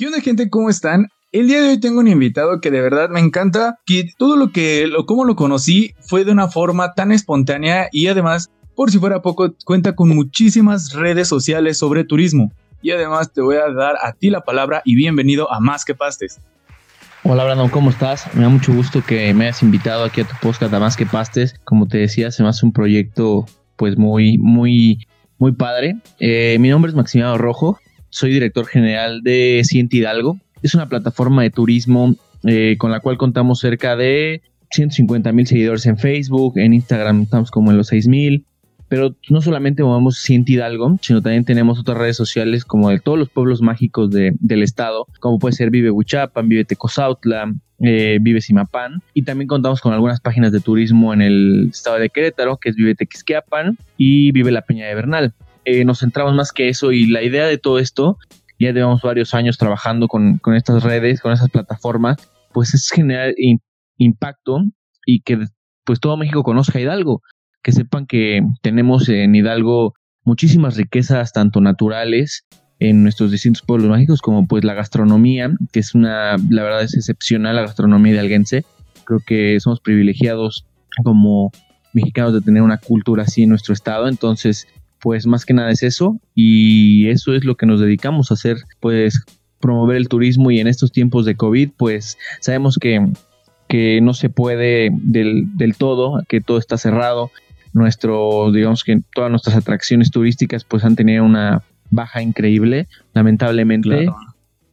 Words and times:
¿Qué 0.00 0.06
onda 0.06 0.22
gente? 0.22 0.48
¿Cómo 0.48 0.70
están? 0.70 1.08
El 1.30 1.46
día 1.46 1.60
de 1.60 1.68
hoy 1.68 1.78
tengo 1.78 2.00
un 2.00 2.08
invitado 2.08 2.62
que 2.62 2.70
de 2.70 2.80
verdad 2.80 3.10
me 3.10 3.20
encanta, 3.20 3.80
que 3.84 4.08
todo 4.16 4.34
lo 4.34 4.50
que, 4.50 4.86
lo, 4.86 5.04
como 5.04 5.26
lo 5.26 5.36
conocí 5.36 5.92
fue 6.00 6.24
de 6.24 6.32
una 6.32 6.48
forma 6.48 6.94
tan 6.94 7.12
espontánea 7.12 7.90
y 7.92 8.06
además, 8.06 8.48
por 8.74 8.90
si 8.90 8.98
fuera 8.98 9.20
poco, 9.20 9.54
cuenta 9.66 9.94
con 9.94 10.08
muchísimas 10.08 10.94
redes 10.94 11.28
sociales 11.28 11.76
sobre 11.76 12.04
turismo. 12.04 12.50
Y 12.80 12.92
además 12.92 13.30
te 13.34 13.42
voy 13.42 13.56
a 13.56 13.70
dar 13.74 13.96
a 14.02 14.14
ti 14.14 14.30
la 14.30 14.40
palabra 14.40 14.80
y 14.86 14.94
bienvenido 14.94 15.52
a 15.52 15.60
Más 15.60 15.84
que 15.84 15.94
Pastes. 15.94 16.40
Hola 17.22 17.44
Brandon, 17.44 17.68
¿cómo 17.68 17.90
estás? 17.90 18.24
Me 18.34 18.44
da 18.44 18.48
mucho 18.48 18.72
gusto 18.72 19.04
que 19.06 19.34
me 19.34 19.44
hayas 19.44 19.62
invitado 19.62 20.04
aquí 20.04 20.22
a 20.22 20.24
tu 20.24 20.34
podcast 20.40 20.72
a 20.72 20.80
Más 20.80 20.96
que 20.96 21.04
Pastes. 21.04 21.56
Como 21.64 21.88
te 21.88 21.98
decía, 21.98 22.30
se 22.30 22.42
me 22.42 22.48
hace 22.48 22.64
un 22.64 22.72
proyecto 22.72 23.44
pues 23.76 23.98
muy, 23.98 24.38
muy, 24.38 25.06
muy 25.36 25.52
padre. 25.52 25.98
Eh, 26.20 26.56
mi 26.58 26.70
nombre 26.70 26.88
es 26.88 26.96
Maximiliano 26.96 27.36
Rojo, 27.36 27.78
soy 28.10 28.32
director 28.32 28.66
general 28.66 29.22
de 29.22 29.62
Cienti 29.64 29.98
Hidalgo. 29.98 30.38
Es 30.62 30.74
una 30.74 30.88
plataforma 30.88 31.42
de 31.42 31.50
turismo 31.50 32.14
eh, 32.44 32.76
con 32.78 32.90
la 32.90 33.00
cual 33.00 33.16
contamos 33.18 33.60
cerca 33.60 33.96
de 33.96 34.42
150 34.70 35.32
mil 35.32 35.46
seguidores 35.46 35.86
en 35.86 35.98
Facebook, 35.98 36.58
en 36.58 36.74
Instagram 36.74 37.22
estamos 37.22 37.50
como 37.50 37.70
en 37.70 37.76
los 37.76 37.88
6 37.88 38.08
mil. 38.08 38.44
Pero 38.88 39.14
no 39.28 39.40
solamente 39.40 39.84
movemos 39.84 40.20
Cienti 40.20 40.54
Hidalgo, 40.54 40.98
sino 41.00 41.22
también 41.22 41.44
tenemos 41.44 41.78
otras 41.78 41.96
redes 41.96 42.16
sociales 42.16 42.64
como 42.64 42.90
de 42.90 42.98
todos 42.98 43.16
los 43.16 43.28
pueblos 43.28 43.62
mágicos 43.62 44.10
del 44.10 44.62
estado, 44.64 45.06
como 45.20 45.38
puede 45.38 45.54
ser 45.54 45.70
Vive 45.70 45.92
Huichapan, 45.92 46.48
Vive 46.48 46.64
Tecozautla, 46.64 47.54
eh, 47.78 48.18
Vive 48.20 48.40
Simapán. 48.40 49.00
Y 49.14 49.22
también 49.22 49.46
contamos 49.46 49.80
con 49.80 49.92
algunas 49.92 50.20
páginas 50.20 50.50
de 50.50 50.58
turismo 50.58 51.14
en 51.14 51.22
el 51.22 51.68
estado 51.70 51.98
de 52.00 52.10
Querétaro, 52.10 52.56
que 52.56 52.70
es 52.70 52.74
Vive 52.74 52.96
Tequisquiapan 52.96 53.78
y 53.96 54.32
Vive 54.32 54.50
la 54.50 54.62
Peña 54.62 54.88
de 54.88 54.94
Bernal. 54.96 55.34
Eh, 55.64 55.84
nos 55.84 56.00
centramos 56.00 56.34
más 56.34 56.52
que 56.52 56.68
eso 56.68 56.92
y 56.92 57.06
la 57.06 57.22
idea 57.22 57.46
de 57.46 57.58
todo 57.58 57.78
esto, 57.78 58.18
ya 58.58 58.72
llevamos 58.72 59.02
varios 59.02 59.34
años 59.34 59.58
trabajando 59.58 60.08
con, 60.08 60.40
estas 60.54 60.82
redes, 60.82 61.20
con 61.20 61.32
esas 61.32 61.50
plataformas, 61.50 62.16
pues 62.52 62.74
es 62.74 62.90
generar 62.90 63.32
impacto 63.96 64.62
y 65.06 65.20
que 65.22 65.38
pues 65.84 66.00
todo 66.00 66.16
México 66.16 66.42
conozca 66.42 66.80
Hidalgo, 66.80 67.22
que 67.62 67.72
sepan 67.72 68.06
que 68.06 68.42
tenemos 68.62 69.08
en 69.08 69.34
Hidalgo 69.34 69.94
muchísimas 70.24 70.76
riquezas, 70.76 71.32
tanto 71.32 71.60
naturales, 71.60 72.46
en 72.80 73.02
nuestros 73.02 73.30
distintos 73.30 73.62
pueblos 73.62 73.90
mágicos, 73.90 74.22
como 74.22 74.46
pues 74.46 74.64
la 74.64 74.74
gastronomía, 74.74 75.50
que 75.70 75.80
es 75.80 75.94
una, 75.94 76.36
la 76.48 76.62
verdad 76.62 76.82
es 76.82 76.94
excepcional 76.94 77.56
la 77.56 77.62
gastronomía 77.62 78.14
de 78.14 78.20
Alguense. 78.20 78.64
Creo 79.04 79.20
que 79.24 79.60
somos 79.60 79.80
privilegiados 79.80 80.66
como 81.04 81.52
mexicanos 81.92 82.32
de 82.32 82.40
tener 82.40 82.62
una 82.62 82.78
cultura 82.78 83.24
así 83.24 83.42
en 83.42 83.50
nuestro 83.50 83.74
estado, 83.74 84.08
entonces 84.08 84.66
pues 85.00 85.26
más 85.26 85.44
que 85.44 85.54
nada 85.54 85.70
es 85.70 85.82
eso 85.82 86.20
y 86.34 87.08
eso 87.08 87.34
es 87.34 87.44
lo 87.44 87.56
que 87.56 87.66
nos 87.66 87.80
dedicamos 87.80 88.30
a 88.30 88.34
hacer, 88.34 88.58
pues 88.80 89.24
promover 89.60 89.96
el 89.96 90.08
turismo 90.08 90.50
y 90.50 90.60
en 90.60 90.66
estos 90.66 90.92
tiempos 90.92 91.24
de 91.24 91.36
COVID, 91.36 91.70
pues 91.76 92.18
sabemos 92.40 92.78
que, 92.78 93.06
que 93.68 94.00
no 94.00 94.14
se 94.14 94.30
puede 94.30 94.90
del, 94.92 95.56
del 95.56 95.76
todo, 95.76 96.22
que 96.28 96.40
todo 96.40 96.58
está 96.58 96.76
cerrado. 96.78 97.30
Nuestro, 97.72 98.50
digamos 98.50 98.82
que 98.82 99.00
todas 99.14 99.30
nuestras 99.30 99.54
atracciones 99.54 100.10
turísticas 100.10 100.64
pues 100.64 100.84
han 100.84 100.96
tenido 100.96 101.24
una 101.24 101.62
baja 101.90 102.22
increíble, 102.22 102.88
lamentablemente. 103.12 104.08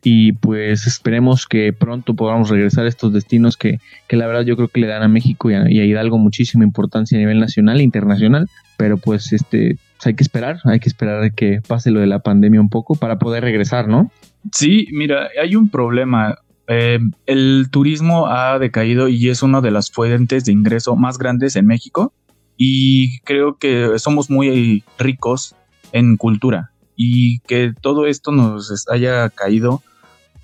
Y 0.10 0.32
pues 0.32 0.88
esperemos 0.88 1.46
que 1.48 1.74
pronto 1.74 2.14
podamos 2.14 2.50
regresar 2.50 2.86
a 2.86 2.88
estos 2.88 3.12
destinos 3.12 3.58
que, 3.58 3.82
que 4.08 4.16
la 4.16 4.26
verdad 4.26 4.44
yo 4.44 4.56
creo 4.56 4.70
que 4.70 4.80
le 4.80 4.88
dan 4.88 5.04
a 5.04 5.10
México 5.10 5.52
y 5.52 5.56
a, 5.56 5.68
Hidalgo 5.68 6.18
muchísima 6.18 6.64
importancia 6.64 7.18
a 7.18 7.20
nivel 7.20 7.42
nacional 7.42 7.82
e 7.82 7.84
internacional. 7.84 8.48
Pero 8.78 8.96
pues 8.96 9.34
este 9.34 9.78
pues, 9.98 10.08
hay 10.08 10.14
que 10.16 10.24
esperar, 10.24 10.60
hay 10.64 10.80
que 10.80 10.88
esperar 10.88 11.34
que 11.34 11.60
pase 11.68 11.92
lo 11.92 12.00
de 12.00 12.08
la 12.08 12.20
pandemia 12.20 12.62
un 12.62 12.70
poco 12.70 12.96
para 12.96 13.20
poder 13.20 13.44
regresar, 13.44 13.90
¿no? 13.90 14.10
Sí, 14.54 14.88
mira, 14.94 15.28
hay 15.44 15.58
un 15.58 15.68
problema. 15.68 16.38
Eh, 16.70 17.00
el 17.26 17.68
turismo 17.70 18.28
ha 18.28 18.60
decaído 18.60 19.10
y 19.10 19.28
es 19.28 19.44
una 19.44 19.60
de 19.60 19.72
las 19.72 19.92
fuentes 19.92 20.46
de 20.46 20.54
ingreso 20.54 20.96
más 20.96 21.18
grandes 21.18 21.58
en 21.58 21.66
México 21.66 22.14
y 22.56 23.20
creo 23.26 23.58
que 23.58 24.00
somos 24.00 24.30
muy 24.30 24.86
ricos 24.98 25.54
en 25.92 26.16
cultura 26.16 26.72
y 26.96 27.40
que 27.40 27.74
todo 27.82 28.08
esto 28.08 28.32
nos 28.32 28.88
haya 28.90 29.28
caído 29.32 29.84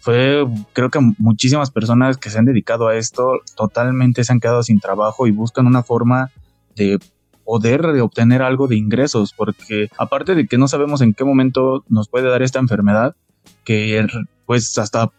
fue 0.04 0.46
creo 0.74 0.90
que 0.90 1.00
muchísimas 1.18 1.72
personas 1.72 2.18
que 2.18 2.30
se 2.30 2.38
han 2.38 2.44
dedicado 2.44 2.90
a 2.90 2.98
esto 2.98 3.40
totalmente 3.56 4.26
se 4.26 4.34
han 4.34 4.42
quedado 4.42 4.62
sin 4.62 4.82
trabajo 4.82 5.28
y 5.28 5.32
buscan 5.32 5.66
una 5.66 5.82
forma 5.82 6.30
de 6.76 7.00
poder 7.46 7.86
obtener 8.02 8.42
algo 8.42 8.68
de 8.68 8.76
ingresos, 8.76 9.34
porque 9.34 9.88
aparte 9.98 10.36
de 10.36 10.46
que 10.46 10.58
no 10.58 10.68
sabemos 10.68 11.00
en 11.00 11.14
qué 11.14 11.24
momento 11.24 11.86
nos 11.88 12.10
puede 12.10 12.30
dar 12.30 12.42
esta 12.42 12.60
enfermedad, 12.60 13.16
que 13.64 14.06
pues 14.46 14.78
hasta 14.78 15.10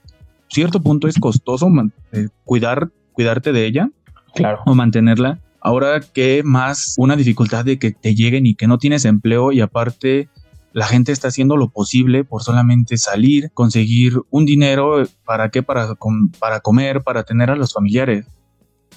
cierto 0.48 0.82
punto 0.82 1.08
es 1.08 1.18
costoso 1.18 1.66
eh, 2.12 2.28
cuidar, 2.44 2.90
cuidarte 3.12 3.52
de 3.52 3.64
ella 3.64 3.88
claro. 4.34 4.60
o 4.66 4.74
mantenerla. 4.74 5.40
Ahora 5.62 6.00
que 6.00 6.42
más 6.44 6.96
una 6.98 7.16
dificultad 7.16 7.64
de 7.64 7.78
que 7.78 7.92
te 7.92 8.14
lleguen 8.14 8.44
y 8.44 8.54
que 8.54 8.66
no 8.66 8.76
tienes 8.76 9.06
empleo 9.06 9.50
y 9.50 9.62
aparte 9.62 10.28
la 10.74 10.86
gente 10.86 11.12
está 11.12 11.28
haciendo 11.28 11.56
lo 11.56 11.70
posible 11.70 12.24
por 12.24 12.42
solamente 12.42 12.98
salir, 12.98 13.52
conseguir 13.54 14.20
un 14.30 14.44
dinero, 14.44 15.04
¿para 15.24 15.48
qué? 15.50 15.62
Para, 15.62 15.96
para 16.40 16.60
comer, 16.60 17.04
para 17.04 17.22
tener 17.22 17.48
a 17.48 17.54
los 17.54 17.72
familiares. 17.72 18.26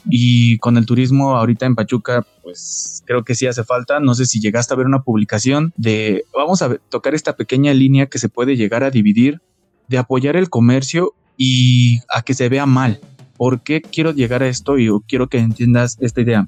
Y 0.09 0.57
con 0.57 0.77
el 0.77 0.87
turismo 0.87 1.35
ahorita 1.35 1.67
en 1.67 1.75
Pachuca, 1.75 2.25
pues 2.41 3.03
creo 3.05 3.23
que 3.23 3.35
sí 3.35 3.45
hace 3.45 3.63
falta. 3.63 3.99
No 3.99 4.15
sé 4.15 4.25
si 4.25 4.39
llegaste 4.39 4.73
a 4.73 4.77
ver 4.77 4.87
una 4.87 5.03
publicación 5.03 5.71
de, 5.77 6.23
vamos 6.35 6.63
a 6.63 6.77
tocar 6.89 7.13
esta 7.13 7.35
pequeña 7.35 7.75
línea 7.75 8.07
que 8.07 8.17
se 8.17 8.27
puede 8.27 8.57
llegar 8.57 8.83
a 8.83 8.89
dividir, 8.89 9.41
de 9.87 9.99
apoyar 9.99 10.35
el 10.35 10.49
comercio 10.49 11.13
y 11.37 11.99
a 12.11 12.23
que 12.23 12.33
se 12.33 12.49
vea 12.49 12.65
mal. 12.65 13.01
¿Por 13.37 13.61
qué 13.61 13.83
quiero 13.83 14.13
llegar 14.13 14.41
a 14.41 14.47
esto 14.47 14.79
y 14.79 14.89
quiero 15.07 15.27
que 15.27 15.37
entiendas 15.37 15.99
esta 16.01 16.21
idea? 16.21 16.47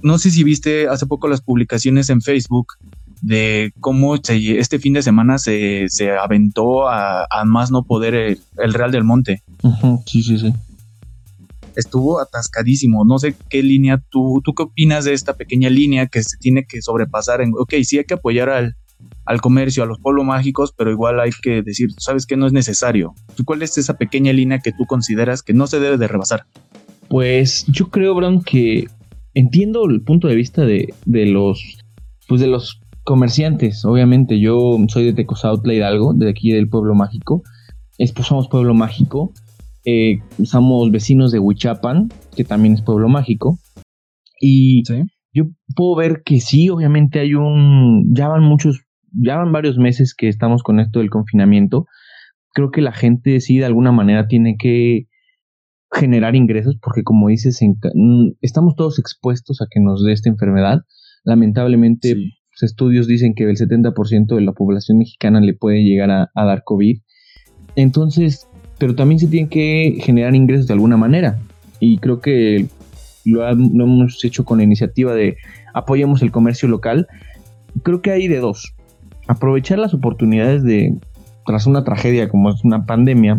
No 0.00 0.16
sé 0.16 0.30
si 0.30 0.42
viste 0.42 0.88
hace 0.88 1.04
poco 1.04 1.28
las 1.28 1.42
publicaciones 1.42 2.08
en 2.08 2.22
Facebook 2.22 2.78
de 3.22 3.72
cómo 3.80 4.16
este 4.16 4.78
fin 4.78 4.92
de 4.92 5.02
semana 5.02 5.38
se, 5.38 5.88
aventó 6.20 6.88
a, 6.88 7.26
más 7.46 7.70
no 7.70 7.84
poder 7.84 8.14
el, 8.14 8.74
Real 8.74 8.92
del 8.92 9.04
Monte. 9.04 9.42
sí, 10.06 10.22
sí, 10.22 10.38
sí 10.38 10.52
estuvo 11.74 12.20
atascadísimo. 12.20 13.02
No 13.06 13.18
sé 13.18 13.34
qué 13.48 13.62
línea 13.62 14.02
tú, 14.10 14.42
tú 14.44 14.52
qué 14.52 14.64
opinas 14.64 15.06
de 15.06 15.14
esta 15.14 15.38
pequeña 15.38 15.70
línea 15.70 16.06
que 16.06 16.22
se 16.22 16.36
tiene 16.36 16.66
que 16.66 16.82
sobrepasar 16.82 17.40
en, 17.40 17.52
ok, 17.58 17.74
sí 17.82 17.96
hay 17.96 18.04
que 18.04 18.12
apoyar 18.12 18.50
al, 18.50 18.76
al 19.24 19.40
comercio, 19.40 19.82
a 19.82 19.86
los 19.86 19.98
pueblos 19.98 20.24
mágicos, 20.24 20.74
pero 20.76 20.90
igual 20.90 21.20
hay 21.20 21.30
que 21.42 21.62
decir, 21.62 21.88
sabes 21.98 22.26
que 22.26 22.36
no 22.36 22.46
es 22.46 22.52
necesario. 22.52 23.14
¿Cuál 23.44 23.62
es 23.62 23.78
esa 23.78 23.96
pequeña 23.96 24.32
línea 24.32 24.58
que 24.58 24.72
tú 24.72 24.84
consideras 24.84 25.42
que 25.42 25.54
no 25.54 25.66
se 25.66 25.80
debe 25.80 25.96
de 25.96 26.08
rebasar? 26.08 26.44
Pues 27.08 27.64
yo 27.68 27.88
creo, 27.88 28.14
Brown, 28.14 28.42
que 28.42 28.86
entiendo 29.34 29.88
el 29.88 30.02
punto 30.02 30.28
de 30.28 30.34
vista 30.34 30.64
de, 30.64 30.92
de 31.04 31.26
los, 31.26 31.78
pues 32.28 32.40
de 32.40 32.48
los 32.48 32.81
comerciantes. 33.04 33.84
Obviamente, 33.84 34.40
yo 34.40 34.76
soy 34.88 35.04
de 35.04 35.12
Tecozautla 35.12 35.74
Hidalgo, 35.74 36.14
de 36.14 36.30
aquí 36.30 36.50
del 36.52 36.68
pueblo 36.68 36.94
mágico. 36.94 37.42
Es, 37.98 38.12
pues, 38.12 38.26
somos 38.26 38.48
pueblo 38.48 38.74
mágico 38.74 39.32
eh, 39.84 40.20
somos 40.44 40.90
vecinos 40.92 41.32
de 41.32 41.40
Huichapan, 41.40 42.08
que 42.36 42.44
también 42.44 42.74
es 42.74 42.82
pueblo 42.82 43.08
mágico. 43.08 43.58
Y 44.40 44.82
yo 45.32 45.44
puedo 45.74 45.96
ver 45.96 46.22
que 46.24 46.40
sí, 46.40 46.68
obviamente 46.68 47.20
hay 47.20 47.34
un. 47.34 48.12
Ya 48.14 48.28
van 48.28 48.42
muchos, 48.42 48.84
ya 49.12 49.36
van 49.36 49.52
varios 49.52 49.78
meses 49.78 50.14
que 50.14 50.28
estamos 50.28 50.62
con 50.62 50.80
esto 50.80 51.00
del 51.00 51.10
confinamiento. 51.10 51.86
Creo 52.54 52.70
que 52.70 52.82
la 52.82 52.92
gente 52.92 53.40
sí, 53.40 53.58
de 53.58 53.64
alguna 53.64 53.92
manera, 53.92 54.28
tiene 54.28 54.56
que 54.58 55.06
generar 55.90 56.36
ingresos, 56.36 56.76
porque 56.80 57.02
como 57.02 57.28
dices, 57.28 57.60
mm, 57.62 58.32
estamos 58.40 58.76
todos 58.76 58.98
expuestos 58.98 59.60
a 59.60 59.66
que 59.70 59.80
nos 59.80 60.04
dé 60.04 60.12
esta 60.12 60.30
enfermedad. 60.30 60.82
Lamentablemente, 61.24 62.16
estudios 62.62 63.06
dicen 63.06 63.34
que 63.34 63.44
el 63.44 63.56
70% 63.56 64.34
de 64.34 64.40
la 64.40 64.52
población 64.52 64.98
mexicana 64.98 65.40
le 65.40 65.54
puede 65.54 65.82
llegar 65.82 66.10
a, 66.10 66.30
a 66.34 66.44
dar 66.44 66.62
COVID. 66.64 66.98
Entonces, 67.76 68.46
pero 68.78 68.94
también 68.94 69.18
se 69.18 69.28
tienen 69.28 69.48
que 69.48 69.98
generar 70.02 70.34
ingresos 70.34 70.66
de 70.66 70.74
alguna 70.74 70.96
manera. 70.96 71.38
Y 71.78 71.98
creo 71.98 72.20
que 72.20 72.66
lo, 73.24 73.48
hemos 73.48 74.24
hecho 74.24 74.44
con 74.44 74.58
la 74.58 74.64
iniciativa 74.64 75.14
de 75.14 75.36
apoyemos 75.74 76.22
el 76.22 76.32
comercio 76.32 76.68
local. 76.68 77.06
Creo 77.82 78.02
que 78.02 78.10
hay 78.10 78.28
de 78.28 78.40
dos. 78.40 78.74
Aprovechar 79.28 79.78
las 79.78 79.94
oportunidades 79.94 80.62
de, 80.62 80.94
tras 81.46 81.66
una 81.66 81.84
tragedia 81.84 82.28
como 82.28 82.50
es 82.50 82.64
una 82.64 82.84
pandemia, 82.84 83.38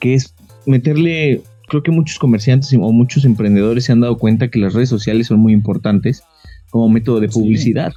que 0.00 0.14
es 0.14 0.34
meterle, 0.66 1.42
creo 1.68 1.82
que 1.82 1.90
muchos 1.90 2.18
comerciantes 2.18 2.72
o 2.72 2.92
muchos 2.92 3.24
emprendedores 3.24 3.84
se 3.84 3.92
han 3.92 4.00
dado 4.00 4.18
cuenta 4.18 4.48
que 4.48 4.58
las 4.58 4.74
redes 4.74 4.88
sociales 4.88 5.26
son 5.26 5.40
muy 5.40 5.52
importantes 5.52 6.24
como 6.74 6.88
método 6.88 7.20
de 7.20 7.28
publicidad. 7.28 7.92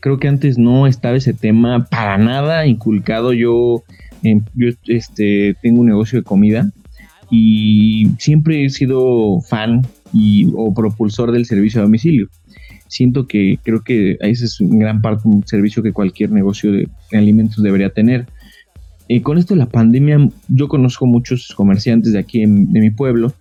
Creo 0.00 0.18
que 0.18 0.26
antes 0.26 0.58
no 0.58 0.88
estaba 0.88 1.16
ese 1.16 1.32
tema 1.32 1.86
para 1.88 2.18
nada 2.18 2.66
inculcado. 2.66 3.32
Yo 3.32 3.84
yo 4.20 4.68
este, 4.88 5.54
tengo 5.62 5.82
un 5.82 5.86
negocio 5.86 6.18
de 6.18 6.24
comida 6.24 6.72
y 7.30 8.08
siempre 8.18 8.64
he 8.64 8.70
sido 8.70 9.40
fan 9.42 9.86
y, 10.12 10.50
o 10.56 10.74
propulsor 10.74 11.30
del 11.30 11.46
servicio 11.46 11.80
a 11.80 11.84
domicilio. 11.84 12.26
Siento 12.88 13.28
que 13.28 13.60
creo 13.62 13.84
que 13.84 14.16
ese 14.22 14.46
es 14.46 14.60
en 14.60 14.80
gran 14.80 15.00
parte 15.02 15.28
un 15.28 15.46
servicio 15.46 15.80
que 15.80 15.92
cualquier 15.92 16.32
negocio 16.32 16.72
de 16.72 16.88
alimentos 17.12 17.62
debería 17.62 17.90
tener. 17.90 18.26
eh, 19.06 19.22
con 19.22 19.38
esto 19.38 19.54
de 19.54 19.60
la 19.60 19.66
pandemia, 19.66 20.18
yo 20.48 20.66
conozco 20.66 21.06
muchos 21.06 21.54
comerciantes 21.54 22.12
de 22.12 22.18
aquí 22.18 22.40
de 22.40 22.80
mi 22.80 22.90
pueblo 22.90 23.32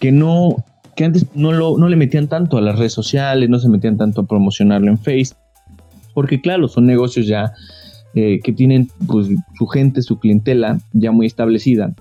que 0.00 0.10
no, 0.10 0.56
que 0.98 1.04
antes 1.04 1.26
no, 1.36 1.52
lo, 1.52 1.78
no 1.78 1.88
le 1.88 1.94
metían 1.94 2.26
tanto 2.26 2.58
a 2.58 2.60
las 2.60 2.76
redes 2.76 2.92
sociales, 2.92 3.48
no 3.48 3.60
se 3.60 3.68
metían 3.68 3.96
tanto 3.96 4.22
a 4.22 4.26
promocionarlo 4.26 4.88
en 4.88 4.98
Face, 4.98 5.32
porque 6.12 6.40
claro, 6.40 6.66
son 6.66 6.86
negocios 6.86 7.28
ya 7.28 7.52
eh, 8.14 8.40
que 8.42 8.52
tienen 8.52 8.88
pues, 9.06 9.28
su 9.56 9.66
gente, 9.68 10.02
su 10.02 10.18
clientela 10.18 10.80
ya 10.92 11.12
muy 11.12 11.26
establecida. 11.26 11.94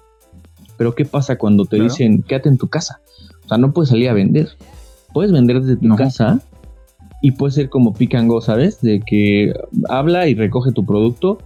Pero 0.80 0.96
¿qué 0.96 1.06
pasa 1.06 1.38
cuando 1.38 1.66
te 1.66 1.80
dicen 1.80 2.24
quédate 2.24 2.50
en 2.50 2.58
tu 2.58 2.70
casa? 2.70 3.00
O 3.46 3.48
sea, 3.48 3.60
no 3.60 3.72
puedes 3.72 3.90
salir 3.90 4.10
a 4.10 4.14
vender. 4.14 4.50
Puedes 5.14 5.32
vender 5.32 5.62
desde 5.62 5.78
tu 5.78 5.96
casa 5.96 6.42
y 7.22 7.32
puede 7.32 7.52
ser 7.52 7.70
como 7.70 7.94
pick 7.94 8.16
and 8.16 8.28
go, 8.28 8.42
¿sabes? 8.42 8.82
De 8.82 9.00
que 9.00 9.54
habla 9.90 10.28
y 10.28 10.34
recoge 10.34 10.72
tu 10.72 10.88
producto. 10.88 11.38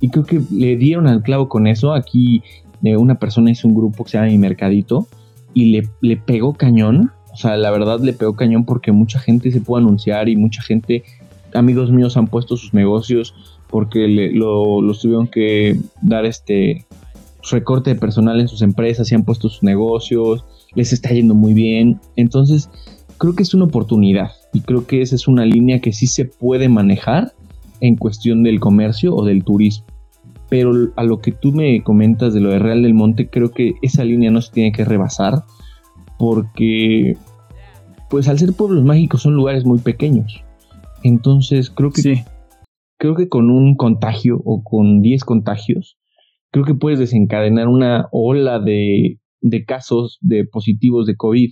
Y 0.00 0.08
creo 0.08 0.24
que 0.24 0.40
le 0.50 0.76
dieron 0.76 1.06
al 1.06 1.22
clavo 1.22 1.48
con 1.48 1.68
eso. 1.68 1.94
Aquí 1.94 2.42
eh, 2.82 2.96
una 2.96 3.20
persona 3.20 3.52
hizo 3.52 3.68
un 3.68 3.76
grupo 3.76 4.02
que 4.02 4.10
se 4.10 4.18
llama 4.18 4.30
Mi 4.30 4.38
Mercadito 4.38 5.06
y 5.54 5.70
le, 5.72 5.88
le 6.00 6.16
pegó 6.16 6.54
cañón. 6.54 7.12
O 7.32 7.36
sea, 7.36 7.56
la 7.56 7.70
verdad 7.70 8.00
le 8.00 8.12
pegó 8.12 8.34
cañón 8.34 8.64
porque 8.64 8.92
mucha 8.92 9.18
gente 9.18 9.50
se 9.50 9.60
pudo 9.60 9.78
anunciar 9.78 10.28
y 10.28 10.36
mucha 10.36 10.62
gente, 10.62 11.04
amigos 11.54 11.90
míos 11.90 12.16
han 12.16 12.26
puesto 12.26 12.56
sus 12.56 12.74
negocios 12.74 13.34
porque 13.68 14.08
le, 14.08 14.32
lo, 14.32 14.80
los 14.82 15.00
tuvieron 15.00 15.28
que 15.28 15.78
dar 16.02 16.24
este 16.24 16.86
recorte 17.50 17.94
de 17.94 18.00
personal 18.00 18.40
en 18.40 18.48
sus 18.48 18.62
empresas 18.62 19.10
y 19.10 19.14
han 19.14 19.24
puesto 19.24 19.48
sus 19.48 19.62
negocios, 19.62 20.44
les 20.74 20.92
está 20.92 21.10
yendo 21.10 21.34
muy 21.34 21.54
bien. 21.54 22.00
Entonces, 22.16 22.70
creo 23.18 23.34
que 23.34 23.42
es 23.42 23.54
una 23.54 23.64
oportunidad 23.64 24.30
y 24.52 24.60
creo 24.60 24.86
que 24.86 25.02
esa 25.02 25.14
es 25.14 25.28
una 25.28 25.44
línea 25.44 25.80
que 25.80 25.92
sí 25.92 26.06
se 26.06 26.24
puede 26.24 26.68
manejar 26.68 27.32
en 27.80 27.96
cuestión 27.96 28.42
del 28.42 28.60
comercio 28.60 29.14
o 29.14 29.24
del 29.24 29.44
turismo. 29.44 29.86
Pero 30.48 30.72
a 30.96 31.04
lo 31.04 31.20
que 31.20 31.32
tú 31.32 31.52
me 31.52 31.82
comentas 31.82 32.32
de 32.32 32.40
lo 32.40 32.50
de 32.50 32.58
Real 32.58 32.82
del 32.82 32.94
Monte, 32.94 33.28
creo 33.28 33.50
que 33.50 33.74
esa 33.82 34.04
línea 34.04 34.30
no 34.30 34.40
se 34.40 34.52
tiene 34.52 34.72
que 34.72 34.84
rebasar 34.84 35.44
porque, 36.18 37.16
pues 38.10 38.28
al 38.28 38.38
ser 38.38 38.54
pueblos 38.54 38.84
mágicos 38.84 39.22
son 39.22 39.34
lugares 39.34 39.64
muy 39.64 39.78
pequeños. 39.78 40.42
Entonces 41.02 41.70
creo 41.70 41.90
que, 41.90 42.02
sí. 42.02 42.14
creo 42.98 43.14
que 43.14 43.28
con 43.28 43.50
un 43.50 43.76
contagio 43.76 44.40
o 44.44 44.62
con 44.64 45.00
10 45.00 45.24
contagios, 45.24 45.98
creo 46.50 46.64
que 46.64 46.74
puedes 46.74 46.98
desencadenar 46.98 47.68
una 47.68 48.08
ola 48.10 48.58
de, 48.58 49.20
de 49.40 49.64
casos 49.64 50.18
de 50.20 50.44
positivos 50.44 51.06
de 51.06 51.16
COVID 51.16 51.50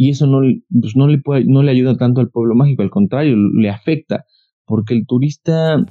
y 0.00 0.10
eso 0.10 0.28
no, 0.28 0.42
pues 0.80 0.94
no, 0.94 1.08
le 1.08 1.18
puede, 1.18 1.44
no 1.44 1.64
le 1.64 1.72
ayuda 1.72 1.96
tanto 1.96 2.20
al 2.20 2.30
pueblo 2.30 2.54
mágico, 2.54 2.82
al 2.82 2.90
contrario, 2.90 3.36
le 3.36 3.68
afecta, 3.68 4.24
porque 4.64 4.94
el 4.94 5.06
turista, 5.06 5.84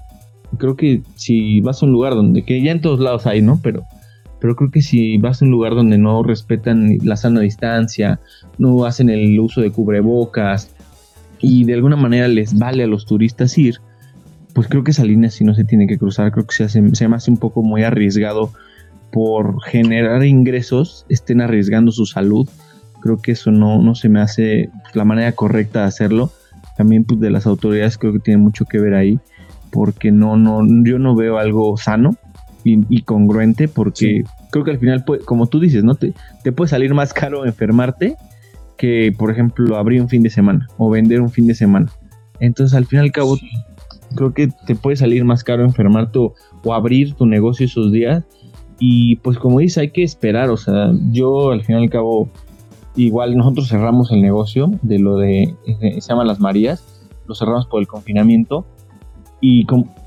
creo 0.58 0.76
que 0.76 1.02
si 1.16 1.62
vas 1.62 1.82
a 1.82 1.86
un 1.86 1.92
lugar 1.92 2.16
donde, 2.16 2.44
que 2.44 2.62
ya 2.62 2.72
en 2.72 2.82
todos 2.82 3.00
lados 3.00 3.26
hay, 3.26 3.42
¿no? 3.42 3.60
Pero, 3.62 3.84
pero 4.40 4.56
creo 4.56 4.72
que 4.72 4.82
si 4.82 5.18
vas 5.18 5.42
a 5.42 5.46
un 5.46 5.52
lugar 5.52 5.76
donde 5.76 5.98
no 5.98 6.24
respetan 6.24 6.98
la 7.04 7.18
sana 7.18 7.42
distancia, 7.42 8.20
no 8.58 8.86
hacen 8.86 9.10
el 9.10 9.40
uso 9.40 9.62
de 9.62 9.72
cubrebocas 9.72 10.74
y 11.40 11.66
de 11.66 11.74
alguna 11.74 11.96
manera 11.96 12.28
les 12.28 12.58
vale 12.58 12.84
a 12.84 12.88
los 12.88 13.06
turistas 13.06 13.58
ir, 13.58 13.78
pues 14.54 14.68
creo 14.68 14.84
que 14.84 14.92
esa 14.92 15.04
línea 15.04 15.30
sí 15.30 15.44
no 15.44 15.54
se 15.54 15.66
tiene 15.66 15.88
que 15.88 15.98
cruzar, 15.98 16.32
creo 16.32 16.46
que 16.46 16.56
se, 16.56 16.64
hace, 16.64 16.96
se 16.96 17.08
me 17.08 17.16
hace 17.16 17.30
un 17.30 17.38
poco 17.38 17.62
muy 17.62 17.84
arriesgado 17.84 18.52
por 19.12 19.62
generar 19.64 20.26
ingresos, 20.26 21.06
estén 21.10 21.42
arriesgando 21.42 21.92
su 21.92 22.06
salud 22.06 22.48
creo 23.00 23.18
que 23.18 23.32
eso 23.32 23.52
no, 23.52 23.82
no 23.82 23.96
se 23.96 24.10
me 24.10 24.20
hace 24.20 24.70
la 24.94 25.06
manera 25.06 25.32
correcta 25.32 25.82
de 25.82 25.86
hacerlo. 25.86 26.32
También 26.76 27.04
pues, 27.04 27.20
de 27.20 27.30
las 27.30 27.48
autoridades 27.48 27.98
creo 27.98 28.14
que 28.14 28.20
tiene 28.20 28.42
mucho 28.42 28.66
que 28.66 28.80
ver 28.80 28.94
ahí, 28.94 29.20
porque 29.72 30.12
no, 30.12 30.38
no, 30.38 30.62
yo 30.84 31.00
no 31.00 31.16
veo 31.16 31.38
algo 31.38 31.78
sano 31.78 32.16
y, 32.64 33.02
congruente, 33.04 33.70
porque 33.70 34.26
creo 34.52 34.66
que 34.66 34.72
al 34.72 34.80
final, 34.80 35.06
como 35.24 35.48
tú 35.48 35.62
dices, 35.62 35.86
¿no? 35.86 35.96
Te, 35.96 36.14
te 36.44 36.52
puede 36.52 36.70
salir 36.70 36.94
más 36.94 37.14
caro 37.14 37.46
enfermarte 37.46 38.18
que, 38.78 39.14
por 39.18 39.32
ejemplo, 39.32 39.78
abrir 39.78 40.02
un 40.02 40.10
fin 40.10 40.22
de 40.22 40.30
semana 40.30 40.68
o 40.78 40.90
vender 40.90 41.22
un 41.22 41.30
fin 41.30 41.48
de 41.48 41.56
semana. 41.56 41.90
Entonces, 42.42 42.76
al 42.76 42.86
fin 42.86 43.00
y 43.00 43.04
al 43.04 43.12
cabo, 43.14 43.38
creo 44.16 44.34
que 44.34 44.50
te 44.66 44.76
puede 44.76 44.98
salir 44.98 45.24
más 45.24 45.46
caro 45.46 45.64
enfermarte 45.64 46.20
o, 46.20 46.34
o, 46.66 46.74
abrir 46.74 47.14
tu 47.14 47.26
negocio 47.26 47.66
esos 47.66 47.94
días. 47.94 48.26
Y 48.80 49.16
pues 49.18 49.40
como 49.40 49.60
dices, 49.60 49.78
hay 49.78 49.92
que 49.92 50.04
esperar. 50.04 50.50
O 50.50 50.58
sea, 50.58 50.92
yo 51.12 51.52
al 51.52 51.64
fin 51.64 51.78
y 51.78 51.84
al 51.84 51.90
cabo 51.90 52.30
Igual 52.98 53.38
nosotros 53.38 53.70
cerramos 53.70 54.12
el 54.12 54.24
negocio 54.24 54.72
de 54.82 54.98
lo 54.98 55.18
de, 55.18 55.56
se 55.80 56.02
llama 56.02 56.26
Las 56.26 56.40
Marías, 56.40 56.84
lo 57.28 57.36
cerramos 57.36 57.68
por 57.68 57.80
el 57.80 57.88
confinamiento 57.88 58.66
y 59.42 59.66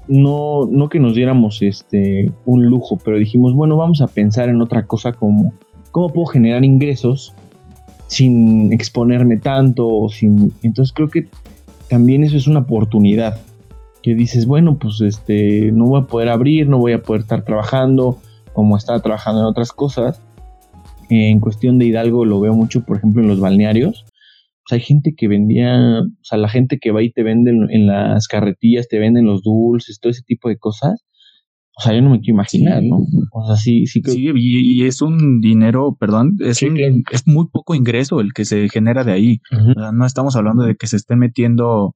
no, 0.09 0.67
no 0.67 0.88
que 0.88 1.00
nos 1.00 1.15
diéramos 1.15 1.62
este, 1.62 2.32
un 2.44 2.67
lujo, 2.67 2.99
pero 3.05 3.19
dijimos, 3.19 3.55
bueno, 3.55 3.77
vamos 3.77 4.00
a 4.00 4.09
pensar 4.09 4.49
en 4.49 4.61
otra 4.61 4.87
cosa 4.87 5.12
como 5.12 5.53
cómo 5.93 6.09
puedo 6.09 6.27
generar 6.27 6.65
ingresos 6.65 7.35
sin 8.06 8.73
exponerme 8.73 9.37
tanto, 9.37 10.09
sin... 10.09 10.53
entonces 10.62 10.93
creo 10.93 11.09
que 11.09 11.29
también 11.88 12.25
eso 12.25 12.37
es 12.37 12.47
una 12.47 12.61
oportunidad 12.61 13.41
que 14.03 14.15
dices, 14.15 14.47
bueno, 14.47 14.79
pues 14.79 15.00
este, 15.00 15.71
no 15.73 15.87
voy 15.87 16.00
a 16.00 16.06
poder 16.06 16.29
abrir, 16.29 16.69
no 16.69 16.79
voy 16.79 16.93
a 16.93 17.03
poder 17.03 17.23
estar 17.23 17.44
trabajando 17.44 18.19
como 18.53 18.77
estaba 18.77 19.00
trabajando 19.00 19.41
en 19.41 19.47
otras 19.47 19.73
cosas, 19.73 20.21
en 21.09 21.41
cuestión 21.41 21.79
de 21.79 21.87
Hidalgo 21.87 22.25
lo 22.25 22.41
veo 22.41 22.55
mucho, 22.55 22.82
por 22.82 22.97
ejemplo, 22.97 23.23
en 23.23 23.29
los 23.29 23.41
balnearios. 23.41 24.06
Hay 24.72 24.81
gente 24.81 25.14
que 25.17 25.28
vendía, 25.28 26.00
o 26.00 26.25
sea, 26.25 26.38
la 26.38 26.49
gente 26.49 26.78
que 26.78 26.90
va 26.90 27.02
y 27.02 27.11
te 27.11 27.22
vende 27.22 27.50
en, 27.50 27.87
las 27.87 28.28
carretillas, 28.28 28.88
te 28.88 28.99
venden 28.99 29.25
los 29.25 29.43
dulces, 29.43 30.00
todo 30.00 30.11
ese 30.11 30.22
tipo 30.22 30.49
de 30.49 30.58
cosas. 30.58 31.05
O 31.76 31.82
sea, 31.82 31.94
yo 31.94 32.02
no 32.02 32.11
me 32.11 32.20
quiero 32.20 32.34
imaginar, 32.34 32.82
¿no? 32.82 32.99
O 33.32 33.46
sea, 33.46 33.56
sí, 33.56 33.87
sí 33.87 34.02
Sí, 34.05 34.31
y, 34.34 34.84
es 34.84 35.00
un 35.00 35.40
dinero, 35.40 35.96
perdón, 35.99 36.37
es, 36.40 36.62
es 36.62 37.26
muy 37.26 37.46
poco 37.50 37.75
ingreso 37.75 38.20
el 38.20 38.32
que 38.34 38.44
se 38.44 38.69
genera 38.69 39.05
de 39.05 39.12
ahí. 39.12 39.40
no 39.93 40.05
estamos 40.05 40.37
hablando 40.37 40.64
de 40.64 40.76
que 40.76 40.87
se 40.87 40.96
esté 40.96 41.17
metiendo 41.17 41.94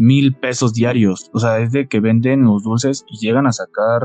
mil 0.00 0.34
pesos 0.34 0.74
diarios. 0.74 1.30
O 1.32 1.38
sea, 1.38 1.60
es 1.60 1.72
de 1.72 1.88
que 1.88 2.00
venden 2.00 2.44
los 2.44 2.62
dulces 2.62 3.04
y 3.10 3.24
llegan 3.24 3.46
a 3.46 3.52
sacar 3.52 4.02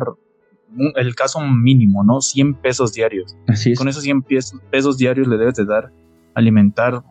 el 0.95 1.15
caso 1.15 1.42
mínimo, 1.42 2.03
¿no? 2.03 2.21
100 2.21 2.62
pesos 2.62 2.94
diarios. 2.94 3.36
Así 3.48 3.74
es. 3.74 3.77
Con 3.77 3.88
esos 3.88 4.03
100 4.03 4.24
pesos 4.71 4.98
diarios 4.98 5.27
le 5.27 5.38
debes 5.38 5.56
de 5.56 5.65
dar 5.65 5.92
alimentar 6.33 6.95
a, 6.95 7.01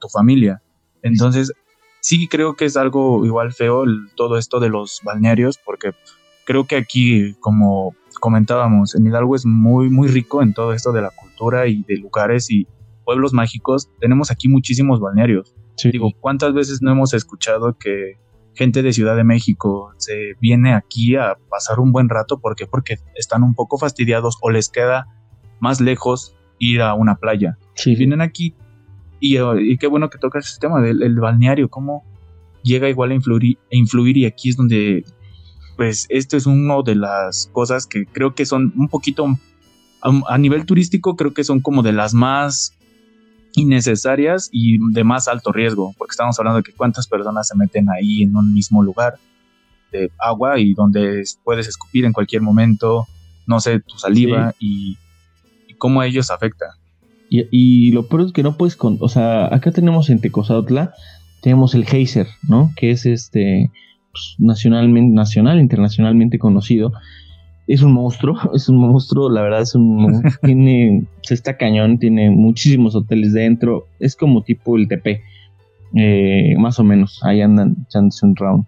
tu 0.00 0.08
familia. 0.08 0.62
Entonces, 1.02 1.52
sí 2.00 2.28
creo 2.28 2.54
que 2.54 2.64
es 2.64 2.76
algo 2.76 3.24
igual 3.24 3.52
feo 3.52 3.84
todo 4.16 4.36
esto 4.36 4.60
de 4.60 4.68
los 4.68 5.00
balnearios, 5.04 5.58
porque 5.58 5.92
creo 6.44 6.66
que 6.66 6.76
aquí, 6.76 7.34
como 7.40 7.94
comentábamos, 8.20 8.94
en 8.94 9.06
Hidalgo 9.06 9.36
es 9.36 9.46
muy, 9.46 9.90
muy 9.90 10.08
rico 10.08 10.42
en 10.42 10.54
todo 10.54 10.72
esto 10.72 10.92
de 10.92 11.02
la 11.02 11.10
cultura 11.10 11.66
y 11.66 11.82
de 11.84 11.96
lugares 11.96 12.50
y 12.50 12.66
pueblos 13.04 13.32
mágicos. 13.32 13.90
Tenemos 14.00 14.30
aquí 14.30 14.48
muchísimos 14.48 15.00
balnearios. 15.00 15.54
Digo, 15.82 16.10
¿cuántas 16.20 16.52
veces 16.54 16.82
no 16.82 16.92
hemos 16.92 17.14
escuchado 17.14 17.76
que 17.76 18.18
gente 18.54 18.82
de 18.82 18.92
Ciudad 18.92 19.16
de 19.16 19.24
México 19.24 19.92
se 19.98 20.34
viene 20.40 20.74
aquí 20.74 21.16
a 21.16 21.36
pasar 21.48 21.80
un 21.80 21.92
buen 21.92 22.08
rato. 22.08 22.38
¿Por 22.38 22.56
qué? 22.56 22.66
Porque 22.66 22.98
están 23.14 23.42
un 23.42 23.54
poco 23.54 23.78
fastidiados 23.78 24.36
o 24.40 24.50
les 24.50 24.68
queda 24.68 25.06
más 25.60 25.80
lejos 25.80 26.36
ir 26.58 26.82
a 26.82 26.94
una 26.94 27.16
playa. 27.16 27.58
Sí. 27.74 27.94
Vienen 27.96 28.20
aquí 28.20 28.54
y, 29.22 29.76
qué 29.78 29.86
bueno 29.86 30.10
que 30.10 30.18
tocas 30.18 30.48
ese 30.48 30.58
tema 30.58 30.80
del 30.80 31.14
balneario, 31.20 31.68
cómo 31.68 32.04
llega 32.62 32.88
igual 32.88 33.12
a 33.12 33.14
influir, 33.14 33.56
a 33.72 33.76
influir 33.76 34.16
y 34.16 34.26
aquí 34.26 34.48
es 34.48 34.56
donde, 34.56 35.04
pues, 35.76 36.06
esto 36.08 36.36
es 36.36 36.46
una 36.46 36.82
de 36.84 36.96
las 36.96 37.48
cosas 37.52 37.86
que 37.86 38.04
creo 38.06 38.34
que 38.34 38.46
son 38.46 38.72
un 38.76 38.88
poquito, 38.88 39.26
a 40.02 40.38
nivel 40.38 40.66
turístico, 40.66 41.14
creo 41.14 41.32
que 41.32 41.44
son 41.44 41.60
como 41.60 41.82
de 41.82 41.92
las 41.92 42.14
más 42.14 42.76
innecesarias 43.54 44.48
y 44.50 44.78
de 44.92 45.04
más 45.04 45.28
alto 45.28 45.52
riesgo, 45.52 45.94
porque 45.96 46.12
estamos 46.12 46.36
hablando 46.38 46.58
de 46.58 46.64
que 46.64 46.72
cuántas 46.72 47.06
personas 47.06 47.46
se 47.46 47.56
meten 47.56 47.88
ahí 47.90 48.22
en 48.22 48.34
un 48.34 48.52
mismo 48.52 48.82
lugar 48.82 49.18
de 49.92 50.10
agua 50.18 50.58
y 50.58 50.74
donde 50.74 51.22
puedes 51.44 51.68
escupir 51.68 52.04
en 52.04 52.12
cualquier 52.12 52.42
momento, 52.42 53.06
no 53.46 53.60
sé, 53.60 53.78
tu 53.78 53.98
saliva 53.98 54.54
y, 54.58 54.98
cómo 55.78 56.00
a 56.00 56.06
ellos 56.06 56.30
afecta. 56.30 56.76
Y, 57.34 57.92
lo 57.92 58.08
peor 58.08 58.26
es 58.26 58.32
que 58.32 58.42
no 58.42 58.56
puedes, 58.58 58.76
con, 58.76 58.98
o 59.00 59.08
sea, 59.08 59.46
acá 59.54 59.70
tenemos 59.70 60.10
en 60.10 60.20
Tecozatla, 60.20 60.92
tenemos 61.40 61.74
el 61.74 61.86
Geyser, 61.86 62.26
¿no? 62.46 62.70
Que 62.76 62.90
es 62.90 63.06
este 63.06 63.70
pues, 64.12 64.36
nacionalmente, 64.38 65.14
nacional, 65.14 65.58
internacionalmente 65.58 66.38
conocido 66.38 66.92
es 67.66 67.82
un 67.82 67.92
monstruo, 67.92 68.36
es 68.54 68.68
un 68.68 68.76
monstruo, 68.76 69.30
la 69.30 69.42
verdad 69.42 69.62
es 69.62 69.74
un 69.74 70.22
tiene, 70.42 71.04
se 71.22 71.34
está 71.34 71.56
cañón, 71.56 71.98
tiene 71.98 72.30
muchísimos 72.30 72.94
hoteles 72.94 73.32
dentro, 73.32 73.86
es 73.98 74.16
como 74.16 74.42
tipo 74.42 74.76
el 74.76 74.88
TP, 74.88 75.22
eh, 75.94 76.54
más 76.58 76.78
o 76.78 76.84
menos, 76.84 77.20
ahí 77.22 77.40
andan 77.40 77.76
echándose 77.86 78.26
un 78.26 78.36
round. 78.36 78.64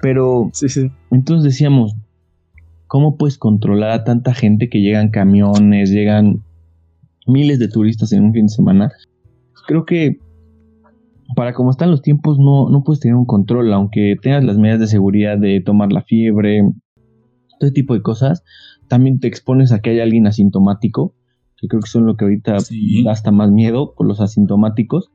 Pero 0.00 0.50
sí, 0.52 0.68
sí. 0.68 0.90
entonces 1.10 1.44
decíamos, 1.44 1.94
¿cómo 2.88 3.16
puedes 3.16 3.38
controlar 3.38 3.90
a 3.90 4.04
tanta 4.04 4.34
gente 4.34 4.68
que 4.68 4.80
llegan 4.80 5.10
camiones, 5.10 5.90
llegan 5.90 6.42
miles 7.26 7.58
de 7.58 7.68
turistas 7.68 8.12
en 8.12 8.24
un 8.24 8.32
fin 8.32 8.46
de 8.46 8.52
semana? 8.52 8.90
Creo 9.66 9.84
que 9.84 10.18
para 11.34 11.54
como 11.54 11.70
están 11.70 11.90
los 11.90 12.02
tiempos 12.02 12.38
no, 12.38 12.68
no 12.68 12.82
puedes 12.84 13.00
tener 13.00 13.14
un 13.14 13.24
control, 13.24 13.72
aunque 13.72 14.16
tengas 14.20 14.44
las 14.44 14.58
medidas 14.58 14.80
de 14.80 14.86
seguridad 14.86 15.38
de 15.38 15.60
tomar 15.60 15.92
la 15.92 16.02
fiebre, 16.02 16.62
este 17.52 17.70
tipo 17.70 17.94
de 17.94 18.02
cosas, 18.02 18.42
también 18.88 19.20
te 19.20 19.28
expones 19.28 19.72
a 19.72 19.80
que 19.80 19.90
haya 19.90 20.02
alguien 20.02 20.26
asintomático, 20.26 21.14
que 21.56 21.68
creo 21.68 21.80
que 21.80 21.88
son 21.88 22.06
lo 22.06 22.16
que 22.16 22.24
ahorita 22.24 22.58
da 23.04 23.12
hasta 23.12 23.30
más 23.30 23.50
miedo 23.50 23.94
por 23.96 24.06
los 24.06 24.20
asintomáticos. 24.20 25.10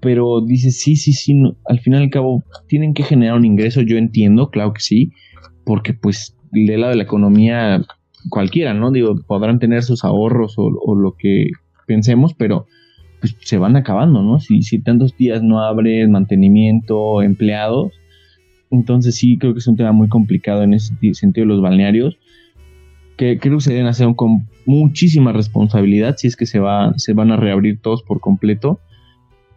Pero 0.00 0.40
dices, 0.40 0.78
sí, 0.78 0.96
sí, 0.96 1.12
sí, 1.12 1.34
al 1.66 1.80
final 1.80 2.02
y 2.02 2.04
al 2.04 2.10
cabo 2.10 2.44
tienen 2.68 2.94
que 2.94 3.02
generar 3.02 3.36
un 3.36 3.44
ingreso, 3.44 3.82
yo 3.82 3.98
entiendo, 3.98 4.50
claro 4.50 4.72
que 4.72 4.80
sí, 4.80 5.10
porque 5.64 5.92
pues 5.92 6.36
del 6.52 6.80
lado 6.80 6.90
de 6.90 6.96
la 6.96 7.02
economía 7.02 7.84
cualquiera, 8.28 8.74
¿no? 8.74 8.90
Digo, 8.90 9.16
podrán 9.26 9.58
tener 9.58 9.82
sus 9.82 10.04
ahorros 10.04 10.54
o, 10.56 10.94
lo 10.94 11.16
que 11.18 11.50
pensemos, 11.86 12.34
pero 12.34 12.66
pues 13.20 13.36
se 13.40 13.58
van 13.58 13.76
acabando, 13.76 14.22
¿no? 14.22 14.38
Si, 14.40 14.62
si 14.62 14.78
tantos 14.78 15.16
días 15.16 15.42
no 15.42 15.60
abres 15.62 16.08
mantenimiento, 16.08 17.22
empleados, 17.22 17.92
entonces 18.70 19.16
sí 19.16 19.38
creo 19.38 19.54
que 19.54 19.60
es 19.60 19.66
un 19.66 19.76
tema 19.76 19.92
muy 19.92 20.08
complicado 20.08 20.62
en 20.62 20.74
ese 20.74 20.94
sentido 21.14 21.46
de 21.46 21.54
los 21.54 21.62
balnearios, 21.62 22.18
que 23.16 23.38
creo 23.38 23.56
que 23.56 23.64
se 23.64 23.72
deben 23.72 23.86
hacer 23.86 24.08
con 24.14 24.46
muchísima 24.64 25.32
responsabilidad 25.32 26.16
si 26.16 26.28
es 26.28 26.36
que 26.36 26.46
se, 26.46 26.60
va, 26.60 26.92
se 26.96 27.14
van 27.14 27.32
a 27.32 27.36
reabrir 27.36 27.80
todos 27.80 28.02
por 28.02 28.20
completo, 28.20 28.80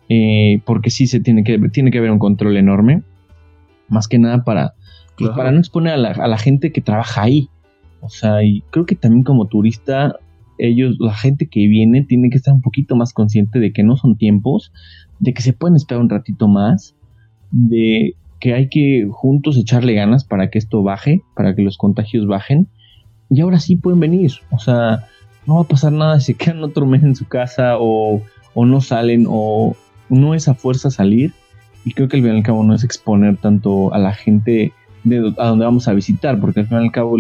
eh, 0.10 0.62
porque 0.66 0.90
sí 0.90 1.06
se 1.08 1.20
tiene 1.20 1.44
que, 1.44 1.60
tiene 1.70 1.92
que 1.92 2.00
haber 2.00 2.12
un 2.12 2.20
control 2.20 2.58
enorme, 2.58 3.04
más 3.88 4.08
que 4.08 4.18
nada 4.18 4.44
para, 4.44 4.74
pues, 5.18 5.30
para 5.32 5.52
no 5.52 5.60
exponer 5.60 5.94
a 5.94 5.98
la, 5.98 6.10
a 6.10 6.28
la 6.28 6.38
gente 6.38 6.72
que 6.72 6.82
trabaja 6.82 7.22
ahí. 7.22 7.50
O 8.02 8.10
sea, 8.10 8.44
y 8.44 8.62
creo 8.72 8.86
que 8.86 8.96
también 8.96 9.24
como 9.24 9.48
turista, 9.48 10.16
ellos, 10.58 10.98
la 11.00 11.14
gente 11.14 11.48
que 11.48 11.68
viene, 11.68 12.04
tiene 12.04 12.30
que 12.30 12.38
estar 12.38 12.54
un 12.54 12.62
poquito 12.62 12.96
más 12.96 13.14
consciente 13.14 13.60
de 13.60 13.72
que 13.72 13.84
no 13.84 13.96
son 13.96 14.18
tiempos, 14.18 14.72
de 15.20 15.34
que 15.34 15.42
se 15.42 15.54
pueden 15.54 15.76
esperar 15.76 16.02
un 16.02 16.10
ratito 16.10 16.48
más, 16.48 16.96
de 17.52 18.16
que 18.40 18.56
hay 18.56 18.70
que 18.70 19.08
juntos 19.10 19.58
echarle 19.58 19.94
ganas 19.94 20.24
para 20.24 20.50
que 20.50 20.58
esto 20.58 20.82
baje, 20.82 21.22
para 21.36 21.56
que 21.56 21.62
los 21.62 21.78
contagios 21.78 22.26
bajen. 22.28 22.68
Y 23.30 23.42
ahora 23.42 23.60
sí 23.60 23.76
pueden 23.76 24.00
venir. 24.00 24.32
O 24.50 24.58
sea, 24.58 25.08
no 25.46 25.56
va 25.56 25.62
a 25.62 25.68
pasar 25.68 25.94
nada 25.94 26.20
si 26.20 26.34
se 26.34 26.34
quedan 26.38 26.64
otro 26.64 26.86
mes 26.86 27.04
en 27.04 27.16
su 27.16 27.28
casa 27.28 27.76
o, 27.80 28.22
no 28.56 28.82
salen 28.82 29.26
o 29.30 29.76
no 30.10 30.34
es 30.34 30.48
a 30.48 30.56
fuerza 30.56 30.90
salir. 30.90 31.32
Y 31.86 31.94
creo 31.94 32.08
que 32.08 32.18
al 32.18 32.24
fin 32.24 32.34
y 32.34 32.38
al 32.38 32.44
cabo 32.44 32.64
no 32.64 32.74
es 32.74 32.84
exponer 32.84 33.38
tanto 33.38 33.94
a 33.94 34.00
la 34.00 34.14
gente 34.14 34.74
de 35.04 35.34
a 35.38 35.48
donde 35.48 35.66
vamos 35.66 35.88
a 35.88 35.94
visitar, 35.94 36.40
porque 36.40 36.60
al 36.62 36.68
fin 36.68 36.78
y 36.80 36.82
al 36.82 36.92
cabo 36.92 37.18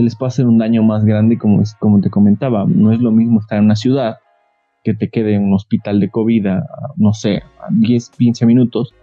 se 0.00 0.04
les 0.04 0.16
puede 0.16 0.28
hacer 0.28 0.46
un 0.46 0.56
daño 0.56 0.82
más 0.82 1.04
grande, 1.04 1.36
como, 1.36 1.62
como 1.78 2.00
te 2.00 2.08
comentaba. 2.08 2.64
No 2.66 2.90
es 2.90 3.00
lo 3.00 3.10
mismo 3.10 3.38
estar 3.38 3.58
en 3.58 3.66
una 3.66 3.76
ciudad 3.76 4.16
que 4.82 4.94
te 4.94 5.10
quede 5.10 5.34
en 5.34 5.44
un 5.44 5.52
hospital 5.52 6.00
de 6.00 6.08
COVID 6.08 6.46
a, 6.46 6.64
no 6.96 7.12
sé, 7.12 7.42
a 7.60 7.68
10, 7.70 8.08
15 8.16 8.46
minutos, 8.46 8.94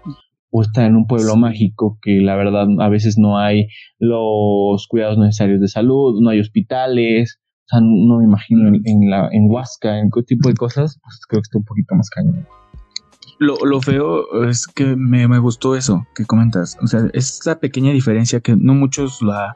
o 0.49 0.63
estar 0.63 0.85
en 0.85 0.95
un 0.95 1.05
pueblo 1.05 1.35
mágico 1.35 1.99
que 2.01 2.19
la 2.19 2.35
verdad 2.35 2.65
a 2.79 2.89
veces 2.89 3.19
no 3.19 3.37
hay 3.37 3.67
los 3.99 4.87
cuidados 4.87 5.19
necesarios 5.19 5.61
de 5.61 5.67
salud, 5.67 6.19
no 6.19 6.31
hay 6.31 6.39
hospitales, 6.39 7.39
o 7.65 7.67
sea, 7.67 7.79
no 7.79 8.17
me 8.17 8.23
imagino 8.23 8.67
en, 8.67 9.09
la, 9.11 9.29
en 9.31 9.51
Huasca, 9.51 9.99
en 9.99 10.09
qué 10.09 10.23
tipo 10.23 10.49
de 10.49 10.55
cosas, 10.55 10.99
pues 11.03 11.19
creo 11.29 11.41
que 11.41 11.45
está 11.45 11.59
un 11.59 11.65
poquito 11.65 11.93
más 11.93 12.09
cañón. 12.09 12.47
Lo, 13.37 13.55
lo, 13.63 13.81
feo 13.81 14.45
es 14.49 14.65
que 14.65 14.95
me, 14.95 15.27
me, 15.27 15.37
gustó 15.37 15.75
eso 15.75 16.07
que 16.15 16.25
comentas. 16.25 16.75
O 16.81 16.87
sea, 16.87 17.01
esa 17.13 17.59
pequeña 17.59 17.91
diferencia 17.91 18.39
que 18.39 18.55
no 18.55 18.73
muchos 18.73 19.21
la 19.21 19.53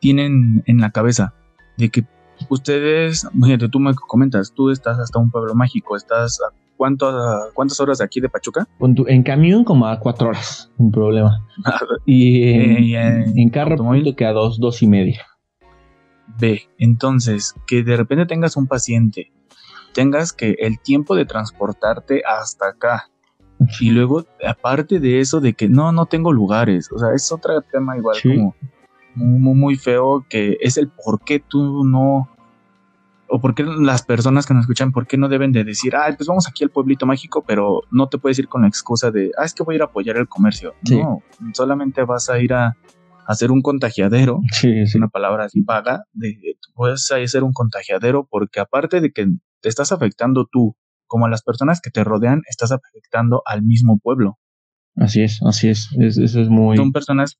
tienen 0.00 0.62
en 0.66 0.78
la 0.78 0.90
cabeza. 0.90 1.34
De 1.76 1.90
que 1.90 2.04
ustedes, 2.48 3.28
fíjate, 3.42 3.68
tú 3.68 3.80
me 3.80 3.94
comentas, 3.94 4.52
tú 4.52 4.70
estás 4.70 4.98
hasta 4.98 5.18
un 5.18 5.30
pueblo 5.30 5.54
mágico, 5.54 5.96
estás 5.96 6.40
¿cuántas 6.76 7.80
horas 7.80 7.98
de 7.98 8.04
aquí 8.04 8.20
de 8.20 8.28
Pachuca? 8.28 8.68
En 9.06 9.22
camión 9.22 9.64
como 9.64 9.86
a 9.86 9.98
cuatro 9.98 10.28
horas, 10.28 10.70
un 10.78 10.90
problema. 10.92 11.46
y 12.06 12.94
en, 12.94 13.38
en, 13.38 13.50
carro 13.50 13.76
que 14.16 14.24
a 14.24 14.32
dos, 14.32 14.58
dos 14.58 14.82
y 14.82 14.86
media. 14.86 15.26
Ve, 16.38 16.68
entonces, 16.78 17.54
que 17.66 17.82
de 17.82 17.96
repente 17.96 18.26
tengas 18.26 18.56
un 18.56 18.66
paciente, 18.66 19.32
tengas 19.94 20.32
que 20.32 20.56
el 20.58 20.80
tiempo 20.80 21.14
de 21.14 21.24
transportarte 21.24 22.22
hasta 22.26 22.68
acá. 22.68 23.10
Y 23.80 23.90
luego, 23.90 24.26
aparte 24.46 25.00
de 25.00 25.20
eso, 25.20 25.40
de 25.40 25.54
que 25.54 25.66
no, 25.66 25.90
no 25.90 26.04
tengo 26.04 26.30
lugares. 26.30 26.92
O 26.92 26.98
sea, 26.98 27.14
es 27.14 27.32
otro 27.32 27.62
tema 27.62 27.96
igual 27.96 28.18
como 28.22 28.54
muy, 29.16 29.54
muy 29.54 29.76
feo, 29.76 30.24
que 30.28 30.56
es 30.60 30.76
el 30.76 30.88
por 30.88 31.20
qué 31.24 31.40
tú 31.40 31.84
no 31.84 32.30
o 33.28 33.40
por 33.40 33.54
qué 33.54 33.64
las 33.64 34.02
personas 34.02 34.46
que 34.46 34.54
nos 34.54 34.62
escuchan, 34.62 34.92
por 34.92 35.06
qué 35.06 35.16
no 35.16 35.28
deben 35.28 35.50
de 35.50 35.64
decir, 35.64 35.96
ah, 35.96 36.12
pues 36.16 36.28
vamos 36.28 36.46
aquí 36.48 36.62
al 36.62 36.70
pueblito 36.70 37.06
mágico, 37.06 37.44
pero 37.44 37.82
no 37.90 38.08
te 38.08 38.18
puedes 38.18 38.38
ir 38.38 38.48
con 38.48 38.62
la 38.62 38.68
excusa 38.68 39.10
de, 39.10 39.32
ah, 39.36 39.44
es 39.44 39.52
que 39.52 39.64
voy 39.64 39.74
a 39.74 39.76
ir 39.76 39.82
a 39.82 39.86
apoyar 39.86 40.16
el 40.16 40.28
comercio. 40.28 40.74
No, 40.88 41.22
solamente 41.52 42.04
vas 42.04 42.30
a 42.30 42.38
ir 42.38 42.52
a, 42.52 42.76
hacer 43.26 43.50
un 43.50 43.60
contagiadero, 43.60 44.40
es 44.62 44.94
una 44.94 45.08
palabra 45.08 45.46
así 45.46 45.60
vaga, 45.62 46.04
de, 46.12 46.38
puedes 46.74 47.06
ser 47.06 47.42
un 47.42 47.52
contagiadero 47.52 48.28
porque 48.30 48.60
aparte 48.60 49.00
de 49.00 49.10
que 49.10 49.26
te 49.60 49.68
estás 49.68 49.90
afectando 49.90 50.46
tú, 50.50 50.76
como 51.08 51.26
a 51.26 51.28
las 51.28 51.42
personas 51.42 51.80
que 51.80 51.90
te 51.90 52.04
rodean, 52.04 52.42
estás 52.48 52.70
afectando 52.72 53.42
al 53.44 53.62
mismo 53.62 53.98
pueblo. 53.98 54.38
Así 54.94 55.22
es, 55.22 55.40
así 55.42 55.68
es, 55.68 55.88
eso 55.98 56.40
es 56.40 56.48
muy... 56.48 56.76
Son 56.76 56.92
personas 56.92 57.36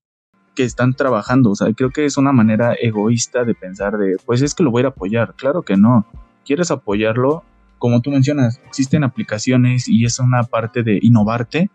que 0.57 0.65
están 0.65 0.95
trabajando. 0.95 1.51
O 1.51 1.55
sea, 1.55 1.73
creo 1.73 1.91
que 1.91 2.05
es 2.05 2.17
una 2.17 2.33
manera 2.33 2.75
egoísta 2.81 3.45
de 3.45 3.55
pensar 3.55 3.97
de, 3.97 4.17
pues 4.27 4.43
es 4.43 4.55
que 4.55 4.65
lo 4.65 4.73
voy 4.73 4.81
a 4.81 4.83
ir 4.83 4.87
a 4.87 4.89
apoyar. 4.89 5.35
Claro 5.35 5.63
que 5.63 5.77
no. 5.77 6.05
¿Quieres 6.45 6.73
apoyarlo? 6.73 7.45
Como 7.79 8.01
tú 8.01 8.11
mencionas, 8.11 8.61
existen 8.67 9.05
aplicaciones 9.05 9.87
y 9.89 10.05
es 10.05 10.19
una 10.19 10.43
parte 10.43 10.83
de 10.83 10.99
innovarte. 11.01 11.71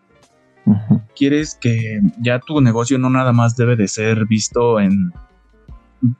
Quieres 1.15 1.57
que 1.59 2.01
ya 2.19 2.39
tu 2.39 2.59
negocio 2.59 2.97
no 2.97 3.09
nada 3.09 3.31
más 3.31 3.55
debe 3.55 3.75
de 3.75 3.87
ser 3.87 4.25
visto 4.25 4.79
en, 4.79 5.13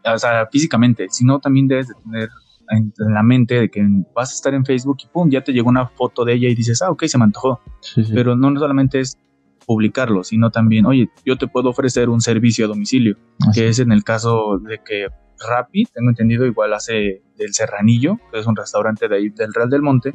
o 0.05 0.17
sea, 0.17 0.47
físicamente, 0.51 1.07
sino 1.09 1.39
también 1.39 1.67
debes 1.67 1.87
de 1.87 1.93
tener 2.03 2.29
en, 2.69 2.93
la 2.97 3.23
mente 3.23 3.55
de 3.55 3.69
que 3.69 3.85
vas 4.15 4.31
a 4.31 4.33
estar 4.33 4.53
en 4.53 4.65
Facebook 4.65 4.97
y 5.03 5.07
pum, 5.07 5.29
ya 5.29 5.43
te 5.43 5.51
llegó 5.51 5.69
una 5.69 5.87
foto 5.87 6.25
de 6.25 6.33
ella 6.33 6.47
y 6.47 6.55
dices, 6.55 6.81
ah, 6.81 6.91
ok, 6.91 7.05
se 7.05 7.17
me 7.17 7.25
antojó. 7.25 7.59
Pero 8.13 8.35
no 8.35 8.57
solamente 8.59 8.99
es 8.99 9.17
publicarlo, 9.65 10.23
sino 10.23 10.49
también, 10.49 10.85
oye, 10.85 11.09
yo 11.25 11.37
te 11.37 11.47
puedo 11.47 11.69
ofrecer 11.69 12.09
un 12.09 12.21
servicio 12.21 12.65
a 12.65 12.67
domicilio, 12.67 13.17
que 13.53 13.67
es 13.67 13.79
en 13.79 13.91
el 13.91 14.03
caso 14.03 14.57
de 14.59 14.79
que 14.83 15.07
Rappi, 15.47 15.85
tengo 15.85 16.09
entendido, 16.09 16.45
igual 16.45 16.73
hace 16.73 17.23
del 17.35 17.53
Serranillo, 17.53 18.17
que 18.31 18.39
es 18.39 18.45
un 18.45 18.55
restaurante 18.55 19.07
de 19.07 19.15
ahí 19.15 19.29
del 19.29 19.53
Real 19.53 19.69
del 19.69 19.81
Monte, 19.81 20.13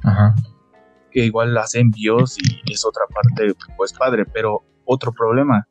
que 1.11 1.25
igual 1.25 1.57
hace 1.59 1.81
envíos 1.81 2.37
y 2.39 2.73
es 2.73 2.85
otra 2.85 3.05
parte, 3.13 3.55
pues 3.77 3.93
padre, 3.93 4.25
pero 4.27 4.63
otro 4.85 5.13
problema. 5.13 5.67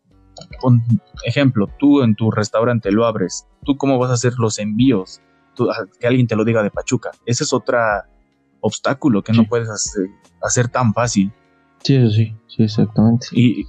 Con 0.59 0.81
ejemplo, 1.23 1.69
tú 1.79 2.01
en 2.01 2.15
tu 2.15 2.31
restaurante 2.31 2.91
lo 2.91 3.05
abres, 3.05 3.47
¿tú 3.63 3.77
cómo 3.77 3.97
vas 3.97 4.11
a 4.11 4.15
hacer 4.15 4.33
los 4.37 4.59
envíos? 4.59 5.21
que 5.99 6.07
alguien 6.07 6.27
te 6.27 6.35
lo 6.35 6.43
diga 6.43 6.63
de 6.63 6.69
Pachuca. 6.69 7.11
Ese 7.25 7.45
es 7.45 7.53
otro 7.53 7.77
obstáculo 8.59 9.23
que 9.23 9.33
no 9.33 9.45
puedes 9.45 9.69
hacer, 9.69 10.07
hacer 10.41 10.67
tan 10.67 10.93
fácil. 10.93 11.31
Sí, 11.85 12.09
sí, 12.09 12.35
sí, 12.47 12.63
exactamente. 12.63 13.27
Y, 13.31 13.67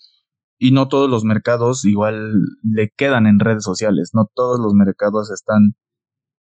y 0.58 0.70
no 0.72 0.88
todos 0.88 1.10
los 1.10 1.22
mercados 1.24 1.84
igual 1.84 2.32
le 2.62 2.88
quedan 2.96 3.26
en 3.26 3.38
redes 3.40 3.62
sociales, 3.62 4.12
no 4.14 4.26
todos 4.34 4.58
los 4.58 4.72
mercados 4.72 5.30
están 5.30 5.74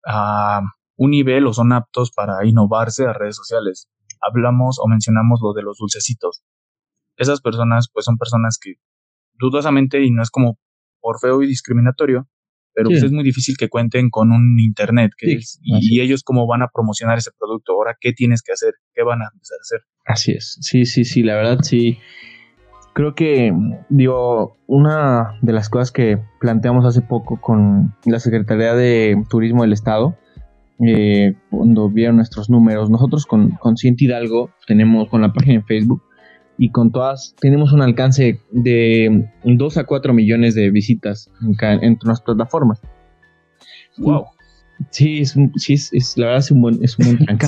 a 0.05 0.61
un 0.97 1.09
nivel 1.09 1.47
o 1.47 1.53
son 1.53 1.73
aptos 1.73 2.11
para 2.11 2.45
innovarse 2.45 3.07
a 3.07 3.13
redes 3.13 3.35
sociales. 3.37 3.89
Hablamos 4.21 4.77
o 4.79 4.87
mencionamos 4.87 5.39
lo 5.41 5.53
de 5.53 5.63
los 5.63 5.77
dulcecitos. 5.79 6.43
Esas 7.17 7.41
personas 7.41 7.89
pues 7.91 8.05
son 8.05 8.17
personas 8.19 8.59
que 8.61 8.75
dudosamente 9.33 10.03
y 10.03 10.11
no 10.11 10.21
es 10.21 10.29
como 10.29 10.59
por 11.01 11.19
feo 11.19 11.41
y 11.41 11.47
discriminatorio, 11.47 12.27
pero 12.73 12.89
pues 12.89 13.03
es 13.03 13.11
muy 13.11 13.23
difícil 13.23 13.55
que 13.57 13.69
cuenten 13.69 14.09
con 14.09 14.31
un 14.31 14.59
internet 14.59 15.11
que 15.17 15.39
y, 15.61 16.01
ellos 16.01 16.23
cómo 16.23 16.47
van 16.47 16.61
a 16.61 16.69
promocionar 16.73 17.17
ese 17.17 17.31
producto, 17.37 17.73
ahora 17.73 17.95
qué 17.99 18.13
tienes 18.13 18.41
que 18.41 18.51
hacer, 18.51 18.73
qué 18.93 19.03
van 19.03 19.21
a 19.21 19.29
empezar 19.31 19.57
a 19.59 19.61
hacer. 19.61 19.79
Así 20.05 20.31
es, 20.31 20.57
sí, 20.61 20.85
sí, 20.85 21.05
sí, 21.05 21.23
la 21.23 21.35
verdad 21.35 21.59
sí. 21.61 21.97
Creo 22.93 23.15
que, 23.15 23.51
digo, 23.89 24.57
una 24.67 25.39
de 25.41 25.53
las 25.53 25.67
cosas 25.69 25.91
que 25.91 26.19
planteamos 26.39 26.85
hace 26.85 27.01
poco 27.01 27.41
con 27.41 27.95
la 28.05 28.19
Secretaría 28.19 28.75
de 28.75 29.23
Turismo 29.29 29.63
del 29.63 29.73
Estado, 29.73 30.15
eh, 30.85 31.33
cuando 31.49 31.89
vieron 31.89 32.17
nuestros 32.17 32.49
números, 32.51 32.91
nosotros 32.91 33.25
con, 33.25 33.51
con 33.51 33.75
Hidalgo 33.81 34.51
tenemos 34.67 35.09
con 35.09 35.21
la 35.21 35.33
página 35.33 35.55
en 35.55 35.65
Facebook 35.65 36.03
y 36.57 36.69
con 36.69 36.91
todas 36.91 37.35
tenemos 37.39 37.73
un 37.73 37.81
alcance 37.81 38.39
de 38.51 39.27
2 39.43 39.77
a 39.77 39.83
4 39.85 40.13
millones 40.13 40.55
de 40.55 40.69
visitas 40.69 41.29
en, 41.41 41.83
en 41.83 41.97
nuestras 42.03 42.21
plataformas. 42.21 42.81
Wow. 43.97 44.25
Sí, 44.89 45.19
es, 45.19 45.35
sí 45.55 45.73
es, 45.73 46.17
la 46.17 46.25
verdad 46.25 46.39
es 46.39 46.51
un 46.51 46.61
buen, 46.61 46.83
es 46.83 46.97
un 46.97 47.05
buen 47.05 47.27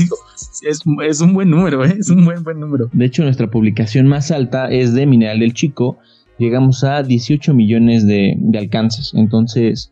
es, 0.68 0.84
es, 1.10 1.22
un 1.22 1.34
buen 1.34 1.50
número, 1.50 1.84
¿eh? 1.84 1.96
es 2.00 2.10
un 2.10 2.24
buen, 2.24 2.44
buen 2.44 2.60
número. 2.60 2.90
De 2.94 3.06
hecho, 3.06 3.24
nuestra 3.24 3.50
publicación 3.50 4.08
más 4.08 4.32
alta 4.32 4.70
es 4.70 4.94
de 4.94 5.06
Mineral 5.06 5.40
del 5.40 5.54
Chico. 5.54 5.98
Llegamos 6.38 6.84
a 6.84 7.04
18 7.04 7.54
millones 7.54 8.06
de, 8.06 8.36
de 8.38 8.58
alcances. 8.58 9.14
Entonces, 9.16 9.92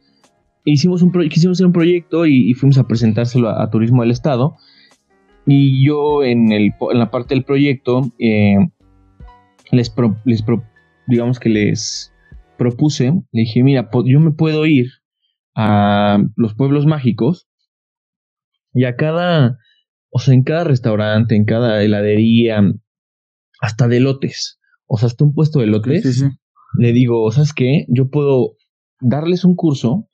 hicimos 0.66 1.02
un 1.02 1.12
quisimos 1.30 1.58
hacer 1.58 1.68
un 1.68 1.74
proyecto 1.74 2.26
y, 2.26 2.54
fuimos 2.54 2.78
a 2.78 2.88
presentárselo 2.88 3.50
a, 3.50 3.70
Turismo 3.70 4.02
del 4.02 4.12
Estado. 4.12 4.56
Y 5.46 5.86
yo 5.86 6.24
en, 6.24 6.52
el, 6.52 6.74
en 6.92 7.00
la 7.00 7.12
parte 7.12 7.36
del 7.36 7.44
proyecto 7.44 8.12
eh, 8.20 8.56
les, 9.74 9.94
les 10.26 10.44
digamos 11.08 11.40
que 11.40 11.50
les 11.50 12.14
propuse, 12.58 13.12
le 13.32 13.42
dije, 13.42 13.64
mira, 13.64 13.90
yo 14.06 14.20
me 14.20 14.32
puedo 14.32 14.66
ir 14.66 14.88
a 15.56 16.20
los 16.36 16.54
pueblos 16.56 16.86
mágicos 16.86 17.48
Y 18.74 18.86
a 18.86 18.96
cada, 18.96 19.58
o 20.10 20.20
sea, 20.20 20.34
en 20.34 20.44
cada 20.44 20.64
restaurante, 20.64 21.36
en 21.36 21.46
cada 21.46 21.84
heladería, 21.84 22.62
hasta 23.62 23.88
de 23.88 24.00
lotes, 24.00 24.60
o 24.88 24.98
sea, 24.98 25.08
hasta 25.08 25.24
un 25.24 25.34
puesto 25.34 25.60
de 25.60 25.68
lotes, 25.68 26.26
le 26.78 26.94
digo, 26.94 27.32
¿sabes 27.32 27.54
qué? 27.54 27.86
Yo 27.88 28.10
puedo 28.10 28.56
darles 29.00 29.46
un 29.46 29.56
curso 29.56 30.10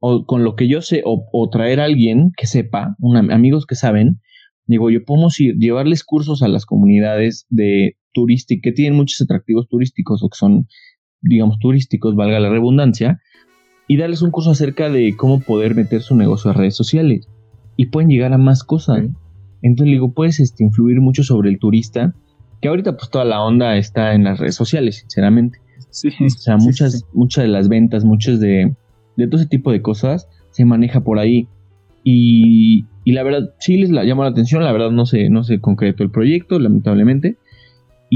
o 0.00 0.26
con 0.26 0.44
lo 0.44 0.54
que 0.54 0.68
yo 0.68 0.82
sé, 0.82 1.02
o, 1.06 1.48
traer 1.50 1.80
a 1.80 1.84
alguien 1.84 2.32
que 2.36 2.46
sepa, 2.46 2.94
amigos 3.30 3.64
que 3.64 3.74
saben, 3.74 4.20
digo, 4.66 4.90
yo 4.90 5.02
podemos 5.04 5.40
ir, 5.40 5.54
llevarles 5.56 6.04
cursos 6.04 6.42
a 6.42 6.48
las 6.48 6.66
comunidades 6.66 7.46
de 7.48 7.96
turística, 8.14 8.62
que 8.62 8.72
tienen 8.72 8.96
muchos 8.96 9.20
atractivos 9.20 9.68
turísticos 9.68 10.22
o 10.22 10.30
que 10.30 10.36
son, 10.36 10.66
digamos, 11.20 11.58
turísticos, 11.58 12.16
valga 12.16 12.40
la 12.40 12.48
redundancia, 12.48 13.20
y 13.86 13.98
darles 13.98 14.22
un 14.22 14.30
curso 14.30 14.50
acerca 14.50 14.88
de 14.88 15.14
cómo 15.16 15.40
poder 15.40 15.74
meter 15.74 16.00
su 16.00 16.16
negocio 16.16 16.50
a 16.50 16.54
redes 16.54 16.74
sociales. 16.74 17.28
Y 17.76 17.86
pueden 17.86 18.08
llegar 18.08 18.32
a 18.32 18.38
más 18.38 18.64
cosas. 18.64 19.04
Entonces, 19.60 19.92
digo, 19.92 20.14
puedes 20.14 20.40
este, 20.40 20.64
influir 20.64 21.00
mucho 21.00 21.22
sobre 21.22 21.50
el 21.50 21.58
turista, 21.58 22.14
que 22.62 22.68
ahorita 22.68 22.96
pues 22.96 23.10
toda 23.10 23.24
la 23.24 23.42
onda 23.42 23.76
está 23.76 24.14
en 24.14 24.24
las 24.24 24.38
redes 24.38 24.54
sociales, 24.54 24.96
sinceramente. 25.00 25.58
Sí, 25.90 26.08
o 26.08 26.28
sea, 26.30 26.56
muchas, 26.56 27.04
muchas 27.12 27.44
de 27.44 27.48
las 27.48 27.68
ventas, 27.68 28.04
muchas 28.04 28.40
de, 28.40 28.74
de 29.16 29.26
todo 29.26 29.40
ese 29.40 29.48
tipo 29.48 29.70
de 29.70 29.82
cosas 29.82 30.28
se 30.50 30.64
maneja 30.64 31.02
por 31.02 31.18
ahí. 31.18 31.48
Y, 32.04 32.86
y 33.04 33.12
la 33.12 33.22
verdad, 33.22 33.54
sí 33.58 33.76
les 33.76 33.90
la, 33.90 34.04
llamó 34.04 34.22
la 34.22 34.30
atención, 34.30 34.62
la 34.62 34.72
verdad 34.72 34.90
no 34.90 35.06
se, 35.06 35.30
no 35.30 35.44
se 35.44 35.60
concretó 35.60 36.02
el 36.02 36.10
proyecto, 36.10 36.58
lamentablemente. 36.58 37.36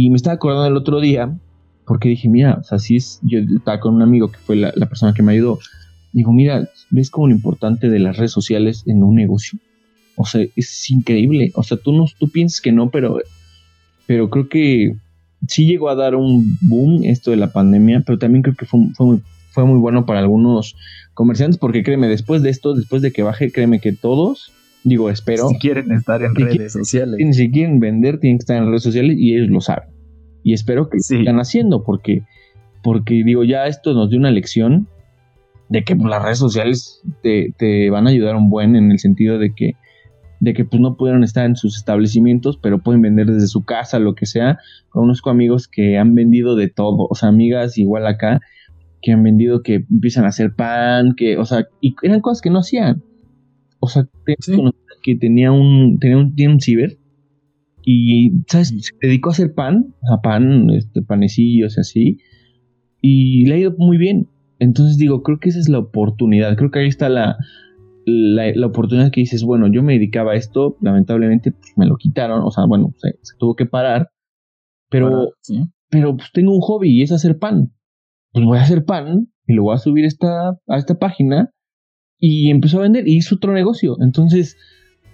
Y 0.01 0.11
me 0.11 0.17
estaba 0.17 0.35
acordando 0.35 0.69
el 0.69 0.77
otro 0.77 1.01
día, 1.01 1.37
porque 1.85 2.09
dije, 2.09 2.29
mira, 2.29 2.59
o 2.61 2.63
sea, 2.63 2.79
si 2.79 2.95
es, 2.95 3.19
yo 3.23 3.41
estaba 3.41 3.81
con 3.81 3.97
un 3.97 4.03
amigo 4.03 4.31
que 4.31 4.39
fue 4.39 4.55
la, 4.55 4.71
persona 4.87 5.13
que 5.13 5.25
me 5.25 5.33
ayudó, 5.33 5.59
digo, 6.13 6.33
mira, 6.33 6.69
¿ves 6.91 7.11
como 7.11 7.27
lo 7.27 7.35
importante 7.35 7.89
de 7.91 7.99
las 7.99 8.17
redes 8.17 8.31
sociales 8.31 8.85
en 8.87 9.03
un 9.03 9.17
negocio? 9.17 9.59
O 10.15 10.25
sea, 10.25 10.47
es 10.55 10.89
increíble. 10.93 11.51
O 11.57 11.65
sea, 11.65 11.79
tú, 11.79 11.93
no, 11.93 12.07
tú 12.17 12.29
piensas 12.29 12.61
que 12.61 12.71
no, 12.71 12.91
pero, 12.91 13.19
pero 14.07 14.31
creo 14.31 14.49
que 14.49 14.95
sí 15.49 15.67
llegó 15.67 15.89
a 15.89 15.97
dar 15.97 16.15
un 16.15 16.57
boom 16.61 17.03
esto 17.03 17.33
de 17.33 17.37
la 17.39 17.53
pandemia, 17.53 18.05
pero 18.07 18.21
también 18.21 18.43
creo 18.43 18.55
que 18.55 18.67
fue, 18.67 18.79
muy, 19.01 19.21
fue 19.51 19.65
muy 19.65 19.81
bueno 19.81 20.07
para 20.07 20.21
algunos 20.21 20.77
comerciantes, 21.13 21.59
porque 21.59 21.83
créeme, 21.83 22.07
después 22.07 22.43
de 22.43 22.51
esto, 22.51 22.75
después 22.75 23.03
de 23.03 23.11
que 23.11 23.25
baje, 23.25 23.51
créeme 23.51 23.81
que 23.81 23.93
todos 23.93 24.53
Digo, 24.85 25.11
espero. 25.11 25.49
Si 25.49 25.59
quieren 25.59 25.93
estar 25.93 26.23
en 26.23 26.35
redes 26.35 26.73
sociales. 26.73 27.37
Si 27.37 27.51
quieren 27.51 27.81
vender, 27.81 28.21
tienen 28.21 28.39
que 28.39 28.43
estar 28.43 28.57
en 28.57 28.69
redes 28.69 28.83
sociales 28.83 29.17
y 29.19 29.35
ellos 29.35 29.49
lo 29.49 29.61
saben. 29.61 29.89
Y 30.43 30.53
espero 30.53 30.89
que 30.89 30.99
lo 30.99 31.03
sigan 31.03 31.41
haciendo 31.41 31.85
porque, 31.85 32.23
porque 32.83 33.23
digo, 33.25 33.45
ya 33.45 33.67
esto 33.67 33.93
nos 33.93 34.11
dio 34.11 34.19
una 34.19 34.31
lección 34.31 34.89
de 35.69 35.85
que 35.85 35.97
pues, 35.97 36.09
las 36.09 36.23
redes 36.23 36.39
sociales 36.39 37.03
te, 37.23 37.53
te, 37.59 37.91
van 37.91 38.07
a 38.07 38.11
ayudar 38.11 38.37
un 38.37 38.49
buen 38.49 38.77
en 38.77 38.91
el 38.91 38.99
sentido 38.99 39.39
de 39.39 39.53
que, 39.55 39.73
de 40.41 40.55
que 40.55 40.65
pues, 40.65 40.81
no 40.81 40.97
pudieron 40.97 41.25
estar 41.25 41.45
en 41.45 41.57
sus 41.57 41.77
establecimientos, 41.77 42.59
pero 42.63 42.79
pueden 42.79 43.03
vender 43.03 43.27
desde 43.27 43.49
su 43.49 43.65
casa, 43.65 43.99
lo 43.99 44.15
que 44.15 44.27
sea. 44.27 44.59
Conozco 44.89 45.31
amigos 45.31 45.69
que 45.69 45.99
han 45.99 46.15
vendido 46.15 46.57
de 46.57 46.69
todo, 46.69 47.07
o 47.11 47.15
sea, 47.15 47.29
amigas 47.29 47.77
igual 47.77 48.07
acá, 48.07 48.41
que 49.03 49.13
han 49.13 49.23
vendido 49.23 49.63
que 49.63 49.85
empiezan 49.91 50.25
a 50.25 50.29
hacer 50.29 50.55
pan, 50.55 51.15
que, 51.17 51.37
o 51.37 51.45
sea, 51.45 51.69
y 51.81 51.95
eran 52.03 52.21
cosas 52.21 52.41
que 52.41 52.51
no 52.51 52.61
hacían. 52.61 53.03
O 53.81 53.89
sea, 53.89 54.09
que 55.03 55.17
tenía 55.17 55.53
un, 55.53 55.99
tenía 55.99 56.19
un, 56.19 56.61
ciber 56.61 56.99
y, 57.83 58.33
¿sabes? 58.49 58.69
Se 58.69 58.93
dedicó 59.01 59.31
a 59.31 59.33
hacer 59.33 59.55
pan, 59.55 59.95
a 60.11 60.21
pan, 60.21 60.71
este, 60.71 61.03
panecillos 61.03 61.77
y 61.77 61.81
así, 61.81 62.19
y 63.01 63.47
le 63.47 63.55
ha 63.55 63.59
ido 63.59 63.75
muy 63.79 63.97
bien. 63.97 64.29
Entonces 64.59 64.99
digo, 64.99 65.23
creo 65.23 65.39
que 65.39 65.51
esa 65.51 65.61
es 65.61 65.69
la 65.69 65.79
oportunidad, 65.79 66.57
creo 66.57 66.71
que 66.71 66.81
ahí 66.81 66.89
está 66.89 67.09
la, 67.09 67.37
la, 68.07 68.67
oportunidad 68.67 69.13
que 69.13 69.21
dices, 69.21 69.45
bueno, 69.45 69.69
yo 69.69 69.83
me 69.83 69.95
dedicaba 69.95 70.33
a 70.33 70.37
esto, 70.37 70.77
lamentablemente 70.81 71.53
pues, 71.53 71.73
me 71.77 71.87
lo 71.87 71.97
quitaron, 71.97 72.43
o 72.43 72.51
sea, 72.51 72.65
bueno, 72.67 72.93
se, 72.97 73.13
tuvo 73.39 73.55
que 73.55 73.67
parar, 73.67 74.11
pero, 74.91 75.31
pero 75.89 76.17
pues 76.17 76.31
tengo 76.33 76.55
un 76.55 76.61
hobby 76.61 76.91
y 76.91 77.03
es 77.03 77.13
hacer 77.13 77.39
pan. 77.39 77.73
Pues 78.33 78.45
voy 78.45 78.59
a 78.59 78.63
hacer 78.63 78.85
pan 78.85 79.29
y 79.47 79.55
lo 79.55 79.63
voy 79.63 79.75
a 79.75 79.79
subir 79.79 80.05
esta, 80.05 80.51
a 80.67 80.77
esta 80.77 80.99
página 80.99 81.51
y 82.21 82.51
empezó 82.51 82.79
a 82.79 82.83
vender 82.83 83.07
y 83.09 83.17
hizo 83.17 83.37
otro 83.37 83.53
negocio. 83.53 83.97
Entonces, 84.01 84.57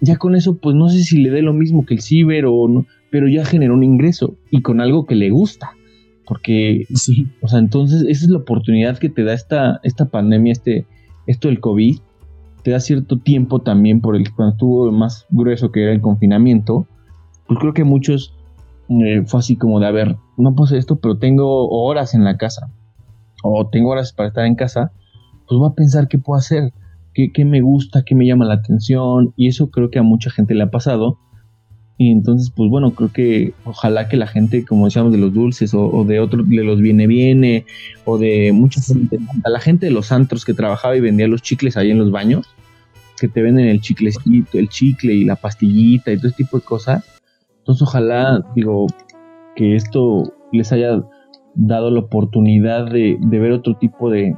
ya 0.01 0.17
con 0.17 0.35
eso, 0.35 0.57
pues 0.57 0.75
no 0.75 0.89
sé 0.89 1.03
si 1.03 1.19
le 1.23 1.31
dé 1.31 1.43
lo 1.43 1.53
mismo 1.53 1.85
que 1.85 1.95
el 1.95 2.01
ciber 2.01 2.47
o 2.47 2.69
no, 2.69 2.87
pero 3.11 3.29
ya 3.29 3.45
generó 3.45 3.75
un 3.75 3.85
ingreso 3.85 4.37
y 4.51 4.63
con 4.63 4.81
algo 4.81 5.07
que 5.07 5.15
le 5.15 5.31
gusta. 5.31 5.73
Porque, 6.27 6.85
sí, 6.95 7.29
o 7.43 7.49
sea, 7.49 7.59
entonces 7.59 8.03
esa 8.03 8.25
es 8.25 8.31
la 8.31 8.39
oportunidad 8.39 8.99
que 8.99 9.11
te 9.11 9.25
da 9.25 9.35
esta, 9.35 9.81
esta 9.83 10.07
pandemia, 10.07 10.53
este, 10.53 10.87
esto 11.27 11.49
del 11.49 11.61
COVID, 11.61 11.99
te 12.63 12.71
da 12.71 12.81
cierto 12.81 13.19
tiempo 13.19 13.61
también 13.61 14.01
por 14.01 14.17
el 14.17 14.33
cuando 14.33 14.55
estuvo 14.55 14.91
más 14.91 15.27
grueso 15.31 15.71
que 15.71 15.83
era 15.83 15.93
el 15.93 16.01
confinamiento, 16.01 16.87
pues 17.47 17.61
creo 17.61 17.75
que 17.75 17.85
muchos 17.85 18.35
eh, 18.89 19.23
fue 19.27 19.41
así 19.41 19.57
como 19.57 19.81
de, 19.81 19.87
a 19.87 19.91
ver, 19.91 20.17
no 20.39 20.55
hacer 20.65 20.79
esto, 20.79 20.97
pero 20.97 21.19
tengo 21.19 21.69
horas 21.69 22.15
en 22.15 22.25
la 22.25 22.39
casa, 22.39 22.71
o 23.43 23.69
tengo 23.69 23.91
horas 23.91 24.15
para 24.15 24.29
estar 24.29 24.47
en 24.47 24.55
casa, 24.55 24.93
pues 25.47 25.59
voy 25.59 25.71
a 25.71 25.75
pensar 25.75 26.09
qué 26.09 26.19
puedo 26.19 26.39
hacer 26.39 26.73
qué, 27.15 27.45
me 27.45 27.61
gusta, 27.61 28.05
qué 28.05 28.15
me 28.15 28.27
llama 28.27 28.45
la 28.45 28.55
atención, 28.55 29.33
y 29.37 29.49
eso 29.49 29.71
creo 29.71 29.91
que 29.91 29.99
a 29.99 30.03
mucha 30.03 30.31
gente 30.31 30.55
le 30.55 30.65
ha 30.65 30.71
pasado. 30.71 31.19
Y 31.97 32.11
entonces, 32.11 32.53
pues 32.55 32.69
bueno, 32.69 32.93
creo 32.93 33.13
que 33.13 33.55
ojalá 33.65 34.09
que 34.09 34.17
la 34.17 34.27
gente, 34.27 34.65
como 34.65 34.87
decíamos, 34.87 35.13
de 35.13 35.19
los 35.19 35.33
dulces 35.33 35.73
o, 35.75 36.05
de 36.05 36.19
otros, 36.19 36.49
de 36.49 36.65
los 36.65 36.81
viene 36.81 37.07
viene, 37.07 37.67
o 38.05 38.19
de 38.19 38.53
mucha 38.53 38.81
gente, 38.81 39.19
a 39.45 39.51
la 39.51 39.61
gente 39.61 39.87
de 39.87 39.93
los 39.93 40.11
antros 40.11 40.45
que 40.45 40.55
trabajaba 40.55 40.97
y 40.97 41.01
vendía 41.01 41.29
los 41.29 41.43
chicles 41.43 41.77
ahí 41.77 41.93
en 41.93 41.99
los 41.99 42.11
baños, 42.11 42.47
que 43.21 43.29
te 43.29 43.43
venden 43.43 43.67
el 43.67 43.81
chiclecito, 43.81 44.59
el 44.59 44.69
chicle 44.69 45.15
y 45.15 45.25
la 45.25 45.37
pastillita 45.37 46.13
y 46.13 46.17
todo 46.17 46.29
ese 46.29 46.39
tipo 46.39 46.59
de 46.59 46.65
cosas. 46.65 47.05
Entonces, 47.59 47.83
ojalá, 47.83 48.45
digo, 48.57 48.87
que 49.55 49.77
esto 49.77 50.35
les 50.53 50.73
haya 50.73 51.01
dado 51.55 51.91
la 51.93 52.01
oportunidad 52.01 52.91
de 52.91 53.19
ver 53.21 53.53
otro 53.53 53.77
tipo 53.77 54.11
de, 54.11 54.35